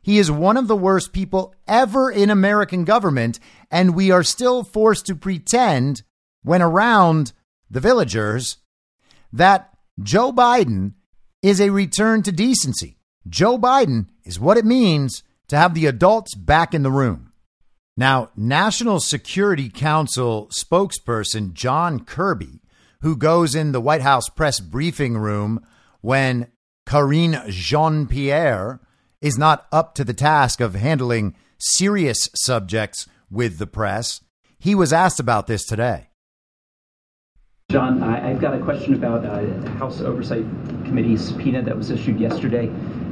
He 0.00 0.16
is 0.16 0.30
one 0.30 0.56
of 0.56 0.68
the 0.68 0.74
worst 0.76 1.12
people 1.12 1.54
ever 1.66 2.10
in 2.10 2.30
American 2.30 2.84
government, 2.84 3.38
and 3.70 3.94
we 3.94 4.10
are 4.10 4.22
still 4.22 4.64
forced 4.64 5.04
to 5.04 5.14
pretend, 5.14 6.00
when 6.44 6.62
around 6.62 7.34
the 7.70 7.80
villagers, 7.80 8.56
that 9.34 9.68
Joe 10.02 10.32
Biden 10.32 10.94
is 11.42 11.60
a 11.60 11.68
return 11.68 12.22
to 12.22 12.32
decency. 12.32 12.94
Joe 13.28 13.58
Biden 13.58 14.06
is 14.28 14.38
what 14.38 14.58
it 14.58 14.64
means 14.66 15.22
to 15.48 15.56
have 15.56 15.72
the 15.72 15.86
adults 15.86 16.34
back 16.34 16.74
in 16.74 16.82
the 16.82 16.90
room. 16.90 17.32
Now, 17.96 18.30
National 18.36 19.00
Security 19.00 19.70
Council 19.70 20.50
spokesperson 20.52 21.54
John 21.54 22.04
Kirby, 22.04 22.60
who 23.00 23.16
goes 23.16 23.54
in 23.54 23.72
the 23.72 23.80
White 23.80 24.02
House 24.02 24.28
press 24.28 24.60
briefing 24.60 25.16
room 25.16 25.64
when 26.02 26.48
Karine 26.86 27.42
Jean 27.48 28.06
Pierre 28.06 28.80
is 29.22 29.38
not 29.38 29.66
up 29.72 29.94
to 29.94 30.04
the 30.04 30.14
task 30.14 30.60
of 30.60 30.74
handling 30.74 31.34
serious 31.58 32.28
subjects 32.34 33.06
with 33.30 33.56
the 33.56 33.66
press, 33.66 34.20
he 34.58 34.74
was 34.74 34.92
asked 34.92 35.18
about 35.18 35.46
this 35.46 35.64
today. 35.64 36.08
John, 37.70 38.02
I, 38.02 38.28
have 38.28 38.40
got 38.40 38.54
a 38.54 38.60
question 38.60 38.94
about 38.94 39.24
uh, 39.24 39.68
House 39.72 40.00
Oversight 40.00 40.44
Committee 40.84 41.16
subpoena 41.16 41.62
that 41.62 41.76
was 41.76 41.90
issued 41.90 42.18
yesterday. 42.20 42.70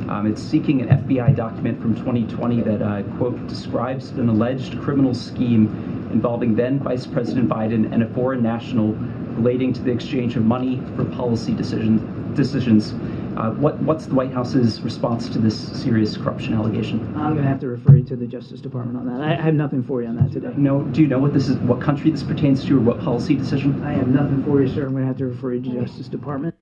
Um, 0.09 0.27
it's 0.27 0.41
seeking 0.41 0.81
an 0.83 0.89
FBI 0.89 1.35
document 1.35 1.81
from 1.81 1.95
2020 1.97 2.63
that, 2.63 2.83
uh, 2.83 3.03
quote, 3.17 3.47
describes 3.49 4.11
an 4.11 4.29
alleged 4.29 4.81
criminal 4.81 5.15
scheme 5.15 5.67
involving 6.13 6.55
then 6.55 6.79
Vice 6.79 7.07
President 7.07 7.49
Biden 7.49 7.93
and 7.93 8.03
a 8.03 8.09
foreign 8.15 8.43
national 8.43 8.93
relating 9.37 9.73
to 9.73 9.83
the 9.83 9.91
exchange 9.91 10.37
of 10.37 10.45
money 10.45 10.81
for 10.95 11.05
policy 11.05 11.53
decision, 11.55 12.35
decisions. 12.35 12.95
Uh, 13.37 13.51
what, 13.53 13.79
what's 13.83 14.07
the 14.07 14.15
White 14.15 14.33
House's 14.33 14.81
response 14.81 15.29
to 15.29 15.39
this 15.39 15.83
serious 15.83 16.17
corruption 16.17 16.55
allegation? 16.55 17.01
I'm 17.17 17.35
going 17.35 17.43
to 17.43 17.49
have 17.49 17.61
to 17.61 17.69
refer 17.69 17.97
you 17.97 18.05
to 18.05 18.17
the 18.17 18.27
Justice 18.27 18.61
Department 18.61 18.97
on 18.97 19.07
that. 19.07 19.23
I, 19.23 19.33
I 19.33 19.43
have 19.43 19.55
nothing 19.55 19.83
for 19.83 20.03
you 20.03 20.09
on 20.09 20.17
that 20.17 20.33
today. 20.33 20.55
No, 20.57 20.83
do 20.85 21.03
you 21.03 21.09
know 21.09 21.19
what 21.19 21.35
this 21.35 21.49
is? 21.49 21.57
What 21.59 21.83
country 21.83 22.11
this 22.11 22.23
pertains 22.23 22.65
to, 22.65 22.79
or 22.79 22.81
what 22.81 23.01
policy 23.01 23.35
decision? 23.35 23.83
I 23.83 23.93
have 23.93 24.09
nothing 24.09 24.43
for 24.45 24.63
you, 24.63 24.69
sir. 24.69 24.87
I'm 24.87 24.93
going 24.93 25.03
to 25.03 25.09
have 25.09 25.19
to 25.19 25.27
refer 25.27 25.55
you 25.55 25.63
to 25.65 25.71
the 25.71 25.81
Justice 25.85 26.09
Department. 26.09 26.56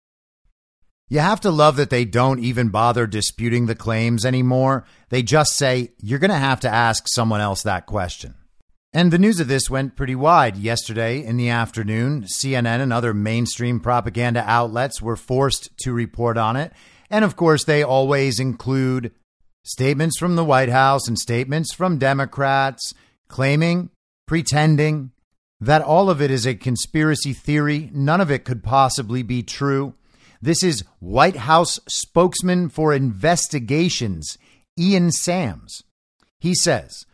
You 1.08 1.18
have 1.18 1.40
to 1.42 1.50
love 1.50 1.76
that 1.76 1.90
they 1.90 2.04
don't 2.04 2.40
even 2.40 2.70
bother 2.70 3.06
disputing 3.06 3.66
the 3.66 3.74
claims 3.74 4.24
anymore. 4.24 4.84
They 5.10 5.22
just 5.22 5.56
say, 5.56 5.92
you're 6.00 6.18
going 6.18 6.30
to 6.30 6.36
have 6.36 6.60
to 6.60 6.68
ask 6.68 7.04
someone 7.08 7.40
else 7.40 7.62
that 7.62 7.86
question. 7.86 8.34
And 8.92 9.12
the 9.12 9.18
news 9.18 9.40
of 9.40 9.48
this 9.48 9.68
went 9.68 9.96
pretty 9.96 10.14
wide 10.14 10.56
yesterday 10.56 11.22
in 11.22 11.36
the 11.36 11.48
afternoon. 11.48 12.22
CNN 12.24 12.80
and 12.80 12.92
other 12.92 13.12
mainstream 13.12 13.80
propaganda 13.80 14.44
outlets 14.46 15.02
were 15.02 15.16
forced 15.16 15.76
to 15.78 15.92
report 15.92 16.38
on 16.38 16.56
it. 16.56 16.72
And 17.10 17.24
of 17.24 17.36
course, 17.36 17.64
they 17.64 17.82
always 17.82 18.38
include 18.40 19.12
statements 19.64 20.18
from 20.18 20.36
the 20.36 20.44
White 20.44 20.68
House 20.68 21.08
and 21.08 21.18
statements 21.18 21.74
from 21.74 21.98
Democrats 21.98 22.94
claiming, 23.28 23.90
pretending 24.26 25.10
that 25.60 25.82
all 25.82 26.08
of 26.08 26.22
it 26.22 26.30
is 26.30 26.46
a 26.46 26.54
conspiracy 26.54 27.32
theory. 27.32 27.90
None 27.92 28.20
of 28.20 28.30
it 28.30 28.44
could 28.44 28.62
possibly 28.62 29.22
be 29.22 29.42
true. 29.42 29.94
This 30.44 30.62
is 30.62 30.84
White 30.98 31.36
House 31.36 31.80
spokesman 31.88 32.68
for 32.68 32.92
investigations, 32.92 34.36
Ian 34.78 35.10
Sams. 35.10 35.84
He 36.38 36.54
says, 36.54 37.06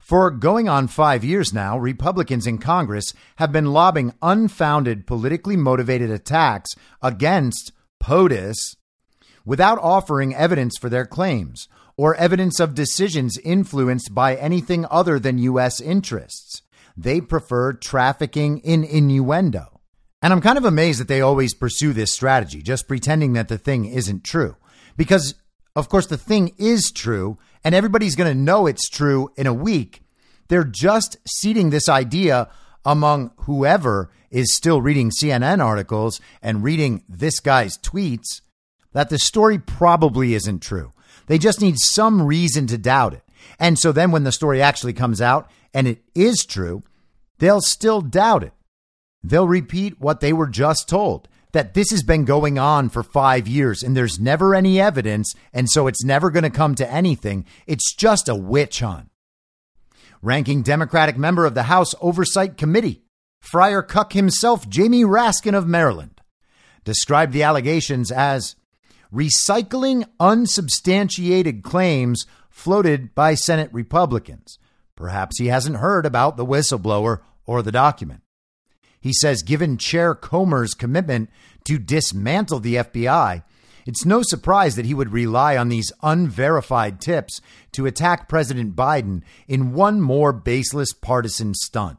for 0.00 0.32
going 0.32 0.68
on 0.68 0.88
five 0.88 1.22
years 1.22 1.52
now, 1.54 1.78
Republicans 1.78 2.44
in 2.44 2.58
Congress 2.58 3.12
have 3.36 3.52
been 3.52 3.72
lobbing 3.72 4.14
unfounded, 4.20 5.06
politically 5.06 5.56
motivated 5.56 6.10
attacks 6.10 6.70
against 7.00 7.70
POTUS 8.02 8.74
without 9.44 9.78
offering 9.80 10.34
evidence 10.34 10.76
for 10.76 10.88
their 10.88 11.06
claims 11.06 11.68
or 11.96 12.16
evidence 12.16 12.58
of 12.58 12.74
decisions 12.74 13.38
influenced 13.44 14.12
by 14.12 14.34
anything 14.34 14.86
other 14.90 15.20
than 15.20 15.38
U.S. 15.38 15.80
interests. 15.80 16.62
they 16.96 17.20
prefer 17.20 17.74
trafficking 17.74 18.58
in 18.58 18.82
innuendo. 18.82 19.71
And 20.22 20.32
I'm 20.32 20.40
kind 20.40 20.56
of 20.56 20.64
amazed 20.64 21.00
that 21.00 21.08
they 21.08 21.20
always 21.20 21.52
pursue 21.52 21.92
this 21.92 22.14
strategy, 22.14 22.62
just 22.62 22.86
pretending 22.86 23.32
that 23.32 23.48
the 23.48 23.58
thing 23.58 23.84
isn't 23.86 24.22
true. 24.22 24.56
Because, 24.96 25.34
of 25.74 25.88
course, 25.88 26.06
the 26.06 26.16
thing 26.16 26.54
is 26.58 26.92
true, 26.92 27.38
and 27.64 27.74
everybody's 27.74 28.14
going 28.14 28.32
to 28.32 28.38
know 28.38 28.66
it's 28.66 28.88
true 28.88 29.30
in 29.36 29.48
a 29.48 29.52
week. 29.52 30.02
They're 30.48 30.64
just 30.64 31.16
seeding 31.26 31.70
this 31.70 31.88
idea 31.88 32.48
among 32.84 33.32
whoever 33.38 34.10
is 34.30 34.54
still 34.54 34.80
reading 34.80 35.10
CNN 35.10 35.62
articles 35.62 36.20
and 36.40 36.62
reading 36.62 37.02
this 37.08 37.40
guy's 37.40 37.76
tweets 37.78 38.40
that 38.92 39.10
the 39.10 39.18
story 39.18 39.58
probably 39.58 40.34
isn't 40.34 40.60
true. 40.60 40.92
They 41.26 41.38
just 41.38 41.60
need 41.60 41.78
some 41.78 42.22
reason 42.22 42.66
to 42.68 42.78
doubt 42.78 43.14
it. 43.14 43.22
And 43.58 43.78
so 43.78 43.92
then 43.92 44.10
when 44.10 44.24
the 44.24 44.32
story 44.32 44.62
actually 44.62 44.92
comes 44.92 45.20
out 45.20 45.50
and 45.74 45.86
it 45.86 46.02
is 46.14 46.44
true, 46.44 46.82
they'll 47.38 47.60
still 47.60 48.00
doubt 48.00 48.44
it. 48.44 48.52
They'll 49.24 49.48
repeat 49.48 50.00
what 50.00 50.20
they 50.20 50.32
were 50.32 50.48
just 50.48 50.88
told 50.88 51.28
that 51.52 51.74
this 51.74 51.90
has 51.90 52.02
been 52.02 52.24
going 52.24 52.58
on 52.58 52.88
for 52.88 53.02
five 53.02 53.46
years 53.46 53.82
and 53.82 53.96
there's 53.96 54.18
never 54.18 54.54
any 54.54 54.80
evidence. 54.80 55.34
And 55.52 55.70
so 55.70 55.86
it's 55.86 56.04
never 56.04 56.30
going 56.30 56.44
to 56.44 56.50
come 56.50 56.74
to 56.76 56.90
anything. 56.90 57.44
It's 57.66 57.94
just 57.94 58.28
a 58.28 58.34
witch 58.34 58.80
hunt. 58.80 59.10
Ranking 60.22 60.62
Democratic 60.62 61.16
member 61.16 61.44
of 61.44 61.54
the 61.54 61.64
House 61.64 61.94
Oversight 62.00 62.56
Committee, 62.56 63.02
Friar 63.40 63.82
Cuck 63.82 64.12
himself, 64.12 64.68
Jamie 64.68 65.04
Raskin 65.04 65.54
of 65.56 65.66
Maryland, 65.66 66.20
described 66.84 67.32
the 67.32 67.42
allegations 67.42 68.10
as 68.10 68.56
recycling 69.12 70.04
unsubstantiated 70.20 71.62
claims 71.62 72.24
floated 72.48 73.14
by 73.14 73.34
Senate 73.34 73.70
Republicans. 73.72 74.58
Perhaps 74.94 75.38
he 75.38 75.48
hasn't 75.48 75.76
heard 75.76 76.06
about 76.06 76.36
the 76.36 76.46
whistleblower 76.46 77.20
or 77.44 77.62
the 77.62 77.72
document. 77.72 78.22
He 79.02 79.12
says, 79.12 79.42
given 79.42 79.76
Chair 79.76 80.14
Comer's 80.14 80.74
commitment 80.74 81.28
to 81.64 81.78
dismantle 81.78 82.60
the 82.60 82.76
FBI, 82.76 83.42
it's 83.84 84.06
no 84.06 84.22
surprise 84.22 84.76
that 84.76 84.86
he 84.86 84.94
would 84.94 85.12
rely 85.12 85.56
on 85.56 85.68
these 85.68 85.92
unverified 86.02 87.00
tips 87.00 87.40
to 87.72 87.84
attack 87.84 88.28
President 88.28 88.76
Biden 88.76 89.22
in 89.48 89.72
one 89.74 90.00
more 90.00 90.32
baseless 90.32 90.92
partisan 90.92 91.52
stunt. 91.52 91.98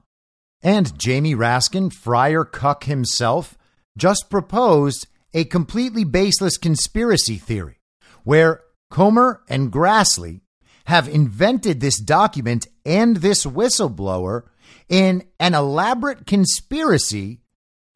And 0.62 0.98
Jamie 0.98 1.36
Raskin, 1.36 1.92
Friar 1.92 2.46
Cuck 2.46 2.86
himself, 2.86 3.58
just 3.98 4.30
proposed 4.30 5.08
a 5.34 5.44
completely 5.44 6.06
baseless 6.06 6.58
conspiracy 6.58 7.36
theory 7.36 7.80
where 8.24 8.62
Comer 8.90 9.42
and 9.50 9.72
Grassley 9.72 10.40
have 10.86 11.10
invented 11.10 11.82
this 11.82 12.00
document 12.00 12.68
and 12.86 13.18
this 13.18 13.46
whistleblower 13.46 14.44
in 14.90 15.24
an 15.40 15.54
elaborate 15.54 16.26
conspiracy 16.26 17.42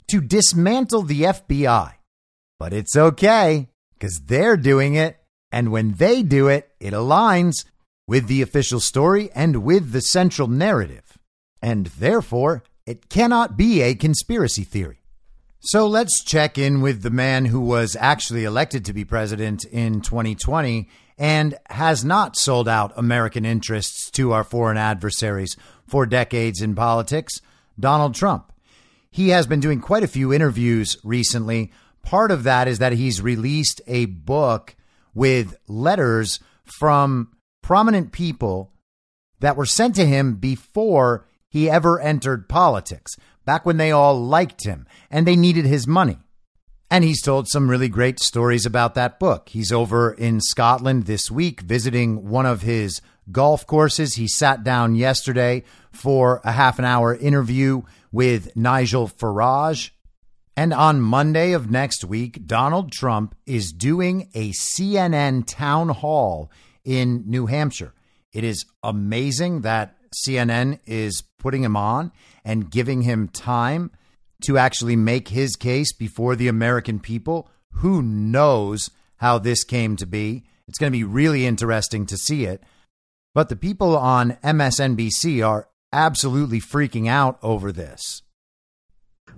to 0.08 0.22
dismantle 0.22 1.04
the 1.04 1.24
FBI. 1.24 1.94
But 2.60 2.74
it's 2.74 2.96
okay 2.96 3.70
because 3.94 4.22
they're 4.26 4.58
doing 4.58 4.96
it. 4.96 5.18
And 5.52 5.72
when 5.72 5.94
they 5.94 6.24
do 6.24 6.48
it, 6.48 6.70
it 6.80 6.94
aligns 6.94 7.66
with 8.08 8.28
the 8.28 8.42
official 8.42 8.80
story 8.80 9.30
and 9.34 9.64
with 9.64 9.92
the 9.92 10.02
central 10.02 10.48
narrative. 10.48 11.18
And 11.62 11.88
therefore, 11.88 12.64
it 12.86 13.10
cannot 13.10 13.58
be 13.58 13.82
a 13.82 13.96
conspiracy 13.96 14.64
theory. 14.64 15.00
So 15.60 15.88
let's 15.88 16.24
check 16.24 16.58
in 16.58 16.82
with 16.82 17.02
the 17.02 17.10
man 17.10 17.46
who 17.46 17.60
was 17.60 17.98
actually 18.00 18.46
elected 18.46 18.86
to 18.86 18.94
be 18.94 19.04
president 19.04 19.66
in 19.66 20.02
2020 20.02 20.88
and 21.18 21.56
has 21.70 22.06
not 22.06 22.38
sold 22.38 22.70
out 22.70 22.94
American 22.96 23.44
interests 23.44 24.10
to 24.12 24.32
our 24.32 24.44
foreign 24.44 24.78
adversaries 24.78 25.58
for 25.88 26.06
decades 26.06 26.62
in 26.62 26.76
politics, 26.76 27.42
Donald 27.80 28.14
Trump. 28.16 28.52
He 29.10 29.30
has 29.30 29.48
been 29.48 29.60
doing 29.60 29.80
quite 29.80 30.04
a 30.04 30.08
few 30.08 30.34
interviews 30.34 30.98
recently. 31.04 31.72
Part 32.04 32.32
of 32.32 32.44
that 32.44 32.68
is 32.68 32.80
that 32.80 32.94
he's 32.94 33.22
released 33.22 33.82
a 33.88 34.06
book 34.06 34.76
with 35.14 35.56
letters 35.68 36.40
from 36.64 37.32
prominent 37.62 38.12
people 38.12 38.74
that 39.40 39.58
were 39.58 39.66
sent 39.66 39.96
to 39.96 40.06
him 40.06 40.36
before 40.36 41.26
he 41.50 41.70
ever 41.70 42.00
entered 42.00 42.50
politics, 42.50 43.16
back 43.46 43.66
when 43.66 43.78
they 43.78 43.92
all 43.92 44.20
liked 44.20 44.66
him 44.66 44.86
and 45.10 45.26
they 45.26 45.36
needed 45.36 45.66
his 45.66 45.88
money. 45.88 46.20
And 46.90 47.04
he's 47.04 47.22
told 47.22 47.50
some 47.50 47.70
really 47.70 47.90
great 47.90 48.20
stories 48.20 48.66
about 48.66 48.96
that 48.96 49.20
book. 49.20 49.50
He's 49.50 49.72
over 49.72 50.14
in 50.14 50.40
Scotland 50.40 51.06
this 51.06 51.30
week 51.30 51.62
visiting 51.62 52.30
one 52.30 52.46
of 52.46 52.62
his 52.62 53.02
golf 53.32 53.66
courses. 53.66 54.16
He 54.16 54.28
sat 54.28 54.64
down 54.64 54.96
yesterday 54.96 55.64
for 55.92 56.42
a 56.44 56.52
half 56.52 56.80
an 56.80 56.86
hour 56.86 57.16
interview 57.16 57.82
with 58.12 58.56
Nigel 58.56 59.08
Farage. 59.08 59.92
And 60.56 60.74
on 60.74 61.02
Monday 61.02 61.52
of 61.52 61.70
next 61.70 62.04
week, 62.04 62.48
Donald 62.48 62.92
Trump 62.92 63.36
is 63.46 63.72
doing 63.72 64.30
a 64.34 64.52
CNN 64.52 65.46
town 65.46 65.90
hall 65.90 66.52
in 66.84 67.24
New 67.28 67.46
Hampshire. 67.46 67.94
It 68.34 68.44
is 68.44 68.66
amazing 68.82 69.62
that 69.62 69.96
CNN 70.26 70.80
is 70.86 71.22
putting 71.38 71.64
him 71.64 71.76
on 71.76 72.12
and 72.44 72.72
giving 72.72 73.04
him 73.04 73.28
time 73.28 73.92
to 74.46 74.58
actually 74.58 74.96
make 74.96 75.30
his 75.30 75.56
case 75.56 75.94
before 75.94 76.36
the 76.36 76.48
American 76.48 77.00
people. 77.00 77.50
Who 77.74 78.02
knows 78.02 78.90
how 79.18 79.38
this 79.40 79.64
came 79.64 79.96
to 79.98 80.06
be? 80.06 80.44
It's 80.68 80.78
going 80.78 80.92
to 80.92 80.98
be 80.98 81.04
really 81.04 81.46
interesting 81.46 82.06
to 82.08 82.18
see 82.18 82.46
it. 82.46 82.64
But 83.38 83.50
the 83.50 83.56
people 83.56 83.96
on 83.96 84.32
MSNBC 84.44 85.48
are 85.48 85.68
absolutely 85.94 86.60
freaking 86.60 87.08
out 87.08 87.38
over 87.44 87.72
this. 87.72 88.24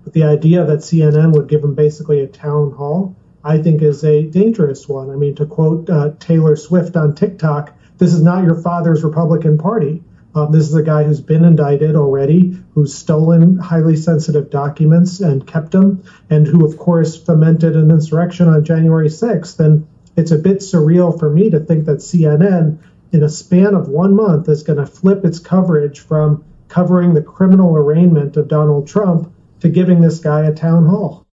But 0.05 0.13
the 0.13 0.23
idea 0.23 0.63
that 0.63 0.79
CNN 0.79 1.33
would 1.33 1.49
give 1.49 1.65
him 1.65 1.75
basically 1.75 2.21
a 2.21 2.27
town 2.27 2.71
hall, 2.71 3.17
I 3.43 3.57
think, 3.57 3.81
is 3.81 4.05
a 4.05 4.23
dangerous 4.23 4.87
one. 4.87 5.09
I 5.09 5.17
mean, 5.17 5.35
to 5.35 5.45
quote 5.45 5.89
uh, 5.89 6.13
Taylor 6.17 6.55
Swift 6.55 6.95
on 6.95 7.13
TikTok, 7.13 7.77
this 7.97 8.13
is 8.13 8.23
not 8.23 8.45
your 8.45 8.61
father's 8.61 9.03
Republican 9.03 9.57
Party. 9.57 10.01
Um, 10.33 10.53
this 10.53 10.69
is 10.69 10.75
a 10.75 10.83
guy 10.83 11.03
who's 11.03 11.19
been 11.19 11.43
indicted 11.43 11.97
already, 11.97 12.57
who's 12.75 12.95
stolen 12.95 13.57
highly 13.57 13.97
sensitive 13.97 14.49
documents 14.49 15.19
and 15.19 15.45
kept 15.45 15.71
them, 15.71 16.05
and 16.29 16.47
who, 16.47 16.65
of 16.65 16.77
course, 16.77 17.21
fomented 17.21 17.75
an 17.75 17.91
insurrection 17.91 18.47
on 18.47 18.63
January 18.63 19.09
6th. 19.09 19.59
And 19.59 19.89
it's 20.15 20.31
a 20.31 20.37
bit 20.37 20.59
surreal 20.59 21.19
for 21.19 21.29
me 21.29 21.49
to 21.49 21.59
think 21.59 21.85
that 21.87 21.97
CNN, 21.97 22.77
in 23.11 23.23
a 23.23 23.29
span 23.29 23.73
of 23.73 23.87
one 23.87 24.15
month, 24.15 24.47
is 24.49 24.63
going 24.63 24.79
to 24.79 24.85
flip 24.85 25.25
its 25.25 25.39
coverage 25.39 25.99
from 25.99 26.43
covering 26.67 27.13
the 27.13 27.21
criminal 27.21 27.75
arraignment 27.75 28.37
of 28.37 28.47
Donald 28.47 28.87
Trump 28.87 29.33
to 29.59 29.69
giving 29.69 30.01
this 30.01 30.19
guy 30.19 30.45
a 30.45 30.53
town 30.53 30.85
hall. 30.85 31.25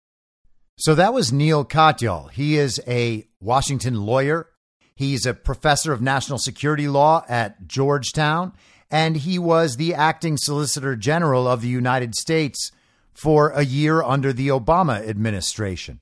So 0.77 0.95
that 0.95 1.13
was 1.13 1.31
Neal 1.31 1.63
Katyal. 1.65 2.31
He 2.31 2.57
is 2.57 2.81
a 2.87 3.27
Washington 3.39 4.05
lawyer. 4.05 4.47
He's 4.95 5.25
a 5.25 5.33
professor 5.33 5.93
of 5.93 6.01
national 6.01 6.39
security 6.39 6.87
law 6.87 7.23
at 7.27 7.67
Georgetown 7.67 8.53
and 8.91 9.17
he 9.17 9.39
was 9.39 9.75
the 9.75 9.93
acting 9.93 10.37
Solicitor 10.37 10.95
General 10.95 11.47
of 11.47 11.61
the 11.61 11.67
United 11.67 12.15
States 12.15 12.71
for 13.13 13.49
a 13.49 13.63
year 13.63 14.01
under 14.01 14.31
the 14.31 14.49
Obama 14.49 15.07
administration. 15.07 15.99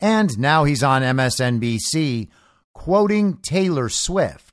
And 0.00 0.38
now 0.38 0.64
he's 0.64 0.82
on 0.82 1.02
MSNBC 1.02 2.28
quoting 2.72 3.36
Taylor 3.38 3.88
Swift. 3.88 4.49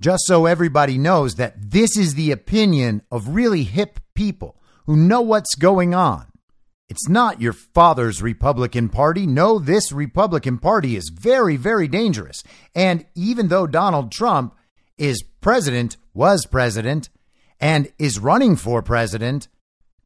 Just 0.00 0.24
so 0.26 0.46
everybody 0.46 0.98
knows 0.98 1.36
that 1.36 1.54
this 1.58 1.96
is 1.96 2.14
the 2.14 2.30
opinion 2.30 3.02
of 3.10 3.28
really 3.28 3.62
hip 3.62 4.00
people 4.14 4.60
who 4.86 4.96
know 4.96 5.20
what's 5.20 5.54
going 5.54 5.94
on. 5.94 6.26
It's 6.88 7.08
not 7.08 7.40
your 7.40 7.54
father's 7.54 8.20
Republican 8.20 8.90
Party. 8.90 9.26
No, 9.26 9.58
this 9.58 9.90
Republican 9.90 10.58
Party 10.58 10.96
is 10.96 11.10
very, 11.12 11.56
very 11.56 11.88
dangerous. 11.88 12.42
And 12.74 13.06
even 13.14 13.48
though 13.48 13.66
Donald 13.66 14.12
Trump 14.12 14.54
is 14.98 15.22
president, 15.40 15.96
was 16.12 16.46
president, 16.46 17.08
and 17.58 17.90
is 17.98 18.18
running 18.18 18.56
for 18.56 18.82
president, 18.82 19.48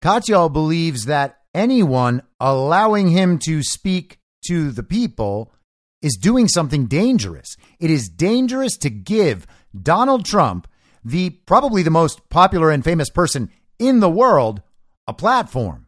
Katyal 0.00 0.52
believes 0.52 1.06
that 1.06 1.38
anyone 1.52 2.22
allowing 2.38 3.08
him 3.08 3.38
to 3.40 3.62
speak 3.62 4.18
to 4.46 4.70
the 4.70 4.84
people 4.84 5.52
is 6.00 6.16
doing 6.16 6.46
something 6.46 6.86
dangerous. 6.86 7.56
It 7.80 7.90
is 7.90 8.08
dangerous 8.08 8.76
to 8.78 8.90
give 8.90 9.46
Donald 9.80 10.24
Trump, 10.24 10.68
the 11.04 11.30
probably 11.30 11.82
the 11.82 11.90
most 11.90 12.28
popular 12.28 12.70
and 12.70 12.84
famous 12.84 13.10
person 13.10 13.50
in 13.78 14.00
the 14.00 14.10
world, 14.10 14.62
a 15.06 15.12
platform. 15.12 15.86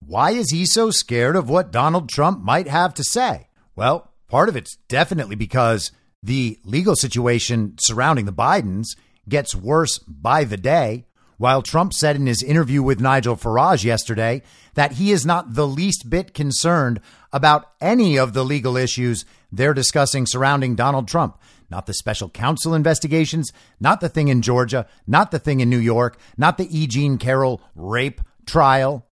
Why 0.00 0.30
is 0.32 0.50
he 0.50 0.64
so 0.64 0.90
scared 0.90 1.36
of 1.36 1.48
what 1.48 1.70
Donald 1.70 2.08
Trump 2.08 2.42
might 2.42 2.68
have 2.68 2.94
to 2.94 3.04
say? 3.04 3.48
Well, 3.76 4.12
part 4.28 4.48
of 4.48 4.56
it's 4.56 4.76
definitely 4.88 5.36
because 5.36 5.92
the 6.22 6.58
legal 6.64 6.96
situation 6.96 7.76
surrounding 7.80 8.24
the 8.24 8.32
Bidens 8.32 8.96
gets 9.28 9.54
worse 9.54 9.98
by 9.98 10.44
the 10.44 10.56
day. 10.56 11.06
While 11.36 11.62
Trump 11.62 11.94
said 11.94 12.16
in 12.16 12.26
his 12.26 12.42
interview 12.42 12.82
with 12.82 13.00
Nigel 13.00 13.34
Farage 13.34 13.82
yesterday 13.82 14.42
that 14.74 14.92
he 14.92 15.10
is 15.10 15.24
not 15.24 15.54
the 15.54 15.66
least 15.66 16.10
bit 16.10 16.34
concerned 16.34 17.00
about 17.32 17.72
any 17.80 18.18
of 18.18 18.34
the 18.34 18.44
legal 18.44 18.76
issues 18.76 19.24
they're 19.50 19.72
discussing 19.72 20.26
surrounding 20.26 20.74
Donald 20.74 21.08
Trump. 21.08 21.38
Not 21.70 21.86
the 21.86 21.94
special 21.94 22.28
counsel 22.28 22.74
investigations, 22.74 23.52
not 23.78 24.00
the 24.00 24.08
thing 24.08 24.28
in 24.28 24.42
Georgia, 24.42 24.86
not 25.06 25.30
the 25.30 25.38
thing 25.38 25.60
in 25.60 25.70
New 25.70 25.78
York, 25.78 26.18
not 26.36 26.58
the 26.58 26.68
E. 26.76 26.86
Jean 26.86 27.18
Carroll 27.18 27.60
rape 27.74 28.20
trial. 28.46 29.06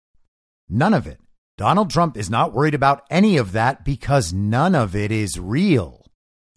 None 0.69 0.93
of 0.93 1.05
it. 1.05 1.19
Donald 1.57 1.89
Trump 1.89 2.17
is 2.17 2.29
not 2.29 2.53
worried 2.53 2.73
about 2.73 3.03
any 3.09 3.37
of 3.37 3.53
that 3.53 3.85
because 3.85 4.33
none 4.33 4.75
of 4.75 4.95
it 4.95 5.11
is 5.11 5.39
real. 5.39 6.05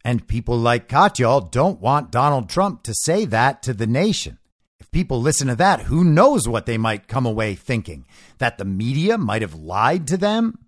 And 0.05 0.26
people 0.26 0.57
like 0.57 0.88
Katyal 0.88 1.51
don't 1.51 1.80
want 1.80 2.11
Donald 2.11 2.49
Trump 2.49 2.82
to 2.84 2.94
say 2.94 3.24
that 3.26 3.62
to 3.64 3.74
the 3.74 3.86
nation. 3.86 4.38
If 4.80 4.90
people 4.90 5.20
listen 5.20 5.49
to 5.49 5.57
that, 5.57 5.82
who 5.82 6.03
knows 6.03 6.49
what 6.49 6.66
they 6.66 6.78
might 6.78 7.09
come 7.09 7.26
away 7.26 7.55
thinking? 7.55 8.07
That 8.38 8.59
the 8.59 8.64
media 8.64 9.18
might 9.18 9.42
have 9.42 9.55
lied 9.55 10.07
to 10.09 10.16
them? 10.16 10.59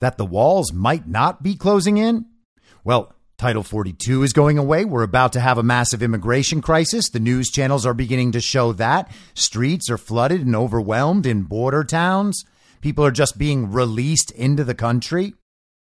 That 0.00 0.18
the 0.18 0.26
walls 0.26 0.72
might 0.72 1.06
not 1.06 1.42
be 1.42 1.54
closing 1.54 1.96
in? 1.96 2.26
Well, 2.82 3.14
Title 3.42 3.64
42 3.64 4.22
is 4.22 4.32
going 4.32 4.56
away. 4.56 4.84
We're 4.84 5.02
about 5.02 5.32
to 5.32 5.40
have 5.40 5.58
a 5.58 5.64
massive 5.64 6.00
immigration 6.00 6.62
crisis. 6.62 7.08
The 7.08 7.18
news 7.18 7.50
channels 7.50 7.84
are 7.84 7.92
beginning 7.92 8.30
to 8.32 8.40
show 8.40 8.72
that. 8.74 9.10
Streets 9.34 9.90
are 9.90 9.98
flooded 9.98 10.42
and 10.42 10.54
overwhelmed 10.54 11.26
in 11.26 11.42
border 11.42 11.82
towns. 11.82 12.44
People 12.82 13.04
are 13.04 13.10
just 13.10 13.38
being 13.38 13.72
released 13.72 14.30
into 14.30 14.62
the 14.62 14.76
country. 14.76 15.34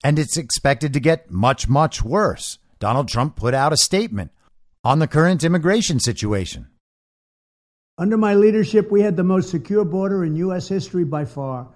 And 0.03 0.19
it's 0.19 0.35
expected 0.35 0.91
to 0.91 0.99
get 0.99 1.31
much, 1.31 1.69
much 1.69 2.03
worse. 2.03 2.59
Donald 2.79 3.07
Trump 3.07 3.37
put 3.37 3.53
out 3.53 3.71
a 3.71 3.77
statement 3.77 4.31
on 4.83 4.99
the 4.99 5.07
current 5.07 5.41
immigration 5.41 6.01
situation. 6.01 6.67
Under 7.97 8.17
my 8.17 8.35
leadership, 8.35 8.91
we 8.91 8.99
had 8.99 9.15
the 9.15 9.23
most 9.23 9.49
secure 9.51 9.85
border 9.85 10.25
in 10.25 10.35
U.S. 10.35 10.67
history 10.67 11.05
by 11.05 11.23
far. 11.23 11.69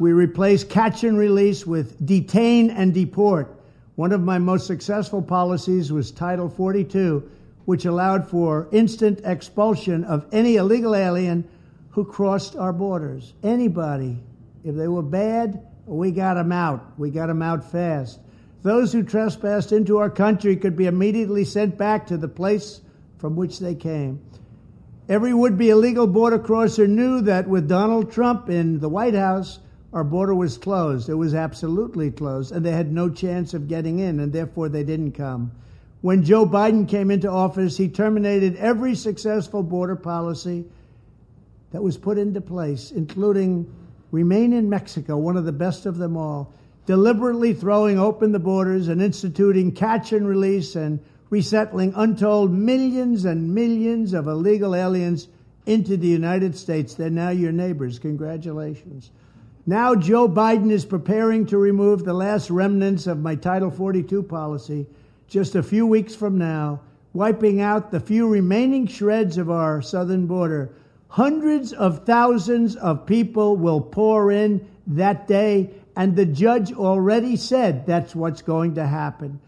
We 0.00 0.10
replaced 0.10 0.68
catch 0.68 1.04
and 1.04 1.16
release 1.16 1.64
with 1.64 2.04
detain 2.04 2.70
and 2.70 2.92
deport. 2.92 3.57
One 3.98 4.12
of 4.12 4.22
my 4.22 4.38
most 4.38 4.68
successful 4.68 5.20
policies 5.20 5.90
was 5.90 6.12
Title 6.12 6.48
42, 6.48 7.28
which 7.64 7.84
allowed 7.84 8.28
for 8.30 8.68
instant 8.70 9.22
expulsion 9.24 10.04
of 10.04 10.24
any 10.30 10.54
illegal 10.54 10.94
alien 10.94 11.48
who 11.88 12.04
crossed 12.04 12.54
our 12.54 12.72
borders. 12.72 13.34
Anybody. 13.42 14.22
If 14.62 14.76
they 14.76 14.86
were 14.86 15.02
bad, 15.02 15.66
we 15.84 16.12
got 16.12 16.34
them 16.34 16.52
out. 16.52 16.92
We 16.96 17.10
got 17.10 17.26
them 17.26 17.42
out 17.42 17.72
fast. 17.72 18.20
Those 18.62 18.92
who 18.92 19.02
trespassed 19.02 19.72
into 19.72 19.98
our 19.98 20.10
country 20.10 20.54
could 20.54 20.76
be 20.76 20.86
immediately 20.86 21.44
sent 21.44 21.76
back 21.76 22.06
to 22.06 22.16
the 22.16 22.28
place 22.28 22.80
from 23.18 23.34
which 23.34 23.58
they 23.58 23.74
came. 23.74 24.20
Every 25.08 25.34
would 25.34 25.58
be 25.58 25.70
illegal 25.70 26.06
border 26.06 26.38
crosser 26.38 26.86
knew 26.86 27.20
that 27.22 27.48
with 27.48 27.66
Donald 27.68 28.12
Trump 28.12 28.48
in 28.48 28.78
the 28.78 28.88
White 28.88 29.14
House, 29.14 29.58
our 29.92 30.04
border 30.04 30.34
was 30.34 30.58
closed. 30.58 31.08
It 31.08 31.14
was 31.14 31.34
absolutely 31.34 32.10
closed, 32.10 32.52
and 32.52 32.64
they 32.64 32.72
had 32.72 32.92
no 32.92 33.08
chance 33.08 33.54
of 33.54 33.68
getting 33.68 33.98
in, 33.98 34.20
and 34.20 34.32
therefore 34.32 34.68
they 34.68 34.84
didn't 34.84 35.12
come. 35.12 35.52
When 36.00 36.24
Joe 36.24 36.46
Biden 36.46 36.88
came 36.88 37.10
into 37.10 37.30
office, 37.30 37.76
he 37.76 37.88
terminated 37.88 38.56
every 38.56 38.94
successful 38.94 39.62
border 39.62 39.96
policy 39.96 40.64
that 41.72 41.82
was 41.82 41.96
put 41.96 42.18
into 42.18 42.40
place, 42.40 42.90
including 42.92 43.72
Remain 44.10 44.54
in 44.54 44.70
Mexico, 44.70 45.18
one 45.18 45.36
of 45.36 45.44
the 45.44 45.52
best 45.52 45.84
of 45.84 45.98
them 45.98 46.16
all, 46.16 46.52
deliberately 46.86 47.52
throwing 47.52 47.98
open 47.98 48.32
the 48.32 48.38
borders 48.38 48.88
and 48.88 49.02
instituting 49.02 49.72
catch 49.72 50.12
and 50.12 50.26
release 50.26 50.76
and 50.76 51.00
resettling 51.28 51.92
untold 51.94 52.50
millions 52.50 53.26
and 53.26 53.54
millions 53.54 54.14
of 54.14 54.26
illegal 54.26 54.74
aliens 54.74 55.28
into 55.66 55.98
the 55.98 56.06
United 56.06 56.56
States. 56.56 56.94
They're 56.94 57.10
now 57.10 57.28
your 57.28 57.52
neighbors. 57.52 57.98
Congratulations. 57.98 59.10
Now, 59.68 59.94
Joe 59.94 60.30
Biden 60.30 60.70
is 60.70 60.86
preparing 60.86 61.44
to 61.44 61.58
remove 61.58 62.02
the 62.02 62.14
last 62.14 62.48
remnants 62.48 63.06
of 63.06 63.18
my 63.20 63.34
Title 63.34 63.70
42 63.70 64.22
policy 64.22 64.86
just 65.26 65.54
a 65.54 65.62
few 65.62 65.86
weeks 65.86 66.14
from 66.14 66.38
now, 66.38 66.80
wiping 67.12 67.60
out 67.60 67.90
the 67.90 68.00
few 68.00 68.26
remaining 68.26 68.86
shreds 68.86 69.36
of 69.36 69.50
our 69.50 69.82
southern 69.82 70.26
border. 70.26 70.74
Hundreds 71.08 71.74
of 71.74 72.06
thousands 72.06 72.76
of 72.76 73.04
people 73.04 73.56
will 73.56 73.82
pour 73.82 74.32
in 74.32 74.66
that 74.86 75.28
day, 75.28 75.68
and 75.94 76.16
the 76.16 76.24
judge 76.24 76.72
already 76.72 77.36
said 77.36 77.84
that's 77.84 78.16
what's 78.16 78.40
going 78.40 78.76
to 78.76 78.86
happen. 78.86 79.38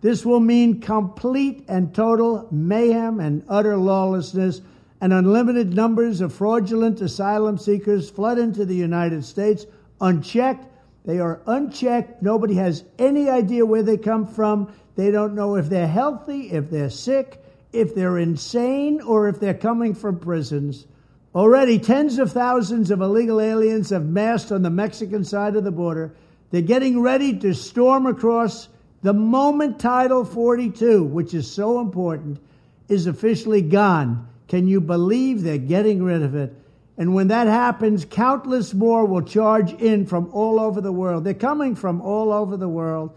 This 0.00 0.26
will 0.26 0.40
mean 0.40 0.80
complete 0.80 1.64
and 1.68 1.94
total 1.94 2.48
mayhem 2.50 3.20
and 3.20 3.44
utter 3.48 3.76
lawlessness, 3.76 4.60
and 5.00 5.12
unlimited 5.12 5.74
numbers 5.74 6.20
of 6.20 6.32
fraudulent 6.32 7.00
asylum 7.00 7.58
seekers 7.58 8.10
flood 8.10 8.38
into 8.38 8.64
the 8.64 8.74
United 8.74 9.24
States 9.24 9.66
unchecked. 10.00 10.66
They 11.04 11.20
are 11.20 11.40
unchecked. 11.46 12.22
Nobody 12.22 12.54
has 12.54 12.84
any 12.98 13.28
idea 13.30 13.64
where 13.64 13.82
they 13.82 13.96
come 13.96 14.26
from. 14.26 14.72
They 14.96 15.10
don't 15.10 15.34
know 15.34 15.54
if 15.54 15.68
they're 15.68 15.86
healthy, 15.86 16.50
if 16.50 16.70
they're 16.70 16.90
sick, 16.90 17.42
if 17.72 17.94
they're 17.94 18.18
insane, 18.18 19.00
or 19.00 19.28
if 19.28 19.38
they're 19.38 19.54
coming 19.54 19.94
from 19.94 20.18
prisons. 20.18 20.86
Already, 21.34 21.78
tens 21.78 22.18
of 22.18 22.32
thousands 22.32 22.90
of 22.90 23.00
illegal 23.00 23.40
aliens 23.40 23.90
have 23.90 24.06
massed 24.06 24.50
on 24.50 24.62
the 24.62 24.70
Mexican 24.70 25.24
side 25.24 25.54
of 25.54 25.64
the 25.64 25.70
border. 25.70 26.14
They're 26.50 26.62
getting 26.62 27.00
ready 27.00 27.38
to 27.38 27.54
storm 27.54 28.06
across 28.06 28.68
the 29.02 29.12
moment 29.12 29.78
Title 29.78 30.24
42, 30.24 31.04
which 31.04 31.34
is 31.34 31.48
so 31.48 31.80
important, 31.80 32.40
is 32.88 33.06
officially 33.06 33.62
gone, 33.62 34.26
can 34.48 34.66
you 34.66 34.80
believe 34.80 35.42
they're 35.42 35.58
getting 35.58 36.02
rid 36.02 36.22
of 36.22 36.34
it? 36.34 36.54
And 36.96 37.14
when 37.14 37.28
that 37.28 37.46
happens, 37.46 38.04
countless 38.04 38.74
more 38.74 39.04
will 39.04 39.22
charge 39.22 39.72
in 39.74 40.04
from 40.04 40.30
all 40.32 40.58
over 40.58 40.80
the 40.80 40.90
world. 40.90 41.22
They're 41.22 41.34
coming 41.34 41.76
from 41.76 42.00
all 42.00 42.32
over 42.32 42.56
the 42.56 42.68
world. 42.68 43.16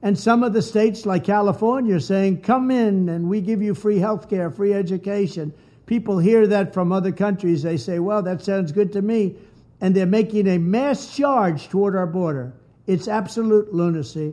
And 0.00 0.18
some 0.18 0.42
of 0.42 0.52
the 0.54 0.62
states, 0.62 1.04
like 1.04 1.24
California, 1.24 1.96
are 1.96 2.00
saying, 2.00 2.40
come 2.40 2.70
in 2.70 3.08
and 3.08 3.28
we 3.28 3.40
give 3.40 3.60
you 3.60 3.74
free 3.74 3.98
health 3.98 4.30
care, 4.30 4.50
free 4.50 4.72
education. 4.72 5.52
People 5.86 6.18
hear 6.18 6.46
that 6.46 6.72
from 6.72 6.92
other 6.92 7.12
countries. 7.12 7.62
They 7.62 7.76
say, 7.76 7.98
well, 7.98 8.22
that 8.22 8.42
sounds 8.42 8.72
good 8.72 8.92
to 8.92 9.02
me. 9.02 9.34
And 9.80 9.94
they're 9.94 10.06
making 10.06 10.46
a 10.46 10.58
mass 10.58 11.14
charge 11.14 11.68
toward 11.68 11.96
our 11.96 12.06
border. 12.06 12.54
It's 12.86 13.08
absolute 13.08 13.74
lunacy. 13.74 14.32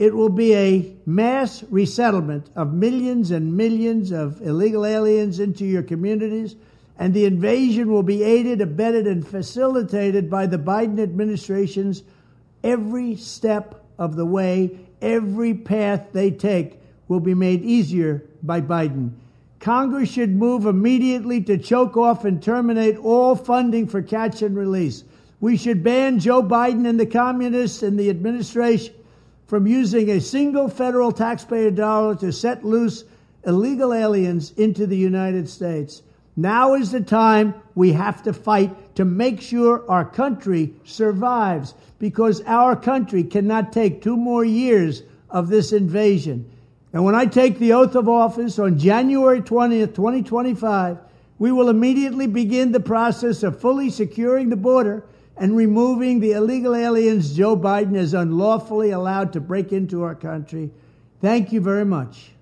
It 0.00 0.16
will 0.16 0.30
be 0.30 0.54
a 0.54 0.96
mass 1.04 1.62
resettlement 1.68 2.48
of 2.56 2.72
millions 2.72 3.32
and 3.32 3.54
millions 3.54 4.12
of 4.12 4.40
illegal 4.40 4.86
aliens 4.86 5.40
into 5.40 5.66
your 5.66 5.82
communities, 5.82 6.56
and 6.98 7.12
the 7.12 7.26
invasion 7.26 7.92
will 7.92 8.02
be 8.02 8.22
aided, 8.22 8.62
abetted, 8.62 9.06
and 9.06 9.28
facilitated 9.28 10.30
by 10.30 10.46
the 10.46 10.56
Biden 10.56 10.98
administration's 10.98 12.02
every 12.64 13.14
step 13.14 13.84
of 13.98 14.16
the 14.16 14.24
way, 14.24 14.70
every 15.02 15.52
path 15.52 16.06
they 16.14 16.30
take 16.30 16.80
will 17.08 17.20
be 17.20 17.34
made 17.34 17.62
easier 17.62 18.24
by 18.42 18.62
Biden. 18.62 19.10
Congress 19.58 20.10
should 20.10 20.34
move 20.34 20.64
immediately 20.64 21.42
to 21.42 21.58
choke 21.58 21.98
off 21.98 22.24
and 22.24 22.42
terminate 22.42 22.96
all 22.96 23.36
funding 23.36 23.86
for 23.86 24.00
catch 24.00 24.40
and 24.40 24.56
release. 24.56 25.04
We 25.40 25.58
should 25.58 25.84
ban 25.84 26.20
Joe 26.20 26.42
Biden 26.42 26.88
and 26.88 26.98
the 26.98 27.04
communists 27.04 27.82
and 27.82 28.00
the 28.00 28.08
administration 28.08 28.94
from 29.50 29.66
using 29.66 30.08
a 30.10 30.20
single 30.20 30.68
federal 30.68 31.10
taxpayer 31.10 31.72
dollar 31.72 32.14
to 32.14 32.30
set 32.30 32.64
loose 32.64 33.02
illegal 33.44 33.92
aliens 33.92 34.52
into 34.52 34.86
the 34.86 34.96
United 34.96 35.48
States. 35.48 36.04
Now 36.36 36.74
is 36.74 36.92
the 36.92 37.00
time 37.00 37.54
we 37.74 37.90
have 37.90 38.22
to 38.22 38.32
fight 38.32 38.94
to 38.94 39.04
make 39.04 39.40
sure 39.40 39.84
our 39.90 40.04
country 40.04 40.72
survives 40.84 41.74
because 41.98 42.42
our 42.46 42.76
country 42.76 43.24
cannot 43.24 43.72
take 43.72 44.00
two 44.00 44.16
more 44.16 44.44
years 44.44 45.02
of 45.28 45.48
this 45.48 45.72
invasion. 45.72 46.48
And 46.92 47.04
when 47.04 47.16
I 47.16 47.26
take 47.26 47.58
the 47.58 47.72
oath 47.72 47.96
of 47.96 48.08
office 48.08 48.56
on 48.60 48.78
January 48.78 49.40
20th, 49.40 49.96
2025, 49.96 50.96
we 51.40 51.50
will 51.50 51.70
immediately 51.70 52.28
begin 52.28 52.70
the 52.70 52.78
process 52.78 53.42
of 53.42 53.60
fully 53.60 53.90
securing 53.90 54.48
the 54.48 54.54
border 54.54 55.02
and 55.40 55.56
removing 55.56 56.20
the 56.20 56.32
illegal 56.32 56.74
aliens 56.74 57.34
Joe 57.34 57.56
Biden 57.56 57.96
has 57.96 58.12
unlawfully 58.12 58.90
allowed 58.90 59.32
to 59.32 59.40
break 59.40 59.72
into 59.72 60.02
our 60.02 60.14
country. 60.14 60.70
Thank 61.22 61.50
you 61.50 61.62
very 61.62 61.86
much. 61.86 62.32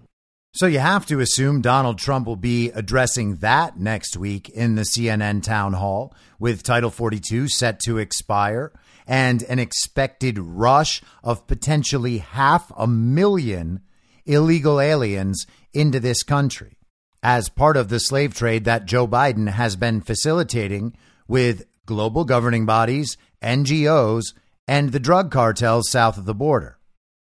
So 0.53 0.67
you 0.67 0.81
have 0.81 1.07
to 1.07 1.21
assume 1.21 1.61
Donald 1.61 1.99
Trump 1.99 2.27
will 2.27 2.35
be 2.35 2.71
addressing 2.73 3.37
that 3.37 3.79
next 3.79 4.17
week 4.17 4.49
in 4.49 4.75
the 4.75 4.83
CNN 4.83 5.45
town 5.45 5.75
hall 5.75 6.13
with 6.41 6.65
Title 6.65 6.91
42 6.91 7.47
set 7.47 7.79
to 7.81 7.99
expire 7.99 8.73
and 9.07 9.45
an 9.45 9.61
expected 9.61 10.37
rush 10.37 11.01
of 11.23 11.47
potentially 11.47 12.19
half 12.19 12.73
a 12.77 12.89
million 12.89 13.81
illegal 14.27 14.81
aliens 14.81 15.47
into 15.73 16.01
this 16.01 16.25
country 16.25 16.79
as 17.23 17.49
part 17.49 17.77
of 17.77 17.91
the 17.91 18.01
slave 18.01 18.35
trade 18.35 18.65
that 18.65 18.87
Joe 18.87 19.07
Biden 19.07 19.51
has 19.51 19.77
been 19.77 20.01
facilitating 20.01 20.97
with 21.29 21.65
global 21.89 22.27
governing 22.27 22.67
bodies, 22.67 23.17
NGOs, 23.43 24.35
and 24.69 24.93
the 24.93 25.01
drug 25.01 25.31
cartels 25.31 25.89
south 25.89 26.19
of 26.19 26.27
the 26.27 26.35
border. 26.35 26.79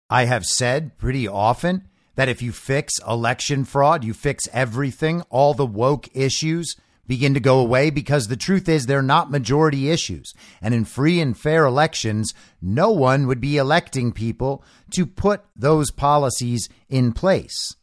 I 0.10 0.26
have 0.26 0.44
said 0.44 0.98
pretty 0.98 1.28
often 1.28 1.88
that 2.16 2.30
if 2.30 2.42
you 2.42 2.52
fix 2.52 2.94
election 3.08 3.64
fraud, 3.64 4.04
you 4.04 4.16
fix 4.16 4.48
everything, 4.52 5.22
all 5.30 5.54
the 5.54 5.68
woke 5.68 6.10
issues 6.16 6.76
begin 7.06 7.36
to 7.36 7.40
go 7.40 7.60
away 7.60 7.92
because 7.92 8.28
the 8.28 8.36
truth 8.36 8.68
is 8.68 8.88
they're 8.88 9.04
not 9.04 9.30
majority 9.30 9.92
issues. 9.92 10.34
And 10.64 10.74
in 10.74 10.84
free 10.84 11.22
and 11.22 11.38
fair 11.38 11.66
elections, 11.66 12.34
no 12.60 12.90
one 12.90 13.28
would 13.28 13.40
be 13.40 13.58
electing 13.58 14.12
people 14.12 14.64
to 14.92 15.06
put 15.06 15.44
those 15.56 15.92
policies 15.92 16.70
in 16.90 17.14
place. 17.14 17.76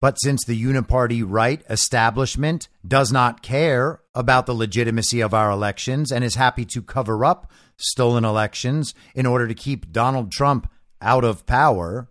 But 0.00 0.16
since 0.22 0.44
the 0.44 0.60
uniparty 0.60 1.22
right 1.26 1.62
establishment 1.68 2.68
does 2.86 3.12
not 3.12 3.42
care 3.42 4.00
about 4.14 4.46
the 4.46 4.54
legitimacy 4.54 5.20
of 5.20 5.34
our 5.34 5.50
elections 5.50 6.10
and 6.10 6.24
is 6.24 6.36
happy 6.36 6.64
to 6.66 6.82
cover 6.82 7.24
up 7.24 7.50
stolen 7.76 8.24
elections 8.24 8.94
in 9.14 9.26
order 9.26 9.46
to 9.46 9.54
keep 9.54 9.92
Donald 9.92 10.32
Trump 10.32 10.70
out 11.02 11.24
of 11.24 11.44
power, 11.44 12.08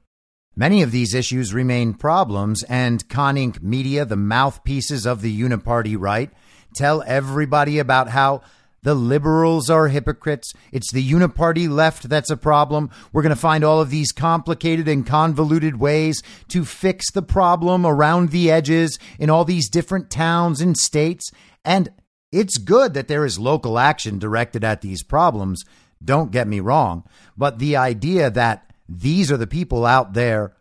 many 0.55 0.83
of 0.83 0.91
these 0.91 1.15
issues 1.15 1.53
remain 1.53 1.93
problems, 1.95 2.61
and 2.63 3.07
Con 3.09 3.35
Inc. 3.35 3.61
media, 3.61 4.05
the 4.05 4.15
mouthpieces 4.15 5.07
of 5.07 5.21
the 5.21 5.41
uniparty 5.41 5.95
right, 5.97 6.31
tell 6.75 7.03
everybody 7.07 7.79
about 7.79 8.09
how 8.09 8.41
the 8.81 8.95
liberals 8.95 9.69
are 9.69 9.89
hypocrites. 9.89 10.53
It's 10.71 10.91
the 10.91 11.07
uniparty 11.07 11.69
left 11.69 12.07
that's 12.07 12.29
a 12.29 12.37
problem. 12.37 12.89
We're 13.11 13.21
going 13.21 13.35
to 13.35 13.35
find 13.35 13.63
all 13.63 13.81
of 13.81 13.89
these 13.89 14.11
complicated 14.11 14.87
and 14.87 15.05
convoluted 15.05 15.79
ways 15.79 16.21
to 16.49 16.65
fix 16.65 17.11
the 17.11 17.21
problem 17.21 17.85
around 17.85 18.29
the 18.29 18.49
edges 18.49 18.97
in 19.17 19.29
all 19.29 19.45
these 19.45 19.69
different 19.69 20.09
towns 20.09 20.61
and 20.61 20.77
states. 20.77 21.29
And 21.65 21.89
it's 22.31 22.57
good 22.57 22.93
that 22.93 23.07
there 23.07 23.25
is 23.25 23.39
local 23.39 23.77
action 23.77 24.19
directed 24.19 24.63
at 24.63 24.81
these 24.81 25.03
problems. 25.03 25.63
Don't 26.03 26.31
get 26.31 26.47
me 26.47 26.59
wrong. 26.59 27.03
But 27.35 27.59
the 27.59 27.75
idea 27.75 28.29
that 28.29 28.71
these 28.87 29.31
are 29.31 29.37
the 29.37 29.47
people 29.47 29.85
out 29.85 30.13
there 30.13 30.53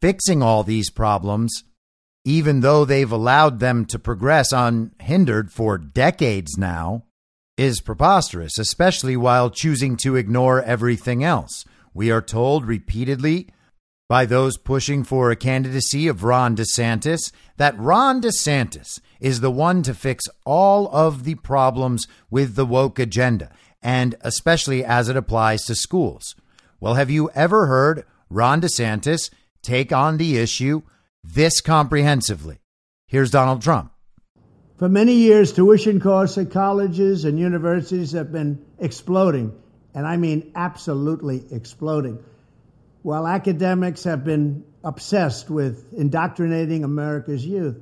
fixing 0.00 0.42
all 0.42 0.62
these 0.64 0.90
problems, 0.90 1.64
even 2.24 2.60
though 2.60 2.84
they've 2.84 3.12
allowed 3.12 3.60
them 3.60 3.84
to 3.86 3.98
progress 3.98 4.52
unhindered 4.52 5.52
for 5.52 5.78
decades 5.78 6.58
now, 6.58 7.04
is 7.56 7.80
preposterous, 7.80 8.58
especially 8.58 9.16
while 9.16 9.50
choosing 9.50 9.96
to 9.98 10.16
ignore 10.16 10.62
everything 10.62 11.22
else. 11.22 11.64
We 11.92 12.10
are 12.10 12.22
told 12.22 12.66
repeatedly 12.66 13.48
by 14.08 14.26
those 14.26 14.58
pushing 14.58 15.04
for 15.04 15.30
a 15.30 15.36
candidacy 15.36 16.08
of 16.08 16.24
Ron 16.24 16.56
DeSantis 16.56 17.32
that 17.56 17.78
Ron 17.78 18.20
DeSantis 18.20 19.00
is 19.20 19.40
the 19.40 19.50
one 19.50 19.82
to 19.82 19.94
fix 19.94 20.24
all 20.44 20.88
of 20.88 21.24
the 21.24 21.36
problems 21.36 22.06
with 22.30 22.54
the 22.54 22.66
woke 22.66 22.98
agenda, 22.98 23.50
and 23.80 24.14
especially 24.20 24.84
as 24.84 25.08
it 25.08 25.16
applies 25.16 25.64
to 25.64 25.74
schools. 25.74 26.34
Well, 26.80 26.94
have 26.94 27.10
you 27.10 27.30
ever 27.34 27.66
heard 27.66 28.04
Ron 28.28 28.60
DeSantis 28.60 29.30
take 29.62 29.92
on 29.92 30.18
the 30.18 30.36
issue 30.36 30.82
this 31.22 31.60
comprehensively? 31.60 32.58
Here's 33.06 33.30
Donald 33.30 33.62
Trump. 33.62 33.93
For 34.76 34.88
many 34.88 35.12
years, 35.12 35.52
tuition 35.52 36.00
costs 36.00 36.36
at 36.36 36.50
colleges 36.50 37.24
and 37.24 37.38
universities 37.38 38.10
have 38.12 38.32
been 38.32 38.64
exploding, 38.80 39.52
and 39.94 40.04
I 40.04 40.16
mean 40.16 40.50
absolutely 40.56 41.44
exploding, 41.52 42.18
while 43.02 43.28
academics 43.28 44.02
have 44.02 44.24
been 44.24 44.64
obsessed 44.82 45.48
with 45.48 45.94
indoctrinating 45.94 46.82
America's 46.82 47.46
youth. 47.46 47.80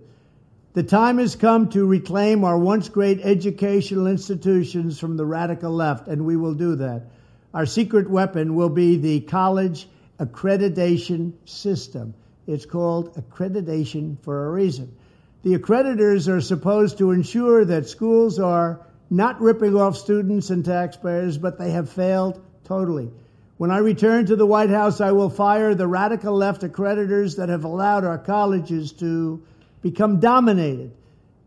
The 0.74 0.82
time 0.82 1.16
has 1.16 1.34
come 1.34 1.70
to 1.70 1.86
reclaim 1.86 2.44
our 2.44 2.58
once 2.58 2.90
great 2.90 3.20
educational 3.22 4.06
institutions 4.06 4.98
from 4.98 5.16
the 5.16 5.24
radical 5.24 5.72
left, 5.72 6.08
and 6.08 6.26
we 6.26 6.36
will 6.36 6.54
do 6.54 6.76
that. 6.76 7.06
Our 7.54 7.64
secret 7.64 8.10
weapon 8.10 8.54
will 8.54 8.68
be 8.68 8.96
the 8.96 9.20
college 9.20 9.88
accreditation 10.20 11.32
system. 11.46 12.12
It's 12.46 12.66
called 12.66 13.16
accreditation 13.16 14.18
for 14.20 14.46
a 14.46 14.50
reason. 14.50 14.94
The 15.42 15.58
accreditors 15.58 16.28
are 16.28 16.40
supposed 16.40 16.98
to 16.98 17.10
ensure 17.10 17.64
that 17.64 17.88
schools 17.88 18.38
are 18.38 18.80
not 19.10 19.40
ripping 19.40 19.76
off 19.76 19.96
students 19.96 20.50
and 20.50 20.64
taxpayers, 20.64 21.36
but 21.36 21.58
they 21.58 21.72
have 21.72 21.90
failed 21.90 22.40
totally. 22.64 23.10
When 23.58 23.70
I 23.70 23.78
return 23.78 24.26
to 24.26 24.36
the 24.36 24.46
White 24.46 24.70
House, 24.70 25.00
I 25.00 25.12
will 25.12 25.30
fire 25.30 25.74
the 25.74 25.86
radical 25.86 26.34
left 26.34 26.62
accreditors 26.62 27.36
that 27.36 27.48
have 27.48 27.64
allowed 27.64 28.04
our 28.04 28.18
colleges 28.18 28.92
to 28.94 29.42
become 29.82 30.20
dominated 30.20 30.92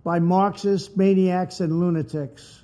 by 0.04 0.20
Marxist 0.20 0.96
maniacs 0.98 1.62
and 1.62 1.80
lunatics. 1.80 2.64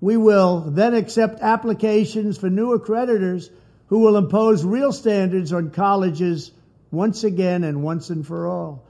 We 0.00 0.16
will 0.16 0.60
then 0.60 0.94
accept 0.94 1.40
applications 1.40 2.38
for 2.38 2.50
new 2.50 2.76
accreditors 2.78 3.50
who 3.88 4.00
will 4.00 4.16
impose 4.16 4.64
real 4.64 4.92
standards 4.92 5.52
on 5.52 5.70
colleges 5.70 6.50
once 6.90 7.24
again 7.24 7.62
and 7.62 7.82
once 7.82 8.10
and 8.10 8.26
for 8.26 8.48
all. 8.48 8.84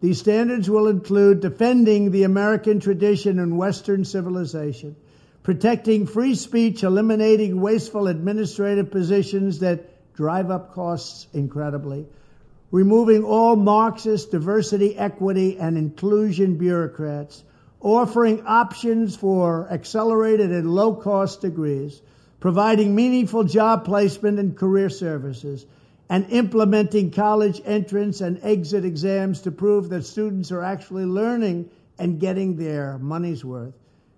These 0.00 0.20
standards 0.20 0.70
will 0.70 0.86
include 0.86 1.40
defending 1.40 2.10
the 2.10 2.22
American 2.22 2.78
tradition 2.78 3.40
and 3.40 3.58
Western 3.58 4.04
civilization, 4.04 4.94
protecting 5.42 6.06
free 6.06 6.36
speech, 6.36 6.84
eliminating 6.84 7.60
wasteful 7.60 8.06
administrative 8.06 8.92
positions 8.92 9.58
that 9.58 10.14
drive 10.14 10.50
up 10.50 10.72
costs 10.72 11.26
incredibly, 11.32 12.06
removing 12.70 13.24
all 13.24 13.56
Marxist 13.56 14.30
diversity, 14.30 14.96
equity, 14.96 15.58
and 15.58 15.76
inclusion 15.76 16.58
bureaucrats, 16.58 17.42
offering 17.80 18.46
options 18.46 19.16
for 19.16 19.68
accelerated 19.68 20.52
and 20.52 20.70
low 20.70 20.94
cost 20.94 21.40
degrees, 21.40 22.00
providing 22.38 22.94
meaningful 22.94 23.42
job 23.42 23.84
placement 23.84 24.38
and 24.38 24.56
career 24.56 24.90
services 24.90 25.66
and 26.08 26.30
implementing 26.30 27.10
college 27.10 27.60
entrance 27.64 28.20
and 28.20 28.40
exit 28.42 28.84
exams 28.84 29.42
to 29.42 29.50
prove 29.50 29.90
that 29.90 30.06
students 30.06 30.50
are 30.52 30.62
actually 30.62 31.04
learning 31.04 31.68
and 31.98 32.20
getting 32.20 32.56
their 32.56 32.98
money's 32.98 33.44
worth. 33.44 33.74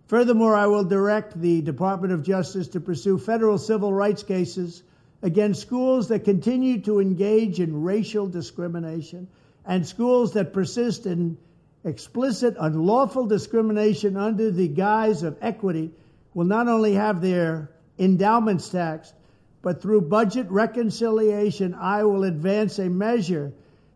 Furthermore, 0.07 0.57
I 0.57 0.67
will 0.67 0.85
direct 0.85 1.41
the 1.41 1.63
Department 1.63 2.13
of 2.13 2.23
Justice 2.23 2.69
to 2.69 2.81
pursue 2.81 3.19
federal 3.19 3.59
civil 3.59 3.93
rights 3.93 4.23
cases 4.23 4.83
against 5.23 5.63
schools 5.63 6.09
that 6.09 6.25
continue 6.25 6.81
to 6.83 7.01
engage 7.01 7.61
in 7.61 7.83
racial 7.83 8.27
discrimination 8.27 9.29
and 9.65 9.87
schools 9.87 10.33
that 10.33 10.53
persist 10.53 11.07
in 11.07 11.37
explicit, 11.85 12.57
unlawful 12.59 13.27
discrimination 13.27 14.17
under 14.17 14.51
the 14.51 14.69
guise 14.69 15.23
of 15.23 15.37
equity 15.41 15.91
will 16.35 16.45
not 16.45 16.69
only 16.69 16.95
have 16.95 17.21
their 17.21 17.71
endowments 17.99 18.69
taxed, 18.69 19.15
but 19.63 19.83
through 19.83 20.03
budget 20.03 20.51
reconciliation, 20.51 21.75
I 21.75 22.05
will 22.05 22.25
advance 22.25 22.79
a 22.79 22.89
measure 22.89 23.53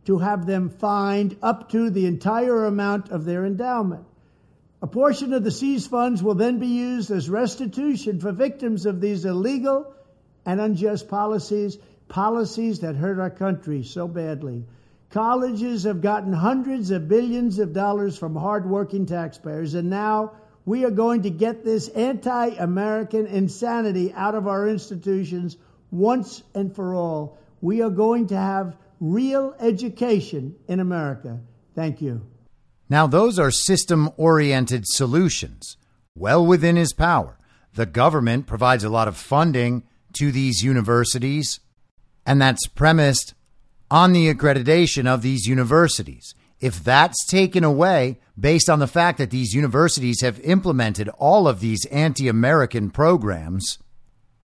to 0.06 0.18
have 0.18 0.46
them 0.46 0.68
fined 0.68 1.36
up 1.42 1.70
to 1.70 1.90
the 1.90 2.06
entire 2.06 2.66
amount 2.66 3.10
of 3.10 3.24
their 3.24 3.46
endowment. 3.46 4.04
A 4.82 4.86
portion 4.86 5.32
of 5.32 5.42
the 5.42 5.50
seized 5.50 5.90
funds 5.90 6.22
will 6.22 6.34
then 6.34 6.58
be 6.58 6.66
used 6.66 7.10
as 7.10 7.30
restitution 7.30 8.20
for 8.20 8.32
victims 8.32 8.84
of 8.84 9.00
these 9.00 9.24
illegal 9.24 9.94
and 10.44 10.60
unjust 10.60 11.08
policies, 11.08 11.78
policies 12.08 12.80
that 12.80 12.94
hurt 12.94 13.18
our 13.18 13.30
country 13.30 13.82
so 13.82 14.06
badly. 14.06 14.66
Colleges 15.10 15.84
have 15.84 16.02
gotten 16.02 16.34
hundreds 16.34 16.90
of 16.90 17.08
billions 17.08 17.58
of 17.58 17.72
dollars 17.72 18.18
from 18.18 18.36
hardworking 18.36 19.06
taxpayers, 19.06 19.74
and 19.74 19.88
now 19.88 20.32
we 20.66 20.84
are 20.84 20.90
going 20.90 21.22
to 21.22 21.30
get 21.30 21.64
this 21.64 21.88
anti 21.88 22.48
American 22.48 23.26
insanity 23.26 24.12
out 24.14 24.34
of 24.34 24.46
our 24.46 24.68
institutions 24.68 25.56
once 25.90 26.42
and 26.54 26.74
for 26.74 26.94
all. 26.94 27.38
We 27.60 27.82
are 27.82 27.90
going 27.90 28.28
to 28.28 28.36
have 28.36 28.76
real 29.00 29.54
education 29.60 30.56
in 30.68 30.80
America. 30.80 31.40
Thank 31.74 32.00
you. 32.00 32.22
Now, 32.88 33.06
those 33.06 33.38
are 33.38 33.50
system 33.50 34.10
oriented 34.16 34.84
solutions, 34.86 35.76
well 36.14 36.44
within 36.44 36.76
his 36.76 36.92
power. 36.92 37.38
The 37.74 37.86
government 37.86 38.46
provides 38.46 38.84
a 38.84 38.88
lot 38.88 39.08
of 39.08 39.16
funding 39.16 39.82
to 40.14 40.30
these 40.30 40.62
universities, 40.62 41.60
and 42.24 42.40
that's 42.40 42.68
premised 42.68 43.34
on 43.90 44.12
the 44.12 44.32
accreditation 44.32 45.06
of 45.06 45.22
these 45.22 45.46
universities. 45.46 46.34
If 46.64 46.82
that's 46.82 47.26
taken 47.26 47.62
away 47.62 48.20
based 48.40 48.70
on 48.70 48.78
the 48.78 48.86
fact 48.86 49.18
that 49.18 49.30
these 49.30 49.52
universities 49.52 50.22
have 50.22 50.40
implemented 50.40 51.10
all 51.18 51.46
of 51.46 51.60
these 51.60 51.84
anti 51.92 52.26
American 52.26 52.88
programs, 52.88 53.78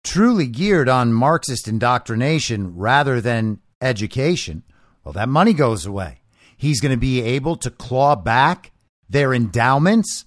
truly 0.03 0.47
geared 0.47 0.89
on 0.89 1.13
Marxist 1.13 1.65
indoctrination 1.65 2.75
rather 2.75 3.21
than 3.21 3.61
education, 3.79 4.63
well, 5.05 5.13
that 5.13 5.29
money 5.29 5.53
goes 5.53 5.85
away. 5.85 6.19
He's 6.57 6.81
going 6.81 6.91
to 6.91 6.99
be 6.99 7.21
able 7.21 7.55
to 7.55 7.71
claw 7.71 8.17
back 8.17 8.73
their 9.07 9.33
endowments. 9.33 10.25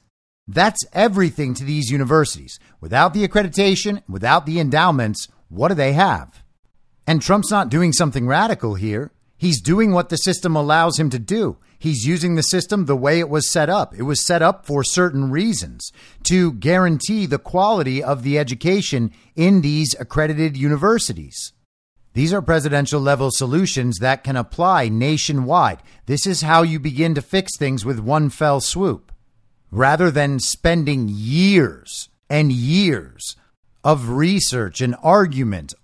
That's 0.49 0.87
everything 0.95 1.53
to 1.57 1.65
these 1.65 1.91
universities. 1.91 2.59
Without 2.81 3.13
the 3.13 3.29
accreditation, 3.29 4.03
without 4.09 4.47
the 4.47 4.61
endowments, 4.61 5.29
what 5.51 5.69
do 5.69 5.75
they 5.75 5.93
have? 5.93 6.43
And 7.07 7.21
Trump's 7.21 7.51
not 7.51 7.69
doing 7.69 7.93
something 7.93 8.27
radical 8.27 8.77
here. 8.77 9.13
He's 9.37 9.61
doing 9.61 9.91
what 9.91 10.09
the 10.09 10.17
system 10.17 10.57
allows 10.57 10.99
him 10.99 11.11
to 11.11 11.19
do. 11.19 11.59
He's 11.83 12.07
using 12.07 12.37
the 12.37 12.45
system 12.45 12.85
the 12.85 12.95
way 12.95 13.19
it 13.19 13.29
was 13.29 13.51
set 13.51 13.69
up. 13.69 13.93
It 13.97 14.03
was 14.03 14.25
set 14.25 14.41
up 14.41 14.65
for 14.67 14.85
certain 14.85 15.33
reasons 15.33 15.91
to 16.23 16.53
guarantee 16.53 17.27
the 17.27 17.41
quality 17.41 18.01
of 18.01 18.23
the 18.23 18.39
education 18.39 19.11
in 19.35 19.63
these 19.63 19.97
accredited 19.99 20.57
universities. 20.57 21.53
These 22.15 22.33
are 22.33 22.41
presidential 22.41 23.01
level 23.01 23.33
solutions 23.33 23.99
that 23.99 24.23
can 24.23 24.37
apply 24.37 24.91
nationwide. 24.91 25.83
This 26.07 26.25
is 26.25 26.43
how 26.43 26.63
you 26.63 26.79
begin 26.79 27.17
to 27.17 27.21
fix 27.21 27.59
things 27.59 27.85
with 27.85 27.99
one 27.99 28.31
fell 28.31 28.61
swoop. 28.61 29.11
Rather 29.73 30.09
than 30.09 30.39
spending 30.39 31.09
years 31.11 32.09
and 32.31 32.53
years 32.53 33.35
of 33.83 34.11
research 34.11 34.81
and 34.81 34.95
argument 35.03 35.75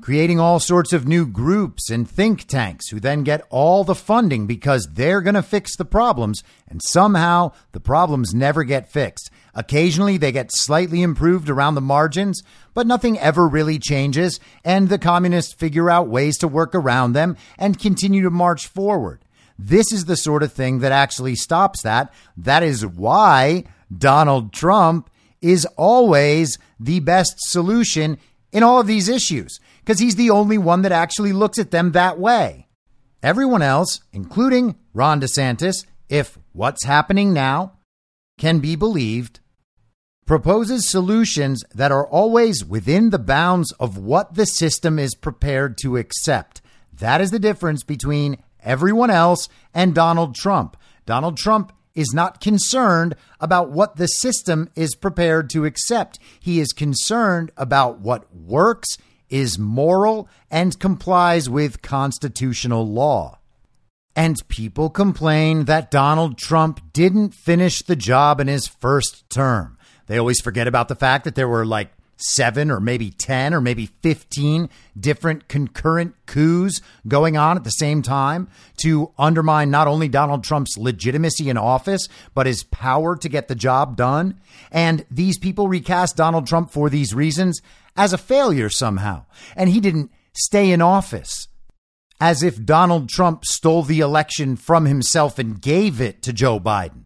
creating 0.00 0.38
all 0.38 0.60
sorts 0.60 0.92
of 0.92 1.06
new 1.06 1.26
groups 1.26 1.90
and 1.90 2.08
think 2.08 2.44
tanks 2.46 2.88
who 2.88 3.00
then 3.00 3.22
get 3.22 3.46
all 3.50 3.82
the 3.82 3.94
funding 3.94 4.46
because 4.46 4.88
they're 4.92 5.22
going 5.22 5.34
to 5.34 5.42
fix 5.42 5.76
the 5.76 5.84
problems, 5.84 6.42
and 6.68 6.82
somehow 6.82 7.50
the 7.72 7.80
problems 7.80 8.34
never 8.34 8.62
get 8.62 8.90
fixed. 8.90 9.30
Occasionally 9.54 10.18
they 10.18 10.32
get 10.32 10.50
slightly 10.52 11.02
improved 11.02 11.48
around 11.48 11.74
the 11.74 11.80
margins, 11.80 12.42
but 12.74 12.86
nothing 12.86 13.18
ever 13.18 13.48
really 13.48 13.78
changes, 13.78 14.38
and 14.64 14.88
the 14.88 14.98
communists 14.98 15.54
figure 15.54 15.88
out 15.88 16.08
ways 16.08 16.36
to 16.38 16.48
work 16.48 16.74
around 16.74 17.12
them 17.12 17.36
and 17.58 17.78
continue 17.78 18.22
to 18.22 18.30
march 18.30 18.66
forward. 18.66 19.24
This 19.58 19.90
is 19.92 20.04
the 20.04 20.16
sort 20.16 20.42
of 20.42 20.52
thing 20.52 20.80
that 20.80 20.92
actually 20.92 21.34
stops 21.34 21.82
that. 21.82 22.12
That 22.36 22.62
is 22.62 22.86
why 22.86 23.64
Donald 23.96 24.52
Trump 24.52 25.08
is 25.40 25.66
always 25.76 26.58
the 26.78 27.00
best 27.00 27.36
solution 27.38 28.18
in 28.52 28.62
all 28.62 28.80
of 28.80 28.86
these 28.86 29.08
issues 29.08 29.58
because 29.86 30.00
he's 30.00 30.16
the 30.16 30.30
only 30.30 30.58
one 30.58 30.82
that 30.82 30.90
actually 30.90 31.32
looks 31.32 31.60
at 31.60 31.70
them 31.70 31.92
that 31.92 32.18
way. 32.18 32.66
Everyone 33.22 33.62
else, 33.62 34.00
including 34.12 34.74
Ron 34.92 35.20
DeSantis, 35.20 35.86
if 36.08 36.36
what's 36.52 36.84
happening 36.84 37.32
now 37.32 37.74
can 38.36 38.58
be 38.58 38.74
believed, 38.74 39.38
proposes 40.26 40.90
solutions 40.90 41.62
that 41.72 41.92
are 41.92 42.06
always 42.08 42.64
within 42.64 43.10
the 43.10 43.18
bounds 43.18 43.70
of 43.78 43.96
what 43.96 44.34
the 44.34 44.44
system 44.44 44.98
is 44.98 45.14
prepared 45.14 45.78
to 45.78 45.96
accept. 45.96 46.60
That 46.92 47.20
is 47.20 47.30
the 47.30 47.38
difference 47.38 47.84
between 47.84 48.38
everyone 48.64 49.10
else 49.10 49.48
and 49.72 49.94
Donald 49.94 50.34
Trump. 50.34 50.76
Donald 51.06 51.36
Trump 51.36 51.72
is 51.94 52.12
not 52.12 52.40
concerned 52.40 53.14
about 53.40 53.70
what 53.70 53.96
the 53.96 54.06
system 54.06 54.68
is 54.74 54.96
prepared 54.96 55.48
to 55.50 55.64
accept. 55.64 56.18
He 56.40 56.58
is 56.58 56.72
concerned 56.72 57.52
about 57.56 58.00
what 58.00 58.34
works, 58.34 58.98
is 59.28 59.58
moral, 59.58 60.28
and 60.50 60.78
complies 60.78 61.48
with 61.48 61.82
constitutional 61.82 62.86
law. 62.86 63.38
And 64.14 64.36
people 64.48 64.88
complain 64.88 65.66
that 65.66 65.90
Donald 65.90 66.38
Trump 66.38 66.80
didn't 66.92 67.34
finish 67.34 67.82
the 67.82 67.96
job 67.96 68.40
in 68.40 68.48
his 68.48 68.66
first 68.66 69.28
term. 69.28 69.76
They 70.06 70.18
always 70.18 70.40
forget 70.40 70.66
about 70.66 70.88
the 70.88 70.94
fact 70.94 71.24
that 71.24 71.34
there 71.34 71.48
were 71.48 71.66
like 71.66 71.90
seven 72.16 72.70
or 72.70 72.80
maybe 72.80 73.10
10 73.10 73.52
or 73.52 73.60
maybe 73.60 73.86
15 73.86 74.68
different 74.98 75.48
concurrent 75.48 76.14
coups 76.26 76.80
going 77.06 77.36
on 77.36 77.56
at 77.56 77.64
the 77.64 77.70
same 77.70 78.02
time 78.02 78.48
to 78.78 79.12
undermine 79.18 79.70
not 79.70 79.86
only 79.86 80.08
Donald 80.08 80.42
Trump's 80.42 80.78
legitimacy 80.78 81.50
in 81.50 81.58
office, 81.58 82.08
but 82.34 82.46
his 82.46 82.64
power 82.64 83.16
to 83.16 83.28
get 83.28 83.48
the 83.48 83.54
job 83.54 83.96
done. 83.96 84.40
And 84.72 85.04
these 85.10 85.38
people 85.38 85.68
recast 85.68 86.16
Donald 86.16 86.46
Trump 86.46 86.70
for 86.70 86.88
these 86.88 87.14
reasons 87.14 87.60
as 87.96 88.12
a 88.12 88.18
failure 88.18 88.68
somehow. 88.68 89.24
And 89.56 89.70
he 89.70 89.80
didn't 89.80 90.10
stay 90.34 90.70
in 90.70 90.82
office 90.82 91.48
as 92.20 92.42
if 92.42 92.64
Donald 92.64 93.08
Trump 93.08 93.44
stole 93.44 93.82
the 93.82 94.00
election 94.00 94.56
from 94.56 94.86
himself 94.86 95.38
and 95.38 95.60
gave 95.60 96.00
it 96.00 96.22
to 96.22 96.32
Joe 96.32 96.58
Biden. 96.58 97.04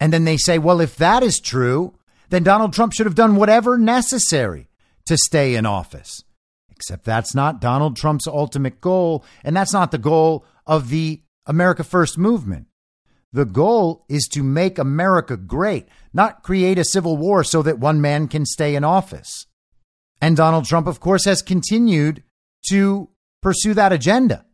And 0.00 0.12
then 0.12 0.24
they 0.24 0.36
say, 0.36 0.58
well, 0.58 0.80
if 0.80 0.96
that 0.96 1.22
is 1.22 1.40
true, 1.40 1.94
then 2.30 2.42
Donald 2.42 2.72
Trump 2.72 2.92
should 2.92 3.06
have 3.06 3.14
done 3.14 3.36
whatever 3.36 3.76
necessary 3.76 4.68
to 5.06 5.16
stay 5.16 5.54
in 5.54 5.66
office. 5.66 6.22
Except 6.70 7.04
that's 7.04 7.34
not 7.34 7.60
Donald 7.60 7.96
Trump's 7.96 8.26
ultimate 8.26 8.80
goal, 8.80 9.24
and 9.44 9.54
that's 9.54 9.72
not 9.72 9.90
the 9.90 9.98
goal 9.98 10.44
of 10.66 10.88
the 10.88 11.22
America 11.46 11.84
First 11.84 12.16
movement. 12.16 12.66
The 13.32 13.44
goal 13.44 14.04
is 14.08 14.28
to 14.32 14.42
make 14.42 14.78
America 14.78 15.36
great, 15.36 15.88
not 16.12 16.42
create 16.42 16.78
a 16.78 16.84
civil 16.84 17.16
war 17.16 17.44
so 17.44 17.62
that 17.62 17.78
one 17.78 18.00
man 18.00 18.28
can 18.28 18.46
stay 18.46 18.74
in 18.74 18.82
office. 18.82 19.46
And 20.20 20.36
Donald 20.36 20.66
Trump, 20.66 20.86
of 20.86 21.00
course, 21.00 21.24
has 21.24 21.42
continued 21.42 22.22
to 22.68 23.08
pursue 23.42 23.74
that 23.74 23.92
agenda 23.92 24.44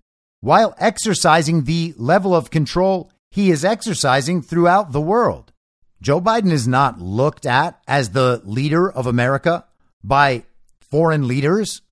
while 0.40 0.74
exercising 0.78 1.64
the 1.64 1.94
level 1.96 2.34
of 2.34 2.50
control 2.50 3.10
he 3.30 3.50
is 3.50 3.64
exercising 3.64 4.42
throughout 4.42 4.92
the 4.92 5.00
world. 5.00 5.52
Joe 6.00 6.20
Biden 6.20 6.52
is 6.52 6.68
not 6.68 7.00
looked 7.00 7.46
at 7.46 7.80
as 7.88 8.10
the 8.10 8.40
leader 8.44 8.90
of 8.90 9.06
America 9.06 9.64
by 10.04 10.44
foreign 10.80 11.26
leaders. 11.26 11.82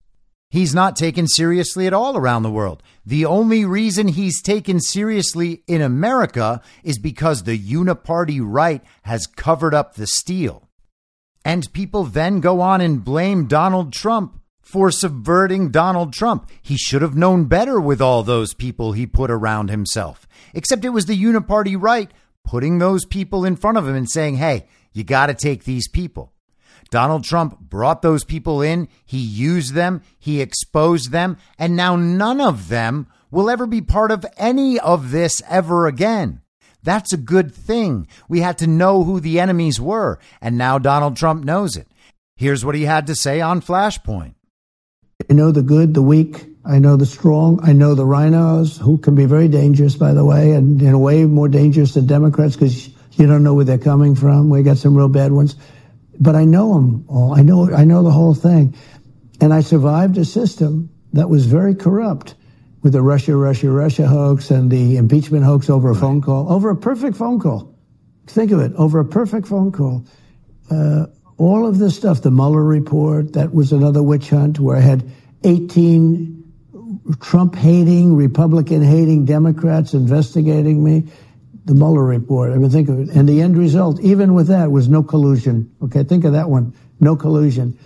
He's 0.50 0.74
not 0.74 0.94
taken 0.94 1.26
seriously 1.26 1.86
at 1.86 1.92
all 1.92 2.16
around 2.16 2.44
the 2.44 2.50
world. 2.50 2.82
The 3.04 3.24
only 3.24 3.64
reason 3.64 4.08
he's 4.08 4.40
taken 4.40 4.78
seriously 4.78 5.64
in 5.66 5.82
America 5.82 6.62
is 6.84 6.98
because 6.98 7.42
the 7.42 7.58
uniparty 7.58 8.40
right 8.40 8.82
has 9.02 9.26
covered 9.26 9.74
up 9.74 9.94
the 9.94 10.06
steal. 10.06 10.63
And 11.44 11.70
people 11.72 12.04
then 12.04 12.40
go 12.40 12.60
on 12.60 12.80
and 12.80 13.04
blame 13.04 13.46
Donald 13.46 13.92
Trump 13.92 14.40
for 14.62 14.90
subverting 14.90 15.70
Donald 15.70 16.12
Trump. 16.12 16.50
He 16.62 16.76
should 16.76 17.02
have 17.02 17.16
known 17.16 17.44
better 17.44 17.78
with 17.78 18.00
all 18.00 18.22
those 18.22 18.54
people 18.54 18.92
he 18.92 19.06
put 19.06 19.30
around 19.30 19.68
himself. 19.68 20.26
Except 20.54 20.84
it 20.84 20.90
was 20.90 21.06
the 21.06 21.22
uniparty 21.22 21.76
right 21.78 22.10
putting 22.44 22.78
those 22.78 23.04
people 23.04 23.44
in 23.44 23.56
front 23.56 23.78
of 23.78 23.86
him 23.86 23.94
and 23.94 24.08
saying, 24.08 24.36
hey, 24.36 24.66
you 24.92 25.02
got 25.04 25.26
to 25.26 25.34
take 25.34 25.64
these 25.64 25.88
people. 25.88 26.32
Donald 26.90 27.24
Trump 27.24 27.58
brought 27.58 28.02
those 28.02 28.24
people 28.24 28.62
in, 28.62 28.88
he 29.04 29.18
used 29.18 29.74
them, 29.74 30.02
he 30.18 30.40
exposed 30.40 31.10
them, 31.10 31.36
and 31.58 31.74
now 31.74 31.96
none 31.96 32.40
of 32.40 32.68
them 32.68 33.06
will 33.30 33.50
ever 33.50 33.66
be 33.66 33.80
part 33.80 34.12
of 34.12 34.24
any 34.36 34.78
of 34.78 35.10
this 35.10 35.42
ever 35.48 35.86
again. 35.86 36.40
That's 36.84 37.12
a 37.12 37.18
good 37.18 37.54
thing. 37.54 38.06
We 38.28 38.40
had 38.40 38.58
to 38.58 38.66
know 38.66 39.04
who 39.04 39.18
the 39.18 39.40
enemies 39.40 39.80
were, 39.80 40.18
and 40.40 40.56
now 40.56 40.78
Donald 40.78 41.16
Trump 41.16 41.44
knows 41.44 41.76
it. 41.76 41.88
Here's 42.36 42.64
what 42.64 42.74
he 42.74 42.82
had 42.82 43.06
to 43.06 43.14
say 43.14 43.40
on 43.40 43.62
Flashpoint. 43.62 44.34
I 45.30 45.32
know 45.32 45.50
the 45.50 45.62
good, 45.62 45.94
the 45.94 46.02
weak, 46.02 46.46
I 46.64 46.78
know 46.78 46.96
the 46.96 47.06
strong. 47.06 47.60
I 47.62 47.72
know 47.72 47.94
the 47.94 48.04
RINOs, 48.04 48.78
who 48.78 48.98
can 48.98 49.14
be 49.14 49.26
very 49.26 49.48
dangerous, 49.48 49.96
by 49.96 50.12
the 50.12 50.24
way, 50.24 50.52
and 50.52 50.80
in 50.80 50.92
a 50.92 50.98
way 50.98 51.24
more 51.24 51.48
dangerous 51.48 51.94
than 51.94 52.06
Democrats 52.06 52.56
because 52.56 52.88
you 53.12 53.26
don't 53.26 53.42
know 53.42 53.54
where 53.54 53.64
they're 53.64 53.78
coming 53.78 54.14
from. 54.14 54.50
We 54.50 54.62
got 54.62 54.78
some 54.78 54.96
real 54.96 55.08
bad 55.08 55.32
ones, 55.32 55.56
but 56.18 56.34
I 56.34 56.44
know 56.44 56.74
them 56.74 57.04
all. 57.08 57.34
I 57.34 57.42
know 57.42 57.70
I 57.72 57.84
know 57.84 58.02
the 58.02 58.10
whole 58.10 58.34
thing, 58.34 58.74
and 59.40 59.52
I 59.54 59.60
survived 59.60 60.18
a 60.18 60.24
system 60.24 60.90
that 61.12 61.28
was 61.28 61.46
very 61.46 61.74
corrupt 61.74 62.34
with 62.84 62.92
the 62.92 63.02
Russia, 63.02 63.34
Russia, 63.34 63.70
Russia 63.70 64.06
hoax 64.06 64.50
and 64.50 64.70
the 64.70 64.98
impeachment 64.98 65.42
hoax 65.42 65.70
over 65.70 65.90
a 65.90 65.94
phone 65.94 66.20
call, 66.20 66.52
over 66.52 66.68
a 66.68 66.76
perfect 66.76 67.16
phone 67.16 67.40
call. 67.40 67.74
Think 68.26 68.52
of 68.52 68.60
it, 68.60 68.72
over 68.74 69.00
a 69.00 69.04
perfect 69.04 69.48
phone 69.48 69.72
call. 69.72 70.04
Uh, 70.70 71.06
all 71.38 71.66
of 71.66 71.78
this 71.78 71.96
stuff, 71.96 72.20
the 72.20 72.30
Mueller 72.30 72.62
report, 72.62 73.32
that 73.32 73.54
was 73.54 73.72
another 73.72 74.02
witch 74.02 74.28
hunt 74.28 74.60
where 74.60 74.76
I 74.76 74.80
had 74.80 75.10
18 75.44 76.42
Trump 77.20 77.54
hating, 77.54 78.16
Republican 78.16 78.82
hating 78.82 79.24
Democrats 79.24 79.94
investigating 79.94 80.84
me. 80.84 81.04
The 81.64 81.74
Mueller 81.74 82.04
report. 82.04 82.52
I 82.52 82.56
mean, 82.56 82.68
think 82.68 82.90
of 82.90 82.98
it. 83.00 83.08
And 83.08 83.26
the 83.26 83.40
end 83.40 83.56
result, 83.56 83.98
even 84.00 84.34
with 84.34 84.48
that, 84.48 84.70
was 84.70 84.90
no 84.90 85.02
collusion. 85.02 85.74
Okay, 85.82 86.04
think 86.04 86.24
of 86.24 86.34
that 86.34 86.50
one. 86.50 86.74
No 87.00 87.16
collusion. 87.16 87.78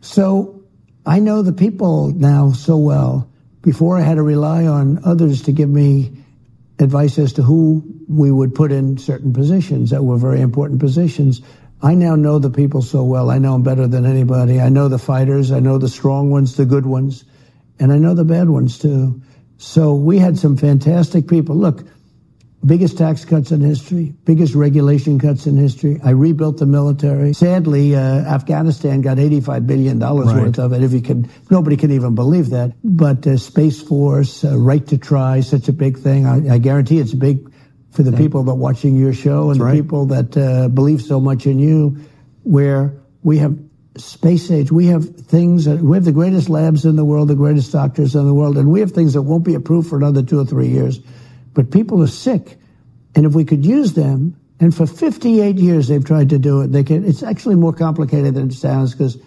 So 0.00 0.64
I 1.06 1.20
know 1.20 1.42
the 1.42 1.52
people 1.52 2.10
now 2.10 2.50
so 2.50 2.76
well. 2.76 3.29
Before 3.62 3.96
I 3.96 4.00
had 4.00 4.14
to 4.16 4.22
rely 4.22 4.66
on 4.66 5.00
others 5.04 5.42
to 5.42 5.52
give 5.52 5.68
me 5.68 6.12
advice 6.78 7.18
as 7.18 7.34
to 7.34 7.42
who 7.42 7.84
we 8.08 8.30
would 8.30 8.54
put 8.54 8.72
in 8.72 8.96
certain 8.96 9.32
positions 9.32 9.90
that 9.90 10.02
were 10.02 10.16
very 10.16 10.40
important 10.40 10.80
positions. 10.80 11.42
I 11.82 11.94
now 11.94 12.16
know 12.16 12.38
the 12.38 12.50
people 12.50 12.82
so 12.82 13.02
well. 13.04 13.30
I 13.30 13.38
know 13.38 13.52
them 13.52 13.62
better 13.62 13.86
than 13.86 14.06
anybody. 14.06 14.60
I 14.60 14.70
know 14.70 14.88
the 14.88 14.98
fighters. 14.98 15.52
I 15.52 15.60
know 15.60 15.78
the 15.78 15.88
strong 15.88 16.30
ones, 16.30 16.56
the 16.56 16.64
good 16.64 16.86
ones 16.86 17.24
and 17.80 17.92
I 17.92 17.96
know 17.96 18.14
the 18.14 18.24
bad 18.24 18.48
ones 18.48 18.78
too. 18.78 19.22
So 19.56 19.94
we 19.94 20.18
had 20.18 20.38
some 20.38 20.56
fantastic 20.56 21.26
people. 21.26 21.56
Look, 21.56 21.84
biggest 22.64 22.98
tax 22.98 23.24
cuts 23.24 23.52
in 23.52 23.60
history, 23.60 24.14
biggest 24.24 24.54
regulation 24.54 25.18
cuts 25.18 25.46
in 25.46 25.56
history. 25.56 25.98
I 26.04 26.10
rebuilt 26.10 26.58
the 26.58 26.66
military. 26.66 27.32
Sadly, 27.32 27.94
uh, 27.94 28.00
Afghanistan 28.00 29.00
got 29.00 29.16
$85 29.16 29.66
billion 29.66 29.98
right. 29.98 30.14
worth 30.14 30.58
of 30.58 30.72
it. 30.72 30.82
If 30.82 30.92
you 30.92 31.00
can, 31.00 31.30
nobody 31.50 31.76
can 31.76 31.90
even 31.90 32.14
believe 32.14 32.50
that. 32.50 32.72
But 32.84 33.26
uh, 33.26 33.36
Space 33.38 33.80
Force, 33.80 34.44
uh, 34.44 34.58
right 34.58 34.86
to 34.88 34.98
try, 34.98 35.40
such 35.40 35.68
a 35.68 35.72
big 35.72 35.98
thing. 35.98 36.26
I, 36.26 36.54
I 36.54 36.58
guarantee 36.58 36.98
it's 36.98 37.14
big 37.14 37.52
for 37.92 38.02
the 38.02 38.12
people 38.12 38.44
that 38.44 38.54
watching 38.54 38.96
your 38.96 39.12
show 39.12 39.50
and 39.50 39.50
That's 39.50 39.58
the 39.58 39.64
right. 39.64 39.74
people 39.74 40.06
that 40.06 40.36
uh, 40.36 40.68
believe 40.68 41.02
so 41.02 41.18
much 41.18 41.46
in 41.46 41.58
you, 41.58 41.98
where 42.42 43.00
we 43.22 43.38
have 43.38 43.58
space 43.96 44.50
age, 44.50 44.70
we 44.70 44.86
have 44.86 45.04
things 45.04 45.64
that 45.64 45.80
we 45.80 45.96
have 45.96 46.04
the 46.04 46.12
greatest 46.12 46.48
labs 46.48 46.84
in 46.84 46.96
the 46.96 47.04
world, 47.04 47.28
the 47.28 47.34
greatest 47.34 47.72
doctors 47.72 48.14
in 48.14 48.24
the 48.24 48.34
world, 48.34 48.56
and 48.56 48.70
we 48.70 48.80
have 48.80 48.92
things 48.92 49.14
that 49.14 49.22
won't 49.22 49.44
be 49.44 49.54
approved 49.54 49.88
for 49.88 49.96
another 49.96 50.22
two 50.22 50.38
or 50.38 50.44
three 50.44 50.68
years. 50.68 51.00
But 51.54 51.70
people 51.70 52.02
are 52.02 52.08
sick, 52.08 52.58
and 53.14 53.26
if 53.26 53.34
we 53.34 53.44
could 53.44 53.64
use 53.64 53.94
them, 53.94 54.36
and 54.60 54.74
for 54.74 54.86
58 54.86 55.56
years 55.56 55.88
they've 55.88 56.04
tried 56.04 56.30
to 56.30 56.38
do 56.38 56.60
it, 56.60 56.68
they 56.68 56.84
can. 56.84 57.04
It's 57.04 57.22
actually 57.22 57.56
more 57.56 57.72
complicated 57.72 58.34
than 58.34 58.48
it 58.48 58.54
sounds 58.54 58.92
because 58.92 59.18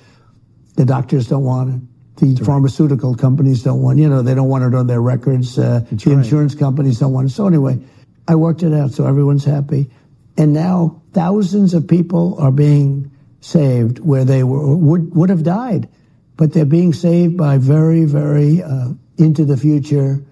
the 0.76 0.86
doctors 0.86 1.28
don't 1.28 1.44
want 1.44 1.76
it. 1.76 1.82
The 2.18 2.34
That's 2.34 2.46
pharmaceutical 2.46 3.12
right. 3.12 3.20
companies 3.20 3.64
don't 3.64 3.82
want, 3.82 4.00
it. 4.00 4.04
you 4.04 4.10
know, 4.10 4.22
they 4.22 4.36
don't 4.36 4.48
want 4.48 4.64
it 4.64 4.76
on 4.78 4.88
their 4.88 5.02
records. 5.02 5.58
Uh, 5.58 5.80
the 5.92 5.96
right. 5.96 6.24
insurance 6.24 6.56
companies 6.56 7.00
don't 7.00 7.12
want 7.12 7.28
it. 7.28 7.34
So 7.34 7.48
anyway, 7.48 7.80
I 8.28 8.36
worked 8.36 8.64
it 8.64 8.74
out 8.74 8.92
so 8.92 9.08
everyone's 9.08 9.44
happy. 9.44 9.90
And 10.38 10.54
now 10.54 11.02
thousands 11.14 11.74
of 11.74 11.88
people 11.88 12.40
are 12.40 12.52
being 12.52 13.12
saved 13.42 14.00
where 14.00 14.26
they 14.26 14.44
were, 14.44 14.76
would, 14.76 15.16
would 15.16 15.30
have 15.30 15.44
died. 15.44 15.90
but 16.38 16.54
they're 16.54 16.66
being 16.66 16.94
saved 16.94 17.38
by 17.38 17.58
very, 17.58 18.06
very 18.06 18.62
uh, 18.64 18.90
into 19.18 19.46
the 19.46 19.58
future 19.58 20.24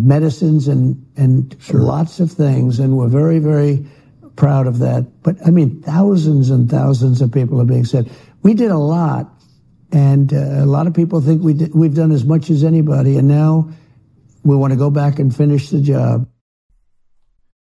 medicines 0.00 0.68
and 0.68 1.04
and 1.16 1.56
sure. 1.60 1.80
lots 1.80 2.20
of 2.20 2.32
things, 2.32 2.78
and 2.78 2.96
we're 2.96 3.08
very, 3.08 3.38
very 3.38 3.86
proud 4.36 4.66
of 4.66 4.78
that. 4.78 5.22
But 5.22 5.36
I 5.46 5.50
mean, 5.50 5.82
thousands 5.82 6.50
and 6.50 6.70
thousands 6.70 7.20
of 7.20 7.32
people 7.32 7.60
are 7.60 7.64
being 7.66 7.84
saved. 7.84 8.10
We 8.42 8.54
did 8.54 8.70
a 8.70 8.78
lot, 8.78 9.30
and 9.92 10.32
uh, 10.32 10.36
a 10.36 10.66
lot 10.66 10.86
of 10.86 10.94
people 10.94 11.20
think 11.20 11.42
we 11.42 11.54
did, 11.54 11.74
we've 11.74 11.94
done 11.94 12.12
as 12.12 12.24
much 12.24 12.50
as 12.50 12.64
anybody, 12.64 13.16
and 13.16 13.28
now 13.28 13.70
we 14.42 14.56
want 14.56 14.72
to 14.72 14.78
go 14.78 14.90
back 14.90 15.18
and 15.18 15.34
finish 15.34 15.70
the 15.70 15.80
job. 15.80 16.28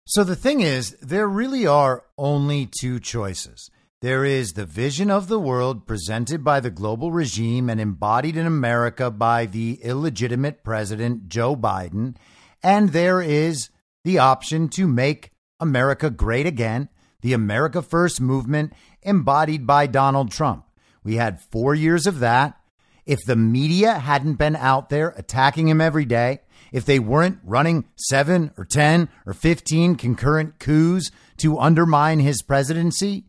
So 0.08 0.24
the 0.24 0.36
thing 0.36 0.62
is, 0.62 0.92
there 1.02 1.28
really 1.28 1.66
are 1.66 2.04
only 2.18 2.70
two 2.80 3.00
choices. 3.00 3.72
There 4.06 4.24
is 4.24 4.54
the 4.54 4.68
vision 4.68 5.10
of 5.10 5.30
the 5.30 5.40
world 5.40 5.88
presented 5.88 6.44
by 6.44 6.60
the 6.60 6.70
global 6.70 7.12
regime 7.12 7.72
and 7.72 7.82
embodied 7.82 8.38
in 8.38 8.46
America 8.46 9.10
by 9.10 9.48
the 9.48 9.80
illegitimate 9.82 10.64
president, 10.64 11.28
Joe 11.28 11.56
Biden. 11.56 12.16
And 12.62 12.90
there 12.90 13.20
is 13.20 13.72
the 14.04 14.20
option 14.20 14.70
to 14.76 14.88
make 14.88 15.32
America 15.60 16.12
great 16.12 16.46
again, 16.46 16.90
the 17.22 17.34
America 17.34 17.82
First 17.82 18.22
movement 18.22 18.74
embodied 19.02 19.66
by 19.66 19.88
Donald 19.88 20.30
Trump. 20.30 20.66
We 21.04 21.16
had 21.16 21.42
four 21.42 21.74
years 21.74 22.06
of 22.06 22.20
that. 22.20 22.60
If 23.08 23.22
the 23.26 23.36
media 23.36 23.96
hadn't 23.96 24.36
been 24.36 24.56
out 24.56 24.90
there 24.90 25.16
attacking 25.18 25.68
him 25.68 25.82
every 25.82 26.06
day, 26.06 26.42
if 26.72 26.86
they 26.86 27.00
weren't 27.00 27.40
running 27.44 27.86
seven 27.96 28.52
or 28.56 28.66
10 28.66 29.10
or 29.26 29.34
15 29.34 29.96
concurrent 29.96 30.60
coups 30.60 31.10
to 31.38 31.58
undermine 31.58 32.20
his 32.20 32.44
presidency, 32.44 33.26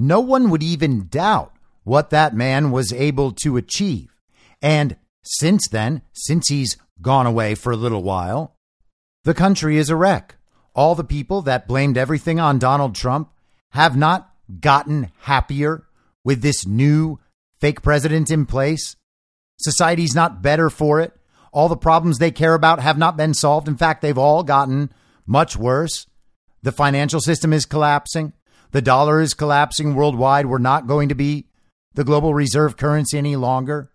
no 0.00 0.20
one 0.20 0.48
would 0.48 0.62
even 0.62 1.08
doubt 1.08 1.52
what 1.84 2.10
that 2.10 2.34
man 2.34 2.70
was 2.70 2.92
able 2.92 3.32
to 3.32 3.58
achieve. 3.58 4.08
And 4.62 4.96
since 5.22 5.68
then, 5.68 6.00
since 6.12 6.48
he's 6.48 6.78
gone 7.02 7.26
away 7.26 7.54
for 7.54 7.70
a 7.70 7.76
little 7.76 8.02
while, 8.02 8.56
the 9.24 9.34
country 9.34 9.76
is 9.76 9.90
a 9.90 9.96
wreck. 9.96 10.36
All 10.74 10.94
the 10.94 11.04
people 11.04 11.42
that 11.42 11.68
blamed 11.68 11.98
everything 11.98 12.40
on 12.40 12.58
Donald 12.58 12.94
Trump 12.94 13.30
have 13.70 13.96
not 13.96 14.32
gotten 14.60 15.10
happier 15.20 15.86
with 16.24 16.40
this 16.40 16.66
new 16.66 17.18
fake 17.60 17.82
president 17.82 18.30
in 18.30 18.46
place. 18.46 18.96
Society's 19.58 20.14
not 20.14 20.40
better 20.40 20.70
for 20.70 21.00
it. 21.00 21.12
All 21.52 21.68
the 21.68 21.76
problems 21.76 22.18
they 22.18 22.30
care 22.30 22.54
about 22.54 22.80
have 22.80 22.96
not 22.96 23.16
been 23.16 23.34
solved. 23.34 23.68
In 23.68 23.76
fact, 23.76 24.00
they've 24.00 24.16
all 24.16 24.42
gotten 24.44 24.90
much 25.26 25.56
worse. 25.56 26.06
The 26.62 26.72
financial 26.72 27.20
system 27.20 27.52
is 27.52 27.66
collapsing. 27.66 28.32
The 28.72 28.82
dollar 28.82 29.20
is 29.20 29.34
collapsing 29.34 29.94
worldwide. 29.94 30.46
We're 30.46 30.58
not 30.58 30.86
going 30.86 31.08
to 31.08 31.14
be 31.14 31.46
the 31.94 32.04
global 32.04 32.34
reserve 32.34 32.76
currency 32.76 33.18
any 33.18 33.36
longer. 33.36 33.90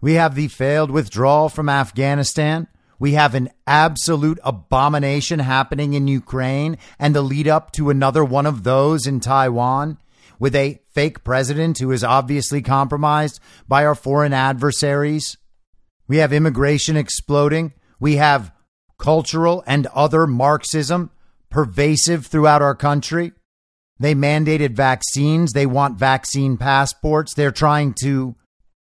We 0.00 0.14
have 0.14 0.34
the 0.34 0.48
failed 0.48 0.90
withdrawal 0.90 1.48
from 1.48 1.68
Afghanistan. 1.68 2.66
We 2.98 3.12
have 3.12 3.34
an 3.34 3.50
absolute 3.66 4.38
abomination 4.42 5.38
happening 5.38 5.94
in 5.94 6.08
Ukraine 6.08 6.76
and 6.98 7.14
the 7.14 7.22
lead 7.22 7.48
up 7.48 7.72
to 7.72 7.90
another 7.90 8.24
one 8.24 8.46
of 8.46 8.62
those 8.62 9.06
in 9.06 9.20
Taiwan 9.20 9.98
with 10.38 10.56
a 10.56 10.80
fake 10.92 11.22
president 11.22 11.78
who 11.78 11.92
is 11.92 12.02
obviously 12.02 12.62
compromised 12.62 13.40
by 13.68 13.84
our 13.84 13.94
foreign 13.94 14.32
adversaries. 14.32 15.36
We 16.08 16.16
have 16.16 16.32
immigration 16.32 16.96
exploding. 16.96 17.74
We 18.00 18.16
have 18.16 18.52
cultural 18.98 19.62
and 19.66 19.86
other 19.88 20.26
Marxism 20.26 21.10
pervasive 21.50 22.26
throughout 22.26 22.62
our 22.62 22.74
country. 22.74 23.32
They 24.00 24.14
mandated 24.14 24.72
vaccines. 24.72 25.52
They 25.52 25.66
want 25.66 25.98
vaccine 25.98 26.56
passports. 26.56 27.34
They're 27.34 27.52
trying 27.52 27.94
to 28.02 28.34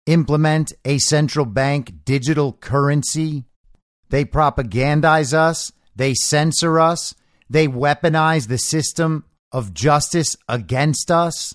implement 0.06 0.72
a 0.86 1.00
central 1.00 1.46
bank 1.46 2.06
digital 2.06 2.54
currency. 2.54 3.44
They 4.10 4.24
propagandize 4.24 5.34
us. 5.34 5.74
They 5.96 6.14
censor 6.14 6.80
us. 6.80 7.14
They 7.50 7.68
weaponize 7.68 8.48
the 8.48 8.58
system 8.58 9.26
of 9.52 9.74
justice 9.74 10.38
against 10.48 11.12
us. 11.12 11.54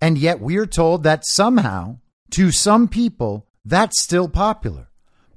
And 0.00 0.16
yet 0.16 0.40
we're 0.40 0.66
told 0.66 1.02
that 1.02 1.26
somehow, 1.26 1.98
to 2.32 2.52
some 2.52 2.86
people, 2.86 3.48
that's 3.64 4.00
still 4.00 4.28
popular 4.28 4.90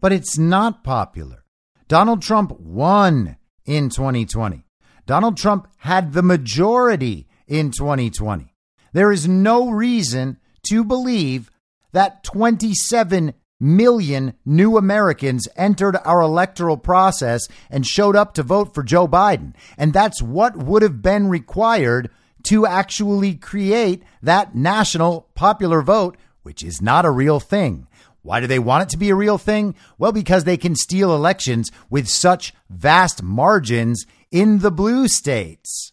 but 0.03 0.11
it's 0.11 0.37
not 0.37 0.83
popular. 0.83 1.45
Donald 1.87 2.21
Trump 2.21 2.59
won 2.59 3.37
in 3.65 3.89
2020. 3.89 4.65
Donald 5.05 5.37
Trump 5.37 5.65
had 5.77 6.11
the 6.11 6.21
majority 6.21 7.25
in 7.47 7.71
2020. 7.71 8.53
There 8.93 9.11
is 9.11 9.27
no 9.27 9.69
reason 9.69 10.37
to 10.67 10.83
believe 10.83 11.49
that 11.91 12.23
27 12.23 13.33
million 13.59 14.33
new 14.45 14.77
Americans 14.77 15.47
entered 15.55 15.97
our 16.03 16.21
electoral 16.21 16.77
process 16.77 17.47
and 17.69 17.85
showed 17.85 18.15
up 18.15 18.33
to 18.33 18.43
vote 18.43 18.73
for 18.73 18.83
Joe 18.83 19.07
Biden. 19.07 19.53
And 19.77 19.93
that's 19.93 20.21
what 20.21 20.57
would 20.57 20.81
have 20.81 21.01
been 21.01 21.29
required 21.29 22.09
to 22.43 22.65
actually 22.65 23.35
create 23.35 24.03
that 24.21 24.53
national 24.53 25.29
popular 25.33 25.81
vote, 25.81 26.17
which 26.43 26.61
is 26.61 26.81
not 26.81 27.05
a 27.05 27.11
real 27.11 27.39
thing. 27.39 27.87
Why 28.21 28.39
do 28.39 28.47
they 28.47 28.59
want 28.59 28.83
it 28.83 28.89
to 28.89 28.97
be 28.97 29.09
a 29.09 29.15
real 29.15 29.37
thing? 29.37 29.75
Well, 29.97 30.11
because 30.11 30.43
they 30.43 30.57
can 30.57 30.75
steal 30.75 31.15
elections 31.15 31.71
with 31.89 32.07
such 32.07 32.53
vast 32.69 33.23
margins 33.23 34.05
in 34.31 34.59
the 34.59 34.71
blue 34.71 35.07
states. 35.07 35.92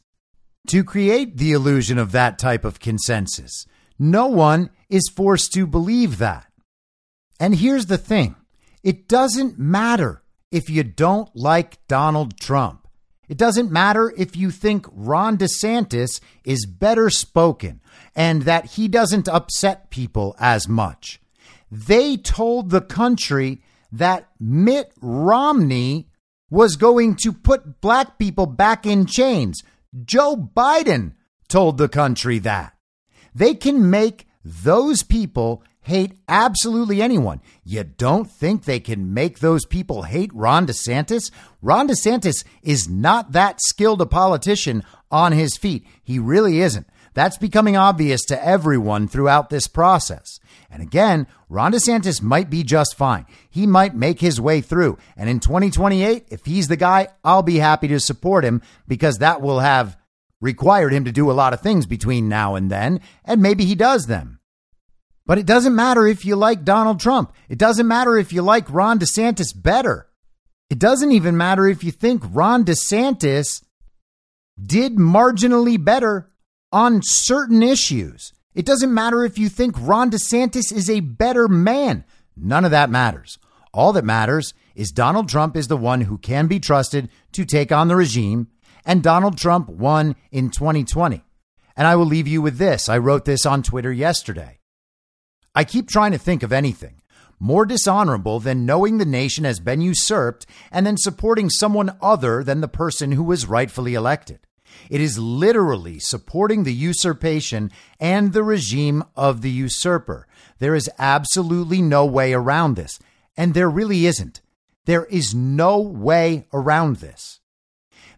To 0.69 0.85
create 0.85 1.37
the 1.37 1.53
illusion 1.53 1.99
of 1.99 2.13
that 2.13 2.39
type 2.39 2.65
of 2.65 2.81
consensus, 2.81 3.67
no 3.99 4.27
one 4.27 4.71
is 4.89 5.11
forced 5.15 5.53
to 5.55 5.67
believe 5.67 6.19
that. 6.19 6.47
And 7.39 7.55
here's 7.55 7.87
the 7.87 7.99
thing 7.99 8.37
it 8.83 9.09
doesn't 9.09 9.59
matter 9.59 10.23
if 10.51 10.69
you 10.69 10.83
don't 10.85 11.35
like 11.35 11.87
Donald 11.89 12.39
Trump. 12.39 12.87
It 13.29 13.39
doesn't 13.39 13.71
matter 13.71 14.13
if 14.17 14.37
you 14.37 14.51
think 14.51 14.87
Ron 14.91 15.39
DeSantis 15.39 16.21
is 16.45 16.67
better 16.67 17.11
spoken 17.11 17.81
and 18.17 18.43
that 18.43 18.73
he 18.73 18.89
doesn't 18.89 19.29
upset 19.29 19.91
people 19.91 20.35
as 20.41 20.69
much. 20.69 21.21
They 21.71 22.17
told 22.17 22.71
the 22.71 22.81
country 22.81 23.63
that 23.93 24.29
Mitt 24.41 24.93
Romney 25.01 26.09
was 26.51 26.75
going 26.75 27.15
to 27.17 27.33
put 27.33 27.81
black 27.81 28.19
people 28.19 28.47
back 28.47 28.85
in 28.85 29.07
chains. 29.07 29.63
Joe 30.05 30.37
Biden 30.37 31.15
told 31.49 31.79
the 31.79 31.89
country 31.89 32.39
that. 32.41 32.75
They 33.35 33.55
can 33.55 33.91
make 33.91 34.27
those 34.45 35.03
people 35.03 35.63
hate 35.83 36.13
absolutely 36.29 37.03
anyone. 37.03 37.41
You 37.65 37.85
don't 37.85 38.31
think 38.31 38.65
they 38.65 38.81
can 38.81 39.13
make 39.15 39.39
those 39.39 39.65
people 39.65 40.03
hate 40.03 40.31
Ron 40.35 40.67
DeSantis? 40.67 41.31
Ron 41.63 41.89
DeSantis 41.89 42.45
is 42.63 42.89
not 42.89 43.33
that 43.33 43.61
skilled 43.61 44.01
a 44.01 44.07
politician 44.07 44.85
on 45.11 45.33
his 45.33 45.57
feet. 45.57 45.87
He 46.03 46.19
really 46.19 46.61
isn't. 46.61 46.87
That's 47.15 47.39
becoming 47.39 47.77
obvious 47.77 48.21
to 48.27 48.45
everyone 48.45 49.09
throughout 49.09 49.51
this 49.51 49.67
process. 49.67 50.39
And 50.71 50.83
again, 50.83 51.27
Ron 51.49 51.73
DeSantis 51.73 52.23
might 52.23 52.49
be 52.49 52.63
just 52.63 52.97
fine. 52.97 53.27
He 53.51 53.67
might 53.67 53.95
make 53.95 54.21
his 54.21 54.41
way 54.41 54.61
through. 54.61 54.99
And 55.17 55.29
in 55.29 55.41
2028, 55.41 56.27
if 56.31 56.45
he's 56.45 56.69
the 56.69 56.77
guy, 56.77 57.09
I'll 57.25 57.43
be 57.43 57.57
happy 57.57 57.89
to 57.89 57.99
support 57.99 58.45
him 58.45 58.63
because 58.87 59.19
that 59.19 59.41
will 59.41 59.61
have 59.61 59.99
required 60.41 60.93
him 60.93 61.05
to 61.05 61.13
do 61.13 61.31
a 61.31 61.33
lot 61.33 61.53
of 61.53 61.61
things 61.61 61.87
between 61.87 62.29
now 62.29 62.55
and 62.55 62.71
then. 62.71 63.01
And 63.25 63.43
maybe 63.43 63.65
he 63.65 63.75
does 63.75 64.07
them. 64.07 64.39
But 65.27 65.39
it 65.39 65.47
doesn't 65.47 65.75
matter 65.75 66.07
if 66.07 66.25
you 66.25 66.37
like 66.37 66.65
Donald 66.65 67.01
Trump. 67.01 67.33
It 67.49 67.59
doesn't 67.59 67.87
matter 67.87 68.17
if 68.17 68.33
you 68.33 68.43
like 68.43 68.71
Ron 68.71 68.99
DeSantis 68.99 69.53
better. 69.55 70.09
It 70.71 70.79
doesn't 70.79 71.13
even 71.13 71.37
matter 71.37 71.67
if 71.67 71.83
you 71.83 71.91
think 71.91 72.23
Ron 72.31 72.65
DeSantis 72.65 73.63
did 74.65 74.97
marginally 74.97 75.83
better 75.83 76.31
on 76.73 77.01
certain 77.03 77.63
issues. 77.63 78.33
It 78.55 78.67
doesn't 78.67 78.93
matter 78.93 79.25
if 79.25 79.39
you 79.39 79.49
think 79.49 79.77
Ron 79.79 80.11
DeSantis 80.11 80.73
is 80.73 80.91
a 80.91 81.01
better 81.01 81.49
man. 81.49 82.05
None 82.37 82.65
of 82.65 82.71
that 82.73 82.91
matters. 82.91 83.39
All 83.73 83.93
that 83.93 84.05
matters 84.05 84.55
is 84.75 84.91
Donald 84.91 85.29
Trump 85.29 85.57
is 85.57 85.69
the 85.69 85.77
one 85.77 86.03
who 86.03 86.19
can 86.19 86.47
be 86.47 86.59
trusted 86.59 87.09
to 87.33 87.45
take 87.45 87.71
on 87.71 87.89
the 87.89 87.97
regime, 87.97 88.49
and 88.85 89.03
Donald 89.03 89.39
Trump 89.39 89.69
won 89.69 90.17
in 90.33 90.51
2020. 90.51 91.23
And 91.77 91.87
I 91.87 91.95
will 91.97 92.07
leave 92.07 92.27
you 92.27 92.43
with 92.43 92.59
this. 92.59 92.89
I 92.89 92.99
wrote 92.99 93.25
this 93.25 93.47
on 93.47 93.63
Twitter 93.63 93.93
yesterday. 93.93 94.59
I 95.55 95.65
keep 95.65 95.89
trying 95.89 96.13
to 96.13 96.19
think 96.19 96.43
of 96.43 96.53
anything 96.53 97.01
more 97.41 97.65
dishonorable 97.65 98.39
than 98.39 98.67
knowing 98.67 98.99
the 98.99 99.07
nation 99.07 99.45
has 99.45 99.59
been 99.59 99.81
usurped 99.81 100.45
and 100.71 100.87
then 100.87 100.99
supporting 100.99 101.49
someone 101.49 101.97
other 102.03 102.45
than 102.45 102.61
the 102.61 102.69
person 102.69 103.13
who 103.13 103.23
was 103.25 103.47
rightfully 103.47 103.95
elected. 103.95 104.47
It 104.89 105.01
is 105.01 105.19
literally 105.19 105.99
supporting 105.99 106.65
the 106.65 106.75
usurpation 106.75 107.71
and 107.99 108.33
the 108.33 108.43
regime 108.43 109.05
of 109.17 109.43
the 109.43 109.51
usurper. 109.51 110.27
There 110.59 110.75
is 110.75 110.91
absolutely 110.99 111.81
no 111.81 112.05
way 112.05 112.33
around 112.33 112.77
this. 112.77 112.99
And 113.37 113.55
there 113.55 113.71
really 113.71 114.07
isn't. 114.07 114.41
There 114.87 115.05
is 115.07 115.35
no 115.35 115.79
way 115.81 116.47
around 116.53 116.97
this. 116.97 117.41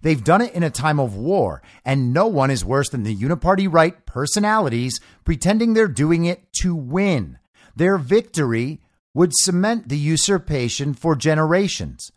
They've 0.00 0.24
done 0.24 0.40
it 0.40 0.52
in 0.54 0.64
a 0.64 0.70
time 0.70 0.98
of 0.98 1.14
war, 1.14 1.62
and 1.84 2.12
no 2.12 2.26
one 2.26 2.50
is 2.50 2.64
worse 2.64 2.88
than 2.88 3.04
the 3.04 3.14
uniparty 3.14 3.72
right 3.72 4.04
personalities 4.04 4.98
pretending 5.24 5.74
they're 5.74 5.86
doing 5.86 6.24
it 6.24 6.52
to 6.62 6.74
win. 6.74 7.38
their 7.76 7.98
victory 7.98 8.80
would 9.14 9.32
cement 9.34 9.88
the 9.88 9.98
usurpation 9.98 10.94
for 10.94 11.14
generations. 11.14 12.10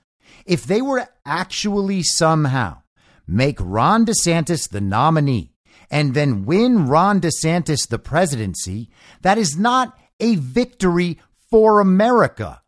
If 0.45 0.65
they 0.65 0.81
were 0.81 1.07
actually 1.25 2.03
somehow 2.03 2.81
make 3.27 3.57
Ron 3.59 4.05
DeSantis 4.05 4.69
the 4.69 4.81
nominee 4.81 5.51
and 5.89 6.13
then 6.13 6.45
win 6.45 6.87
Ron 6.87 7.21
DeSantis 7.21 7.87
the 7.87 7.99
presidency, 7.99 8.89
that 9.21 9.37
is 9.37 9.57
not 9.57 9.97
a 10.19 10.35
victory 10.35 11.19
for 11.49 11.79
America. 11.79 12.61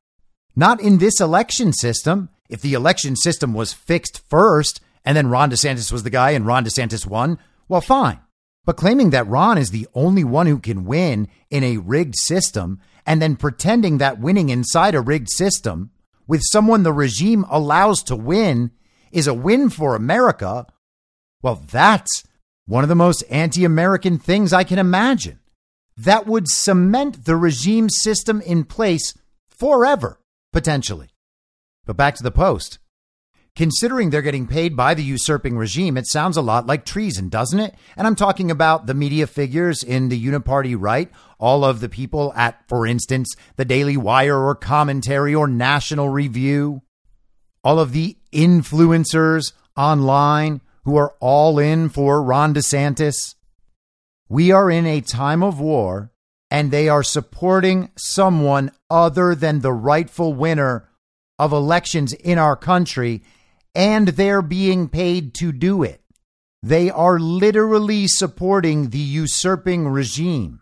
Not 0.55 0.81
in 0.81 0.97
this 0.97 1.19
election 1.19 1.73
system. 1.73 2.29
If 2.49 2.61
the 2.61 2.73
election 2.73 3.15
system 3.15 3.53
was 3.53 3.73
fixed 3.73 4.21
first 4.29 4.81
and 5.03 5.15
then 5.15 5.27
Ron 5.27 5.51
DeSantis 5.51 5.91
was 5.91 6.03
the 6.03 6.09
guy 6.09 6.31
and 6.31 6.45
Ron 6.45 6.65
DeSantis 6.65 7.05
won, 7.05 7.37
well, 7.67 7.81
fine. 7.81 8.19
But 8.65 8.77
claiming 8.77 9.11
that 9.11 9.27
Ron 9.27 9.57
is 9.57 9.69
the 9.69 9.87
only 9.93 10.23
one 10.23 10.47
who 10.47 10.59
can 10.59 10.85
win 10.85 11.29
in 11.49 11.63
a 11.63 11.77
rigged 11.77 12.15
system 12.17 12.81
and 13.05 13.21
then 13.21 13.37
pretending 13.37 13.97
that 13.97 14.19
winning 14.19 14.49
inside 14.49 14.93
a 14.93 15.01
rigged 15.01 15.29
system 15.29 15.91
with 16.27 16.41
someone 16.43 16.83
the 16.83 16.91
regime 16.91 17.45
allows 17.49 18.03
to 18.03 18.15
win 18.15 18.71
is 19.17 19.27
a 19.27 19.33
win 19.33 19.69
for 19.69 19.95
America, 19.95 20.67
well, 21.41 21.55
that's 21.55 22.23
one 22.65 22.83
of 22.83 22.89
the 22.89 22.95
most 22.95 23.23
anti 23.29 23.65
American 23.65 24.19
things 24.19 24.53
I 24.53 24.63
can 24.63 24.77
imagine. 24.77 25.39
That 25.97 26.27
would 26.27 26.47
cement 26.47 27.25
the 27.25 27.35
regime 27.35 27.89
system 27.89 28.41
in 28.41 28.63
place 28.63 29.15
forever, 29.49 30.19
potentially. 30.53 31.09
But 31.85 31.97
back 31.97 32.15
to 32.15 32.23
the 32.23 32.31
Post. 32.31 32.77
Considering 33.55 34.11
they're 34.11 34.21
getting 34.21 34.45
paid 34.45 34.75
by 34.75 34.93
the 34.93 35.03
usurping 35.03 35.57
regime, 35.57 35.97
it 35.97 36.05
sounds 36.05 36.37
a 36.37 36.43
lot 36.43 36.67
like 36.67 36.85
treason, 36.85 37.27
doesn't 37.27 37.59
it? 37.59 37.73
And 37.95 38.05
I'm 38.05 38.15
talking 38.15 38.51
about 38.51 38.85
the 38.85 38.93
media 38.93 39.25
figures 39.25 39.81
in 39.81 40.09
the 40.09 40.25
uniparty 40.25 40.75
right, 40.77 41.09
all 41.39 41.65
of 41.65 41.79
the 41.79 41.89
people 41.89 42.31
at, 42.35 42.61
for 42.67 42.85
instance, 42.85 43.35
the 43.55 43.65
Daily 43.65 43.97
Wire 43.97 44.37
or 44.37 44.53
Commentary 44.53 45.33
or 45.33 45.47
National 45.47 46.09
Review, 46.09 46.83
all 47.67 47.79
of 47.79 47.91
the 47.91 48.15
influencers 48.31 49.51
online 49.75 50.61
who 50.85 50.95
are 50.95 51.13
all 51.19 51.59
in 51.59 51.89
for 51.89 52.23
Ron 52.23 52.53
DeSantis. 52.53 53.35
We 54.29 54.53
are 54.53 54.71
in 54.71 54.85
a 54.85 55.01
time 55.01 55.43
of 55.43 55.59
war, 55.59 56.13
and 56.49 56.71
they 56.71 56.87
are 56.87 57.03
supporting 57.03 57.91
someone 57.97 58.71
other 58.89 59.35
than 59.35 59.59
the 59.59 59.73
rightful 59.73 60.33
winner 60.33 60.87
of 61.37 61.51
elections 61.51 62.13
in 62.13 62.37
our 62.37 62.55
country 62.55 63.21
and 63.75 64.07
they're 64.07 64.41
being 64.41 64.87
paid 64.87 65.33
to 65.33 65.51
do 65.51 65.83
it. 65.83 66.01
They 66.63 66.89
are 66.89 67.19
literally 67.19 68.07
supporting 68.07 68.91
the 68.91 68.97
usurping 68.97 69.89
regime. 69.89 70.61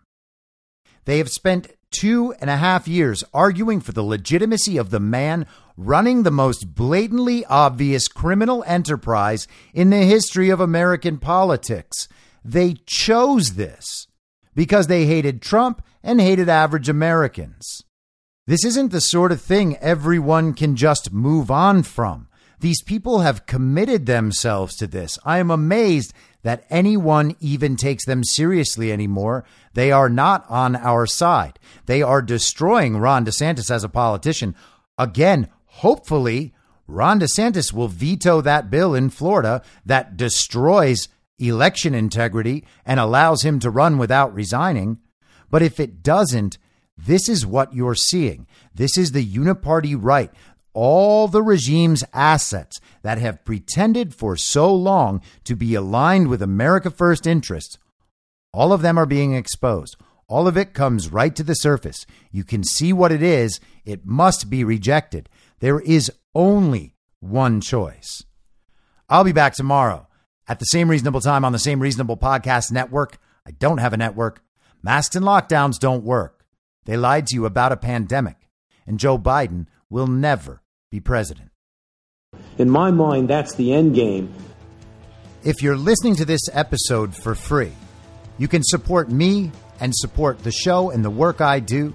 They 1.04 1.18
have 1.18 1.30
spent 1.30 1.70
two 1.92 2.34
and 2.40 2.50
a 2.50 2.56
half 2.56 2.88
years 2.88 3.22
arguing 3.32 3.80
for 3.80 3.92
the 3.92 4.02
legitimacy 4.02 4.76
of 4.76 4.90
the 4.90 4.98
man 4.98 5.46
running 5.76 6.22
the 6.22 6.30
most 6.30 6.74
blatantly 6.74 7.44
obvious 7.46 8.08
criminal 8.08 8.64
enterprise 8.66 9.46
in 9.74 9.90
the 9.90 10.04
history 10.04 10.50
of 10.50 10.60
American 10.60 11.18
politics. 11.18 12.08
They 12.44 12.74
chose 12.86 13.54
this 13.54 14.06
because 14.54 14.86
they 14.86 15.06
hated 15.06 15.42
Trump 15.42 15.82
and 16.02 16.20
hated 16.20 16.48
average 16.48 16.88
Americans. 16.88 17.82
This 18.46 18.64
isn't 18.64 18.92
the 18.92 19.00
sort 19.00 19.32
of 19.32 19.40
thing 19.40 19.76
everyone 19.78 20.54
can 20.54 20.76
just 20.76 21.12
move 21.12 21.50
on 21.50 21.82
from. 21.82 22.28
These 22.60 22.82
people 22.82 23.20
have 23.20 23.46
committed 23.46 24.06
themselves 24.06 24.76
to 24.76 24.86
this. 24.86 25.18
I 25.24 25.38
am 25.38 25.50
amazed 25.50 26.14
that 26.42 26.64
anyone 26.70 27.34
even 27.40 27.76
takes 27.76 28.06
them 28.06 28.22
seriously 28.22 28.92
anymore. 28.92 29.44
They 29.74 29.90
are 29.90 30.08
not 30.08 30.46
on 30.48 30.76
our 30.76 31.06
side. 31.06 31.58
They 31.86 32.02
are 32.02 32.22
destroying 32.22 32.96
Ron 32.96 33.26
DeSantis 33.26 33.70
as 33.70 33.84
a 33.84 33.88
politician. 33.88 34.54
Again, 34.96 35.48
hopefully, 35.76 36.54
Ron 36.86 37.20
DeSantis 37.20 37.72
will 37.72 37.88
veto 37.88 38.40
that 38.40 38.70
bill 38.70 38.94
in 38.94 39.10
Florida 39.10 39.62
that 39.84 40.16
destroys 40.16 41.08
election 41.38 41.94
integrity 41.94 42.64
and 42.84 42.98
allows 42.98 43.42
him 43.42 43.58
to 43.60 43.70
run 43.70 43.98
without 43.98 44.32
resigning. 44.34 44.98
But 45.50 45.62
if 45.62 45.78
it 45.78 46.02
doesn't, 46.02 46.58
this 46.96 47.28
is 47.28 47.44
what 47.44 47.74
you're 47.74 47.94
seeing. 47.94 48.46
This 48.74 48.96
is 48.96 49.12
the 49.12 49.26
uniparty 49.26 49.96
right 49.98 50.30
all 50.76 51.26
the 51.26 51.42
regime's 51.42 52.04
assets 52.12 52.78
that 53.00 53.16
have 53.16 53.46
pretended 53.46 54.14
for 54.14 54.36
so 54.36 54.72
long 54.74 55.22
to 55.42 55.56
be 55.56 55.74
aligned 55.74 56.28
with 56.28 56.42
America 56.42 56.90
First 56.90 57.26
interests, 57.26 57.78
all 58.52 58.74
of 58.74 58.82
them 58.82 58.98
are 58.98 59.06
being 59.06 59.34
exposed. 59.34 59.96
All 60.28 60.46
of 60.46 60.58
it 60.58 60.74
comes 60.74 61.10
right 61.10 61.34
to 61.34 61.42
the 61.42 61.54
surface. 61.54 62.04
You 62.30 62.44
can 62.44 62.62
see 62.62 62.92
what 62.92 63.10
it 63.10 63.22
is. 63.22 63.58
It 63.86 64.04
must 64.04 64.50
be 64.50 64.64
rejected. 64.64 65.30
There 65.60 65.80
is 65.80 66.12
only 66.34 66.94
one 67.20 67.60
choice. 67.60 68.22
I'll 69.08 69.24
be 69.24 69.32
back 69.32 69.54
tomorrow 69.54 70.06
at 70.48 70.58
the 70.58 70.66
same 70.66 70.90
reasonable 70.90 71.20
time 71.20 71.44
on 71.44 71.52
the 71.52 71.58
same 71.58 71.80
reasonable 71.80 72.16
podcast 72.16 72.70
network. 72.70 73.18
I 73.46 73.52
don't 73.52 73.78
have 73.78 73.92
a 73.92 73.96
network. 73.96 74.42
Masks 74.82 75.16
and 75.16 75.24
lockdowns 75.24 75.78
don't 75.78 76.04
work. 76.04 76.44
They 76.84 76.96
lied 76.96 77.26
to 77.28 77.34
you 77.34 77.46
about 77.46 77.72
a 77.72 77.76
pandemic. 77.76 78.36
And 78.86 79.00
Joe 79.00 79.18
Biden 79.18 79.66
will 79.90 80.06
never 80.06 80.62
be 80.90 81.00
president. 81.00 81.50
In 82.58 82.70
my 82.70 82.90
mind, 82.90 83.28
that's 83.28 83.54
the 83.54 83.72
end 83.72 83.94
game. 83.94 84.32
If 85.42 85.62
you're 85.62 85.76
listening 85.76 86.16
to 86.16 86.24
this 86.24 86.48
episode 86.52 87.14
for 87.14 87.34
free, 87.34 87.72
you 88.38 88.48
can 88.48 88.62
support 88.62 89.10
me 89.10 89.52
and 89.80 89.94
support 89.94 90.42
the 90.42 90.52
show 90.52 90.90
and 90.90 91.04
the 91.04 91.10
work 91.10 91.40
I 91.40 91.60
do 91.60 91.94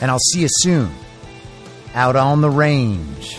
And 0.00 0.10
I'll 0.10 0.18
see 0.18 0.40
you 0.40 0.48
soon 0.50 0.92
out 1.94 2.16
on 2.16 2.40
the 2.40 2.50
range. 2.50 3.38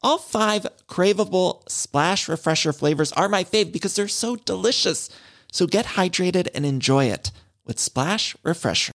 All 0.00 0.18
five 0.18 0.66
craveable 0.86 1.68
splash 1.68 2.28
refresher 2.28 2.72
flavors 2.72 3.12
are 3.12 3.28
my 3.28 3.42
fave 3.42 3.72
because 3.72 3.96
they're 3.96 4.06
so 4.08 4.36
delicious. 4.36 5.10
So 5.50 5.66
get 5.66 5.86
hydrated 5.86 6.48
and 6.54 6.64
enjoy 6.64 7.06
it 7.06 7.32
with 7.64 7.78
Splash 7.78 8.36
Refresher. 8.42 8.92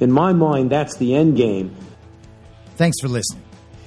In 0.00 0.10
my 0.12 0.32
mind, 0.32 0.70
that's 0.70 0.96
the 0.96 1.14
end 1.14 1.36
game. 1.36 1.74
Thanks 2.76 3.00
for 3.00 3.08
listening. 3.08 3.42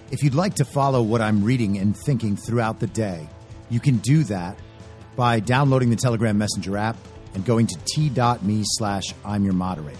If 0.10 0.24
you'd 0.24 0.36
like 0.36 0.56
to 0.56 0.66
follow 0.66 1.02
what 1.02 1.22
I'm 1.22 1.44
reading 1.44 1.78
and 1.78 1.96
thinking 1.96 2.38
throughout 2.38 2.80
the 2.80 2.88
day, 2.88 3.28
you 3.70 3.80
can 3.80 3.98
do 3.98 4.24
that 4.24 4.58
by 5.18 5.42
downloading 5.42 5.90
the 5.90 5.96
Telegram 5.98 6.38
Messenger 6.38 6.78
app 6.78 6.96
and 7.34 7.46
going 7.46 7.68
to 7.68 7.78
t.me 7.86 8.64
slash 8.66 9.04
I'm 9.26 9.44
your 9.44 9.54
moderator. 9.54 10.00